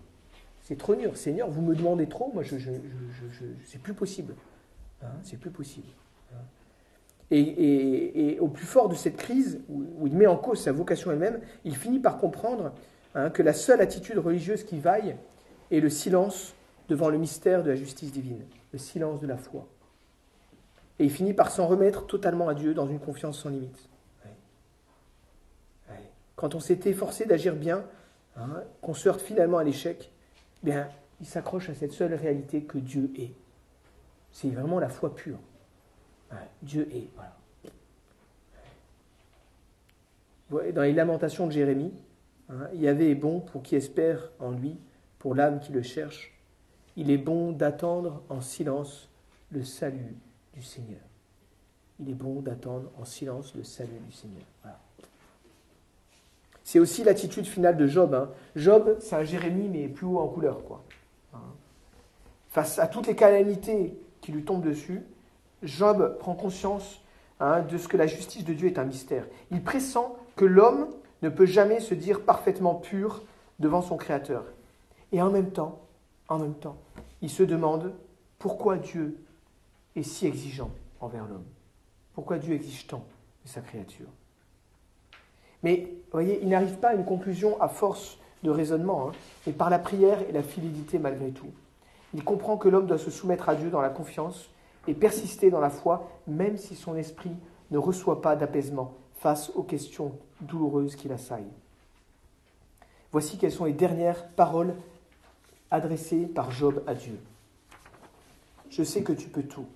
C'est 0.62 0.76
trop 0.76 0.94
dur. 0.94 1.16
Seigneur, 1.16 1.50
vous 1.50 1.62
me 1.62 1.74
demandez 1.74 2.06
trop, 2.08 2.30
moi, 2.32 2.42
je, 2.42 2.58
je, 2.58 2.70
je, 2.70 3.44
c'est 3.64 3.80
plus 3.80 3.94
possible. 3.94 4.34
Hein, 5.02 5.08
c'est 5.22 5.38
plus 5.38 5.50
possible. 5.50 5.88
Hein. 6.32 6.42
Et, 7.30 8.38
au 8.40 8.48
plus 8.48 8.66
fort 8.66 8.88
de 8.88 8.94
cette 8.94 9.16
crise, 9.16 9.60
où, 9.68 10.06
il 10.06 10.14
met 10.14 10.26
en 10.26 10.36
cause 10.36 10.60
sa 10.60 10.72
vocation 10.72 11.10
elle-même, 11.10 11.40
il 11.64 11.76
finit 11.76 12.00
par 12.00 12.18
comprendre 12.18 12.72
hein, 13.14 13.30
que 13.30 13.42
la 13.42 13.52
seule 13.52 13.80
attitude 13.80 14.18
religieuse 14.18 14.64
qui 14.64 14.78
vaille 14.78 15.16
est 15.70 15.80
le 15.80 15.90
silence 15.90 16.54
devant 16.88 17.08
le 17.08 17.18
mystère 17.18 17.62
de 17.62 17.70
la 17.70 17.76
justice 17.76 18.12
divine, 18.12 18.44
le 18.72 18.78
silence 18.78 19.20
de 19.20 19.26
la 19.26 19.36
foi. 19.36 19.68
Et 20.98 21.04
il 21.04 21.10
finit 21.10 21.32
par 21.32 21.50
s'en 21.50 21.66
remettre 21.66 22.06
totalement 22.06 22.48
à 22.48 22.54
Dieu 22.54 22.74
dans 22.74 22.86
une 22.86 22.98
confiance 22.98 23.40
sans 23.40 23.48
limite. 23.48 23.89
Quand 26.40 26.54
on 26.54 26.60
s'était 26.60 26.94
forcé 26.94 27.26
d'agir 27.26 27.54
bien, 27.54 27.84
hein, 28.34 28.64
qu'on 28.80 28.94
se 28.94 29.10
heurte 29.10 29.20
finalement 29.20 29.58
à 29.58 29.62
l'échec, 29.62 30.10
bien, 30.62 30.88
il 31.20 31.26
s'accroche 31.26 31.68
à 31.68 31.74
cette 31.74 31.92
seule 31.92 32.14
réalité 32.14 32.62
que 32.62 32.78
Dieu 32.78 33.12
est. 33.18 33.34
C'est 34.32 34.48
vraiment 34.48 34.80
la 34.80 34.88
foi 34.88 35.14
pure. 35.14 35.38
Dieu 36.62 36.88
est. 36.94 37.10
Dans 40.72 40.80
les 40.80 40.94
lamentations 40.94 41.46
de 41.46 41.52
Jérémie, 41.52 41.92
hein, 42.48 42.68
il 42.72 42.80
y 42.80 42.88
avait 42.88 43.14
bon 43.14 43.40
pour 43.40 43.62
qui 43.62 43.76
espère 43.76 44.30
en 44.38 44.52
lui, 44.52 44.78
pour 45.18 45.34
l'âme 45.34 45.60
qui 45.60 45.72
le 45.72 45.82
cherche. 45.82 46.40
Il 46.96 47.10
est 47.10 47.18
bon 47.18 47.52
d'attendre 47.52 48.22
en 48.30 48.40
silence 48.40 49.10
le 49.50 49.62
salut 49.62 50.16
du 50.54 50.62
Seigneur. 50.62 51.02
Il 51.98 52.08
est 52.08 52.14
bon 52.14 52.40
d'attendre 52.40 52.90
en 52.98 53.04
silence 53.04 53.54
le 53.54 53.62
salut 53.62 54.00
du 54.06 54.12
Seigneur. 54.12 54.46
C'est 56.70 56.78
aussi 56.78 57.02
l'attitude 57.02 57.46
finale 57.46 57.76
de 57.76 57.88
Job. 57.88 58.14
Hein. 58.14 58.28
Job, 58.54 58.96
c'est 59.00 59.16
un 59.16 59.24
Jérémie, 59.24 59.68
mais 59.68 59.88
plus 59.88 60.06
haut 60.06 60.20
en 60.20 60.28
couleur. 60.28 60.64
Quoi. 60.64 60.84
Hein. 61.34 61.40
Face 62.48 62.78
à 62.78 62.86
toutes 62.86 63.08
les 63.08 63.16
calamités 63.16 63.98
qui 64.20 64.30
lui 64.30 64.44
tombent 64.44 64.62
dessus, 64.62 65.02
Job 65.64 66.16
prend 66.20 66.34
conscience 66.34 67.02
hein, 67.40 67.62
de 67.62 67.76
ce 67.76 67.88
que 67.88 67.96
la 67.96 68.06
justice 68.06 68.44
de 68.44 68.52
Dieu 68.52 68.68
est 68.68 68.78
un 68.78 68.84
mystère. 68.84 69.26
Il 69.50 69.64
pressent 69.64 70.16
que 70.36 70.44
l'homme 70.44 70.86
ne 71.22 71.28
peut 71.28 71.44
jamais 71.44 71.80
se 71.80 71.92
dire 71.92 72.20
parfaitement 72.20 72.76
pur 72.76 73.24
devant 73.58 73.82
son 73.82 73.96
Créateur. 73.96 74.44
Et 75.10 75.20
en 75.20 75.30
même 75.30 75.50
temps, 75.50 75.80
en 76.28 76.38
même 76.38 76.54
temps, 76.54 76.76
il 77.20 77.30
se 77.30 77.42
demande 77.42 77.92
pourquoi 78.38 78.76
Dieu 78.76 79.18
est 79.96 80.04
si 80.04 80.24
exigeant 80.24 80.70
envers 81.00 81.26
l'homme. 81.26 81.46
Pourquoi 82.14 82.38
Dieu 82.38 82.54
exige 82.54 82.86
tant 82.86 83.04
de 83.44 83.48
sa 83.48 83.60
créature 83.60 84.06
Mais, 85.62 85.88
vous 85.90 86.12
voyez, 86.12 86.40
il 86.42 86.48
n'arrive 86.48 86.76
pas 86.76 86.88
à 86.88 86.94
une 86.94 87.04
conclusion 87.04 87.60
à 87.60 87.68
force 87.68 88.18
de 88.42 88.50
raisonnement, 88.50 89.08
hein, 89.08 89.12
mais 89.46 89.52
par 89.52 89.70
la 89.70 89.78
prière 89.78 90.20
et 90.28 90.32
la 90.32 90.42
fidélité 90.42 90.98
malgré 90.98 91.30
tout. 91.30 91.50
Il 92.14 92.24
comprend 92.24 92.56
que 92.56 92.68
l'homme 92.68 92.86
doit 92.86 92.98
se 92.98 93.10
soumettre 93.10 93.48
à 93.48 93.54
Dieu 93.54 93.70
dans 93.70 93.80
la 93.80 93.90
confiance 93.90 94.48
et 94.88 94.94
persister 94.94 95.50
dans 95.50 95.60
la 95.60 95.70
foi, 95.70 96.10
même 96.26 96.56
si 96.56 96.74
son 96.74 96.96
esprit 96.96 97.36
ne 97.70 97.78
reçoit 97.78 98.22
pas 98.22 98.36
d'apaisement 98.36 98.94
face 99.18 99.50
aux 99.54 99.62
questions 99.62 100.12
douloureuses 100.40 100.96
qui 100.96 101.08
l'assaillent. 101.08 101.52
Voici 103.12 103.38
quelles 103.38 103.52
sont 103.52 103.66
les 103.66 103.72
dernières 103.72 104.28
paroles 104.28 104.74
adressées 105.70 106.26
par 106.26 106.50
Job 106.50 106.82
à 106.86 106.94
Dieu. 106.94 107.18
Je 108.70 108.82
sais 108.82 109.02
que 109.02 109.12
tu 109.12 109.28
peux 109.28 109.42
tout. 109.42 109.66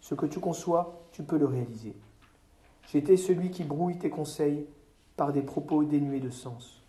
Ce 0.00 0.14
que 0.14 0.26
tu 0.26 0.38
conçois, 0.38 1.00
tu 1.12 1.22
peux 1.22 1.38
le 1.38 1.46
réaliser. 1.46 1.94
J'étais 2.92 3.16
celui 3.16 3.50
qui 3.50 3.64
brouille 3.64 3.98
tes 3.98 4.10
conseils 4.10 4.66
par 5.16 5.32
des 5.32 5.42
propos 5.42 5.84
dénués 5.84 6.20
de 6.20 6.30
sens. 6.30 6.82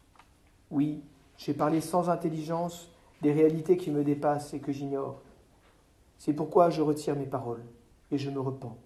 Oui, 0.71 1.01
j'ai 1.37 1.53
parlé 1.53 1.81
sans 1.81 2.09
intelligence 2.09 2.91
des 3.21 3.31
réalités 3.31 3.77
qui 3.77 3.91
me 3.91 4.03
dépassent 4.03 4.53
et 4.53 4.59
que 4.59 4.71
j'ignore. 4.71 5.21
C'est 6.17 6.33
pourquoi 6.33 6.69
je 6.69 6.81
retire 6.81 7.15
mes 7.15 7.25
paroles 7.25 7.63
et 8.11 8.17
je 8.17 8.29
me 8.29 8.39
repens 8.39 8.77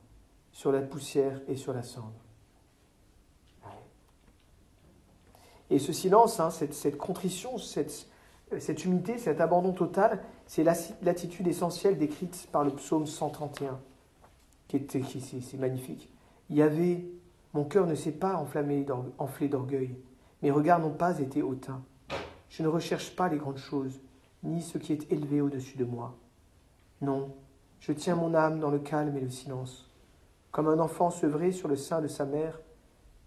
sur 0.51 0.71
la 0.71 0.81
poussière 0.81 1.41
et 1.47 1.55
sur 1.55 1.73
la 1.73 1.83
cendre. 1.83 2.11
Et 5.69 5.79
ce 5.79 5.93
silence, 5.93 6.41
hein, 6.41 6.49
cette, 6.51 6.97
contrition, 6.97 7.57
cette, 7.57 8.05
humilité, 8.83 9.17
cet 9.17 9.39
abandon 9.39 9.71
total, 9.71 10.21
c'est 10.45 10.65
l'attitude 11.01 11.47
essentielle 11.47 11.97
décrite 11.97 12.49
par 12.51 12.65
le 12.65 12.71
psaume 12.71 13.07
131, 13.07 13.79
qui 14.67 14.75
est, 14.75 15.41
c'est 15.41 15.57
magnifique. 15.57 16.09
Il 16.49 16.57
y 16.57 16.61
avait, 16.61 17.05
mon 17.53 17.65
cœur 17.65 17.85
ne 17.85 17.95
s'est 17.95 18.11
pas 18.11 18.35
enflammé, 18.35 18.85
enflé 19.17 19.47
d'orgueil, 19.47 19.95
mes 20.41 20.51
regards 20.51 20.79
n'ont 20.79 20.93
pas 20.93 21.19
été 21.19 21.41
hautains. 21.41 21.83
Je 22.49 22.63
ne 22.63 22.67
recherche 22.67 23.15
pas 23.15 23.29
les 23.29 23.37
grandes 23.37 23.57
choses, 23.57 23.99
ni 24.43 24.61
ce 24.61 24.77
qui 24.77 24.93
est 24.93 25.11
élevé 25.11 25.41
au-dessus 25.41 25.77
de 25.77 25.85
moi. 25.85 26.15
Non, 27.01 27.33
je 27.79 27.91
tiens 27.91 28.15
mon 28.15 28.33
âme 28.33 28.59
dans 28.59 28.71
le 28.71 28.79
calme 28.79 29.15
et 29.17 29.21
le 29.21 29.29
silence. 29.29 29.89
Comme 30.51 30.67
un 30.67 30.79
enfant 30.79 31.11
sevré 31.11 31.51
sur 31.51 31.67
le 31.67 31.75
sein 31.75 32.01
de 32.01 32.07
sa 32.07 32.25
mère, 32.25 32.59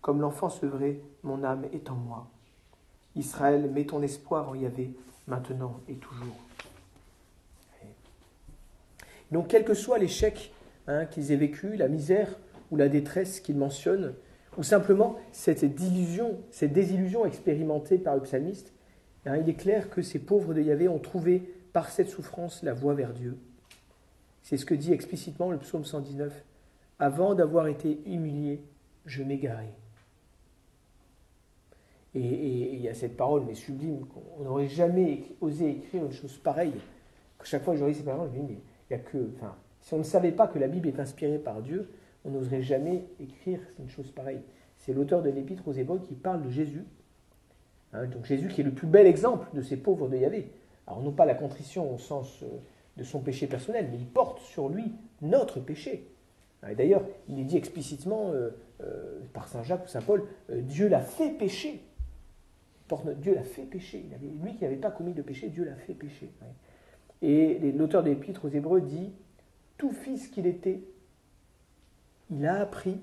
comme 0.00 0.20
l'enfant 0.20 0.50
sevré, 0.50 1.02
mon 1.22 1.42
âme 1.44 1.64
est 1.72 1.90
en 1.90 1.94
moi. 1.94 2.26
Israël, 3.16 3.70
mets 3.70 3.86
ton 3.86 4.02
espoir 4.02 4.48
en 4.48 4.54
Yahvé, 4.54 4.94
maintenant 5.26 5.80
et 5.88 5.94
toujours. 5.94 6.36
Donc, 9.30 9.48
quel 9.48 9.64
que 9.64 9.74
soit 9.74 9.98
l'échec 9.98 10.52
hein, 10.86 11.06
qu'ils 11.06 11.32
aient 11.32 11.36
vécu, 11.36 11.76
la 11.76 11.88
misère 11.88 12.28
ou 12.70 12.76
la 12.76 12.88
détresse 12.88 13.40
qu'ils 13.40 13.56
mentionnent, 13.56 14.14
ou 14.56 14.62
simplement 14.62 15.16
cette 15.32 15.64
désillusion, 15.64 16.38
cette 16.50 16.72
désillusion 16.72 17.26
expérimentée 17.26 17.98
par 17.98 18.14
le 18.14 18.22
psalmiste, 18.22 18.72
hein, 19.26 19.36
il 19.36 19.48
est 19.48 19.54
clair 19.54 19.90
que 19.90 20.02
ces 20.02 20.18
pauvres 20.18 20.54
de 20.54 20.62
Yahvé 20.62 20.88
ont 20.88 20.98
trouvé 20.98 21.42
par 21.72 21.90
cette 21.90 22.08
souffrance 22.08 22.62
la 22.62 22.72
voie 22.72 22.94
vers 22.94 23.12
Dieu. 23.12 23.36
C'est 24.42 24.56
ce 24.56 24.66
que 24.66 24.74
dit 24.74 24.92
explicitement 24.92 25.50
le 25.50 25.58
psaume 25.58 25.84
119. 25.84 26.44
Avant 26.98 27.34
d'avoir 27.34 27.66
été 27.66 28.00
humilié, 28.06 28.62
je 29.06 29.22
m'égarais. 29.22 29.72
Et, 32.14 32.74
il 32.74 32.80
y 32.80 32.88
a 32.88 32.94
cette 32.94 33.16
parole, 33.16 33.42
mais 33.46 33.54
sublime, 33.54 34.06
qu'on 34.06 34.44
n'aurait 34.44 34.68
jamais 34.68 35.24
osé 35.40 35.70
écrire 35.70 36.04
une 36.04 36.12
chose 36.12 36.36
pareille. 36.38 36.74
Chaque 37.42 37.62
fois 37.62 37.74
que 37.74 37.80
je 37.80 37.84
lis 37.84 37.94
ces 37.94 38.04
paroles, 38.04 38.30
je 38.32 38.40
me 38.40 38.46
dis, 38.46 38.52
mais 38.54 38.58
il 38.88 38.92
y 38.92 38.96
a 38.96 39.02
que. 39.02 39.30
Enfin, 39.36 39.54
si 39.80 39.92
on 39.94 39.98
ne 39.98 40.02
savait 40.02 40.32
pas 40.32 40.46
que 40.46 40.58
la 40.58 40.68
Bible 40.68 40.88
est 40.88 40.98
inspirée 40.98 41.38
par 41.38 41.60
Dieu, 41.60 41.90
on 42.24 42.30
n'oserait 42.30 42.62
jamais 42.62 43.06
écrire 43.20 43.60
une 43.78 43.88
chose 43.88 44.10
pareille. 44.10 44.40
C'est 44.78 44.92
l'autre 44.92 45.20
de 45.22 45.30
l'Épître 45.30 45.66
aux 45.68 45.72
Hébreux 45.72 46.00
qui 46.00 46.14
parle 46.14 46.42
de 46.42 46.50
Jésus. 46.50 46.84
Hein, 47.92 48.06
donc 48.06 48.24
Jésus 48.24 48.48
qui 48.48 48.60
est 48.60 48.64
le 48.64 48.72
plus 48.72 48.86
bel 48.86 49.06
exemple 49.06 49.48
de 49.54 49.62
ces 49.62 49.76
pauvres 49.76 50.08
de 50.08 50.16
Yahvé. 50.16 50.50
Alors 50.86 51.02
non 51.02 51.12
pas 51.12 51.24
la 51.24 51.34
contrition 51.34 51.94
au 51.94 51.98
sens 51.98 52.42
euh, 52.42 52.46
de 52.96 53.04
son 53.04 53.20
péché 53.20 53.46
personnel, 53.46 53.88
mais 53.90 53.98
il 53.98 54.06
porte 54.06 54.40
sur 54.40 54.68
lui 54.68 54.92
notre 55.22 55.60
péché. 55.60 56.08
Et 56.68 56.74
d'ailleurs, 56.74 57.04
il 57.28 57.38
est 57.38 57.44
dit 57.44 57.56
explicitement 57.56 58.30
euh, 58.30 58.50
euh, 58.82 59.20
par 59.32 59.48
Saint 59.48 59.62
Jacques 59.62 59.84
ou 59.84 59.88
Saint 59.88 60.00
Paul, 60.00 60.24
Dieu 60.50 60.88
l'a 60.88 61.00
fait 61.00 61.30
pécher. 61.30 61.82
Dieu 63.18 63.34
l'a 63.34 63.42
fait 63.42 63.62
pécher. 63.62 64.04
lui 64.42 64.54
qui 64.54 64.64
n'avait 64.64 64.76
pas 64.76 64.90
commis 64.90 65.14
de 65.14 65.22
péché, 65.22 65.48
Dieu 65.48 65.64
l'a 65.64 65.74
fait 65.74 65.94
pécher. 65.94 66.30
Et 67.22 67.72
l'auteur 67.72 68.02
de 68.02 68.10
l'Épître 68.10 68.44
aux 68.44 68.48
Hébreux 68.48 68.80
dit 68.80 69.12
Tout 69.78 69.92
fils 69.92 70.28
qu'il 70.28 70.46
était, 70.46 70.80
il 72.30 72.46
a 72.46 72.60
appris 72.60 73.00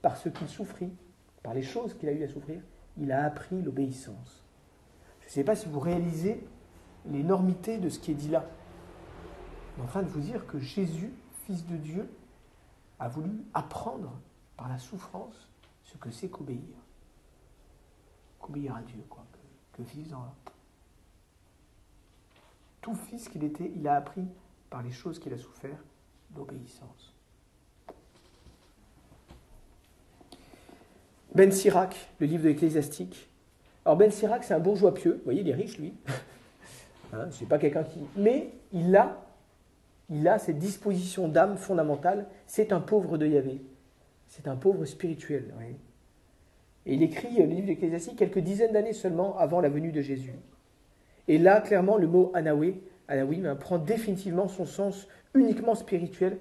par 0.00 0.16
ce 0.16 0.28
qu'il 0.28 0.48
souffrit, 0.48 0.92
par 1.42 1.54
les 1.54 1.62
choses 1.62 1.94
qu'il 1.94 2.08
a 2.08 2.12
eu 2.12 2.22
à 2.24 2.28
souffrir, 2.28 2.62
il 2.98 3.12
a 3.12 3.24
appris 3.24 3.62
l'obéissance. 3.62 4.44
Je 5.20 5.26
ne 5.26 5.30
sais 5.30 5.44
pas 5.44 5.54
si 5.54 5.68
vous 5.68 5.80
réalisez 5.80 6.44
l'énormité 7.06 7.78
de 7.78 7.88
ce 7.88 7.98
qui 7.98 8.10
est 8.10 8.14
dit 8.14 8.28
là. 8.28 8.48
Je 9.68 9.72
suis 9.74 9.82
en 9.82 9.86
train 9.86 10.02
de 10.02 10.08
vous 10.08 10.20
dire 10.20 10.46
que 10.46 10.58
Jésus, 10.58 11.12
Fils 11.46 11.66
de 11.66 11.76
Dieu, 11.76 12.08
a 12.98 13.08
voulu 13.08 13.44
apprendre 13.54 14.20
par 14.56 14.68
la 14.68 14.78
souffrance 14.78 15.48
ce 15.82 15.96
que 15.96 16.10
c'est 16.10 16.28
qu'obéir. 16.28 16.76
Qu'obéir 18.38 18.76
à 18.76 18.82
Dieu, 18.82 19.02
quoi. 19.08 19.24
Que, 19.72 19.82
vivre 19.82 20.10
dans 20.10 20.34
Tout 22.80 22.94
fils 22.94 23.28
qu'il 23.28 23.42
était, 23.42 23.72
il 23.74 23.88
a 23.88 23.96
appris 23.96 24.26
par 24.68 24.82
les 24.82 24.90
choses 24.90 25.18
qu'il 25.18 25.32
a 25.32 25.38
souffert 25.38 25.78
l'obéissance. 26.36 27.11
Ben 31.34 31.50
Sirac, 31.50 31.96
le 32.18 32.26
livre 32.26 32.44
de 32.44 32.48
l'Ecclésiastique. 32.48 33.28
Alors 33.84 33.96
Ben 33.96 34.10
Sirac, 34.10 34.44
c'est 34.44 34.54
un 34.54 34.60
bourgeois 34.60 34.92
pieux. 34.92 35.14
Vous 35.14 35.24
voyez, 35.24 35.40
il 35.40 35.48
est 35.48 35.54
riche, 35.54 35.78
lui. 35.78 35.94
hein, 37.12 37.28
c'est 37.30 37.48
pas 37.48 37.58
quelqu'un 37.58 37.84
qui. 37.84 38.00
Mais 38.16 38.50
il 38.72 38.94
a, 38.96 39.24
il 40.10 40.28
a 40.28 40.38
cette 40.38 40.58
disposition 40.58 41.28
d'âme 41.28 41.56
fondamentale. 41.56 42.26
C'est 42.46 42.72
un 42.72 42.80
pauvre 42.80 43.16
de 43.16 43.26
Yahvé. 43.26 43.62
C'est 44.28 44.46
un 44.46 44.56
pauvre 44.56 44.84
spirituel. 44.84 45.54
Et 46.86 46.94
il 46.94 47.02
écrit 47.02 47.34
le 47.36 47.44
livre 47.44 47.62
de 47.62 47.68
l'Ecclésiastique 47.68 48.16
quelques 48.16 48.38
dizaines 48.38 48.72
d'années 48.72 48.92
seulement 48.92 49.38
avant 49.38 49.60
la 49.60 49.68
venue 49.68 49.92
de 49.92 50.02
Jésus. 50.02 50.34
Et 51.28 51.38
là, 51.38 51.60
clairement, 51.60 51.96
le 51.96 52.08
mot 52.08 52.30
Anawé, 52.34 52.82
Anawim, 53.08 53.46
hein, 53.46 53.56
prend 53.56 53.78
définitivement 53.78 54.48
son 54.48 54.64
sens 54.64 55.06
uniquement 55.34 55.74
spirituel 55.74 56.38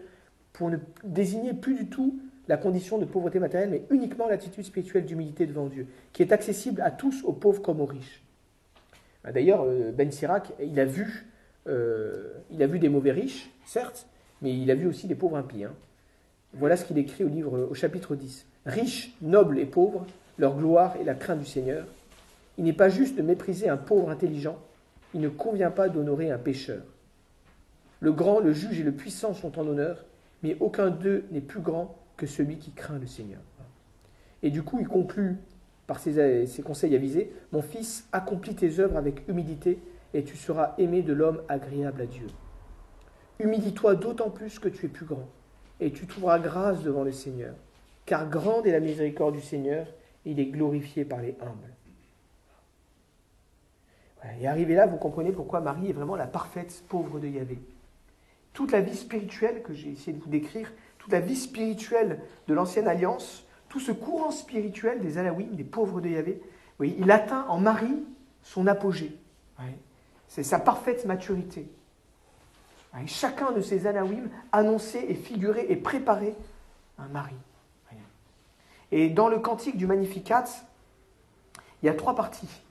pour 0.53 0.69
ne 0.69 0.77
désigner 1.03 1.53
plus 1.53 1.75
du 1.75 1.89
tout 1.89 2.19
la 2.47 2.57
condition 2.57 2.97
de 2.97 3.05
pauvreté 3.05 3.39
matérielle, 3.39 3.69
mais 3.69 3.83
uniquement 3.89 4.27
l'attitude 4.27 4.65
spirituelle 4.65 5.05
d'humilité 5.05 5.45
devant 5.45 5.67
Dieu, 5.67 5.87
qui 6.13 6.21
est 6.21 6.31
accessible 6.31 6.81
à 6.81 6.91
tous, 6.91 7.23
aux 7.23 7.33
pauvres 7.33 7.61
comme 7.61 7.81
aux 7.81 7.85
riches. 7.85 8.21
Bah, 9.23 9.31
d'ailleurs, 9.31 9.63
euh, 9.63 9.91
Ben 9.91 10.11
Sirac, 10.11 10.51
il 10.61 10.79
a 10.79 10.85
vu, 10.85 11.27
euh, 11.67 12.33
il 12.49 12.61
a 12.63 12.67
vu 12.67 12.79
des 12.79 12.89
mauvais 12.89 13.11
riches, 13.11 13.51
certes, 13.65 14.07
mais 14.41 14.57
il 14.57 14.69
a 14.71 14.75
vu 14.75 14.87
aussi 14.87 15.07
des 15.07 15.15
pauvres 15.15 15.37
impies. 15.37 15.63
Hein. 15.63 15.73
Voilà 16.53 16.75
ce 16.75 16.85
qu'il 16.85 16.97
écrit 16.97 17.23
au 17.23 17.29
livre, 17.29 17.67
au 17.69 17.73
chapitre 17.73 18.15
10. 18.15 18.45
Riches, 18.65 19.13
nobles 19.21 19.59
et 19.59 19.65
pauvres, 19.65 20.05
leur 20.37 20.57
gloire 20.57 20.95
est 20.99 21.03
la 21.03 21.13
crainte 21.13 21.39
du 21.39 21.45
Seigneur. 21.45 21.85
Il 22.57 22.63
n'est 22.65 22.73
pas 22.73 22.89
juste 22.89 23.15
de 23.15 23.21
mépriser 23.21 23.69
un 23.69 23.77
pauvre 23.77 24.09
intelligent, 24.09 24.59
il 25.13 25.21
ne 25.21 25.29
convient 25.29 25.71
pas 25.71 25.89
d'honorer 25.89 26.31
un 26.31 26.37
pécheur. 26.37 26.83
Le 27.99 28.11
grand, 28.11 28.39
le 28.39 28.51
juge 28.51 28.79
et 28.79 28.83
le 28.83 28.91
puissant 28.91 29.33
sont 29.33 29.59
en 29.59 29.67
honneur, 29.67 30.05
mais 30.43 30.57
aucun 30.59 30.89
d'eux 30.89 31.25
n'est 31.31 31.41
plus 31.41 31.59
grand 31.59 31.95
que 32.21 32.27
celui 32.27 32.57
qui 32.57 32.69
craint 32.69 32.99
le 32.99 33.07
Seigneur. 33.07 33.41
Et 34.43 34.51
du 34.51 34.61
coup, 34.61 34.77
il 34.79 34.87
conclut 34.87 35.37
par 35.87 35.97
ses, 35.99 36.45
conseils 36.63 36.95
avisés, 36.95 37.33
Mon 37.51 37.63
fils, 37.63 38.07
accomplis 38.11 38.53
tes 38.53 38.79
œuvres 38.79 38.95
avec 38.95 39.27
humilité, 39.27 39.79
et 40.13 40.23
tu 40.23 40.37
seras 40.37 40.75
aimé 40.77 41.01
de 41.01 41.13
l'homme 41.13 41.41
agréable 41.49 42.01
à 42.01 42.05
Dieu. 42.05 42.27
Humidie-toi 43.39 43.95
d'autant 43.95 44.29
plus 44.29 44.59
que 44.59 44.69
tu 44.69 44.85
es 44.85 44.89
plus 44.89 45.07
grand, 45.07 45.27
et 45.79 45.91
tu 45.91 46.05
trouveras 46.05 46.37
grâce 46.37 46.83
devant 46.83 47.03
le 47.03 47.11
Seigneur, 47.11 47.55
car 48.05 48.29
grande 48.29 48.67
est 48.67 48.71
la 48.71 48.79
miséricorde 48.79 49.33
du 49.33 49.41
Seigneur, 49.41 49.87
il 50.23 50.39
est 50.39 50.45
glorifié 50.45 51.05
par 51.05 51.21
les 51.21 51.35
humbles. 51.41 51.73
Et 54.39 54.47
arrivé 54.47 54.75
là, 54.75 54.85
vous 54.85 54.97
comprenez 54.97 55.31
pourquoi 55.31 55.59
Marie 55.59 55.89
est 55.89 55.93
vraiment 55.93 56.15
la 56.15 56.27
parfaite 56.27 56.83
pauvre 56.87 57.19
de 57.19 57.27
Yahvé. 57.27 57.57
Toute 58.53 58.71
la 58.71 58.81
vie 58.81 58.95
spirituelle 58.95 59.63
que 59.63 59.73
j'ai 59.73 59.89
essayé 59.89 60.13
de 60.15 60.21
vous 60.21 60.29
décrire, 60.29 60.71
toute 61.01 61.11
la 61.11 61.19
vie 61.19 61.35
spirituelle 61.35 62.21
de 62.47 62.53
l'ancienne 62.53 62.87
alliance, 62.87 63.43
tout 63.69 63.79
ce 63.79 63.91
courant 63.91 64.29
spirituel 64.29 65.01
des 65.01 65.17
Alaouim, 65.17 65.47
des 65.53 65.63
pauvres 65.63 65.99
de 65.99 66.09
Yahvé, 66.09 66.39
oui, 66.79 66.95
il 66.99 67.09
atteint 67.09 67.45
en 67.49 67.59
Marie 67.59 68.03
son 68.43 68.67
apogée. 68.67 69.17
C'est 70.27 70.43
sa 70.43 70.59
parfaite 70.59 71.05
maturité. 71.05 71.67
chacun 73.07 73.51
de 73.51 73.61
ces 73.61 73.87
Alaouim 73.87 74.29
annonçait 74.51 75.05
et 75.09 75.15
figurait 75.15 75.65
et 75.69 75.75
préparait 75.75 76.35
un 76.99 77.07
mari. 77.07 77.35
Et 78.91 79.09
dans 79.09 79.27
le 79.27 79.39
cantique 79.39 79.77
du 79.77 79.87
Magnificat, 79.87 80.45
il 81.81 81.87
y 81.87 81.89
a 81.89 81.93
trois 81.93 82.15
parties. 82.15 82.61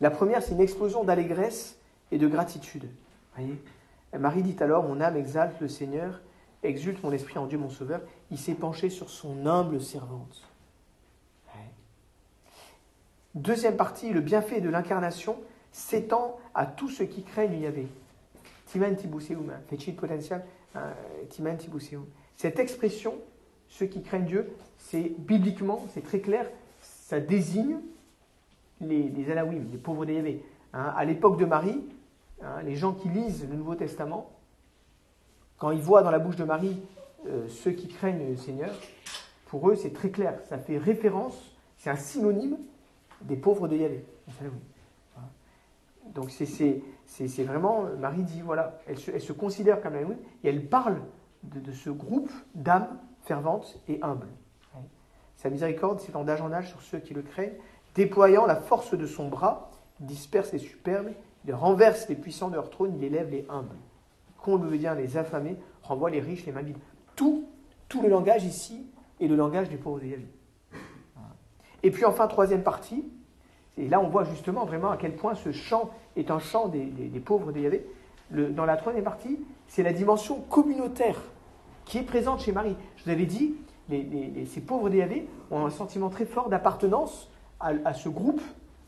La 0.00 0.10
première, 0.10 0.42
c'est 0.42 0.52
une 0.52 0.60
explosion 0.60 1.02
d'allégresse 1.02 1.78
et 2.10 2.18
de 2.18 2.28
gratitude. 2.28 2.90
Marie 4.18 4.42
dit 4.42 4.56
alors 4.62 4.84
Mon 4.84 5.00
âme 5.00 5.16
exalte 5.16 5.60
le 5.60 5.68
Seigneur, 5.68 6.20
Exulte 6.62 7.02
mon 7.02 7.12
esprit 7.12 7.38
en 7.38 7.46
Dieu 7.46 7.58
mon 7.58 7.70
Sauveur, 7.70 8.00
il 8.30 8.38
s'est 8.38 8.54
penché 8.54 8.90
sur 8.90 9.10
son 9.10 9.46
humble 9.46 9.80
servante. 9.80 10.48
Deuxième 13.34 13.76
partie, 13.76 14.12
le 14.12 14.20
bienfait 14.20 14.60
de 14.60 14.68
l'incarnation 14.68 15.36
s'étend 15.70 16.38
à 16.54 16.66
tous 16.66 16.88
ceux 16.88 17.04
qui 17.04 17.22
craignent 17.22 17.60
Yahvé. 17.60 17.86
Potentiel, 19.96 20.42
hein, 20.74 20.92
timan 21.28 21.56
tibuseum. 21.56 22.04
Cette 22.36 22.58
expression, 22.58 23.14
ceux 23.68 23.86
qui 23.86 24.02
craignent 24.02 24.24
Dieu, 24.24 24.50
c'est 24.78 25.12
bibliquement, 25.18 25.86
c'est 25.94 26.02
très 26.02 26.18
clair, 26.20 26.50
ça 26.80 27.20
désigne 27.20 27.78
les, 28.80 29.08
les 29.08 29.24
les 29.24 29.78
pauvres 29.78 30.04
de 30.04 30.14
Yahvé. 30.14 30.44
Hein, 30.72 30.92
à 30.96 31.04
l'époque 31.04 31.38
de 31.38 31.44
Marie, 31.44 31.84
hein, 32.42 32.62
les 32.62 32.74
gens 32.74 32.92
qui 32.92 33.08
lisent 33.08 33.46
le 33.48 33.56
Nouveau 33.56 33.76
Testament, 33.76 34.30
quand 35.58 35.72
ils 35.72 35.82
voient 35.82 36.02
dans 36.02 36.10
la 36.10 36.18
bouche 36.18 36.36
de 36.36 36.44
Marie 36.44 36.80
euh, 37.26 37.48
ceux 37.48 37.72
qui 37.72 37.88
craignent 37.88 38.28
le 38.28 38.36
Seigneur, 38.36 38.70
pour 39.46 39.68
eux, 39.68 39.74
c'est 39.74 39.92
très 39.92 40.10
clair. 40.10 40.38
Ça 40.48 40.58
fait 40.58 40.78
référence, 40.78 41.56
c'est 41.76 41.90
un 41.90 41.96
synonyme 41.96 42.56
des 43.22 43.36
pauvres 43.36 43.66
de 43.66 43.76
Yahvé. 43.76 44.04
Donc 46.14 46.30
c'est 46.30 47.42
vraiment, 47.44 47.84
Marie 47.98 48.22
dit, 48.22 48.40
voilà, 48.40 48.78
elle 48.86 48.98
se, 48.98 49.32
considère 49.32 49.80
comme 49.80 49.94
un 49.94 50.10
et 50.44 50.48
elle 50.48 50.66
parle 50.66 51.00
de, 51.42 51.72
ce 51.72 51.90
groupe 51.90 52.30
d'âmes 52.54 52.88
ferventes 53.22 53.78
et 53.88 53.98
humbles. 54.02 54.28
Sa 55.36 55.50
miséricorde 55.50 56.00
s'étend 56.00 56.24
d'âge 56.24 56.40
en 56.40 56.52
âge 56.52 56.68
sur 56.68 56.82
ceux 56.82 56.98
qui 56.98 57.14
le 57.14 57.22
craignent, 57.22 57.54
déployant 57.94 58.46
la 58.46 58.56
force 58.56 58.94
de 58.94 59.06
son 59.06 59.28
bras, 59.28 59.70
disperse 60.00 60.52
les 60.52 60.58
superbes, 60.58 61.10
il 61.44 61.54
renverse 61.54 62.08
les 62.08 62.16
puissants 62.16 62.48
de 62.48 62.54
leur 62.54 62.70
trône, 62.70 62.94
il 62.96 63.04
élève 63.04 63.30
les 63.30 63.46
humbles 63.48 63.76
veut 64.46 64.78
dire 64.78 64.94
les 64.94 65.16
affamés, 65.16 65.56
renvoie 65.82 66.10
les 66.10 66.20
riches, 66.20 66.46
les 66.46 66.52
mains 66.52 66.62
Tout, 67.16 67.44
tout 67.88 68.02
le 68.02 68.08
langage 68.08 68.44
ici 68.44 68.86
est 69.20 69.26
le 69.26 69.36
langage 69.36 69.68
des 69.68 69.76
pauvres 69.76 70.00
de 70.00 70.06
Et 71.82 71.90
puis 71.90 72.04
enfin, 72.04 72.26
troisième 72.26 72.62
partie, 72.62 73.04
et 73.76 73.88
là 73.88 74.00
on 74.00 74.08
voit 74.08 74.24
justement 74.24 74.64
vraiment 74.64 74.90
à 74.90 74.96
quel 74.96 75.14
point 75.14 75.34
ce 75.34 75.52
chant 75.52 75.90
est 76.16 76.30
un 76.30 76.38
chant 76.38 76.68
des, 76.68 77.22
pauvres 77.24 77.52
de 77.52 77.82
dans 78.30 78.64
la 78.64 78.76
troisième 78.76 79.04
partie, 79.04 79.38
c'est 79.66 79.82
la 79.82 79.92
dimension 79.92 80.40
communautaire 80.42 81.20
qui 81.84 81.98
est 81.98 82.02
présente 82.02 82.40
chez 82.40 82.52
Marie. 82.52 82.76
Je 82.96 83.04
vous 83.04 83.10
avais 83.10 83.24
dit, 83.24 83.54
ces 83.90 84.60
pauvres 84.60 84.90
de 84.90 84.96
Yahvé 84.96 85.26
ont 85.50 85.64
un 85.64 85.70
sentiment 85.70 86.10
très 86.10 86.26
fort 86.26 86.50
d'appartenance 86.50 87.30
à, 87.58 87.72
à, 87.84 87.94
ce 87.94 88.10
groupe 88.10 88.42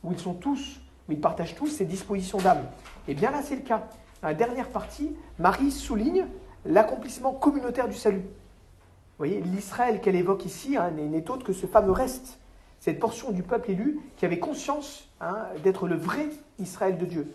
où 0.04 0.12
ils 0.12 0.18
sont 0.18 0.34
tous, 0.34 0.80
où 1.08 1.12
ils 1.12 1.20
partagent 1.20 1.54
tous 1.54 1.68
ces 1.68 1.86
dispositions 1.86 2.38
d'âme. 2.38 2.66
Et 3.08 3.14
bien 3.14 3.30
là, 3.30 3.40
c'est 3.42 3.56
le 3.56 3.62
cas 3.62 3.88
la 4.22 4.34
dernière 4.34 4.68
partie, 4.68 5.16
Marie 5.38 5.70
souligne 5.70 6.26
l'accomplissement 6.64 7.32
communautaire 7.32 7.88
du 7.88 7.94
salut. 7.94 8.20
Vous 8.20 9.26
voyez, 9.26 9.40
l'Israël 9.40 10.00
qu'elle 10.00 10.16
évoque 10.16 10.44
ici 10.44 10.76
hein, 10.76 10.90
n'est 10.90 11.30
autre 11.30 11.44
que 11.44 11.52
ce 11.52 11.66
fameux 11.66 11.92
reste, 11.92 12.38
cette 12.80 12.98
portion 12.98 13.30
du 13.30 13.42
peuple 13.42 13.72
élu 13.72 14.00
qui 14.16 14.24
avait 14.24 14.38
conscience 14.38 15.08
hein, 15.20 15.46
d'être 15.62 15.86
le 15.86 15.96
vrai 15.96 16.28
Israël 16.58 16.98
de 16.98 17.06
Dieu. 17.06 17.32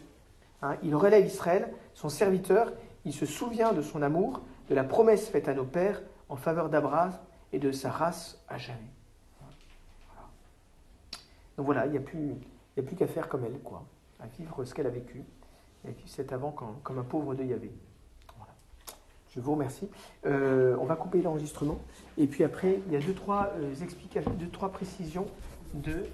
Hein, 0.62 0.78
il 0.84 0.96
relève 0.96 1.26
Israël, 1.26 1.72
son 1.94 2.10
serviteur, 2.10 2.72
il 3.06 3.14
se 3.14 3.26
souvient 3.26 3.72
de 3.72 3.82
son 3.82 4.02
amour, 4.02 4.42
de 4.70 4.76
la 4.76 4.84
promesse 4.84 5.30
faite 5.30 5.48
à 5.48 5.54
nos 5.54 5.66
pères 5.66 6.02
en 6.30 6.36
faveur 6.36 6.70
d'Abraham 6.70 7.12
et 7.54 7.60
de 7.60 7.72
sa 7.72 7.92
race 7.92 8.44
à 8.48 8.58
jamais. 8.58 8.80
Donc 11.58 11.68
voilà, 11.68 11.86
il 11.86 11.92
n'y 11.92 11.98
a 11.98 12.02
plus, 12.02 12.96
qu'à 12.98 13.08
faire 13.08 13.30
comme 13.30 13.46
elle, 13.46 13.60
à 14.20 14.28
vivre 14.38 14.66
ce 14.66 14.74
qu'elle 14.74 14.88
a 14.88 14.92
vécu 14.92 15.24
et 15.88 15.94
qui 15.94 16.10
s'est 16.10 16.34
avant 16.34 16.52
comme, 16.52 16.98
un 16.98 17.04
pauvre 17.04 17.36
de 17.36 17.44
Yahvé. 17.44 17.72
Je 19.36 19.42
vous 19.42 19.52
remercie. 19.54 19.90
Euh, 20.26 20.78
on 20.80 20.86
va 20.86 20.96
couper 20.96 21.22
l'enregistrement. 21.22 21.80
Et 22.18 22.26
puis 22.26 22.44
après, 22.44 22.80
il 22.88 22.94
y 22.94 22.96
a 22.96 23.00
deux, 23.00 23.14
trois 23.14 23.52
euh, 23.58 23.74
explications, 23.84 24.32
deux, 24.32 24.48
trois 24.48 24.70
précisions 24.70 25.28
de 25.74 26.06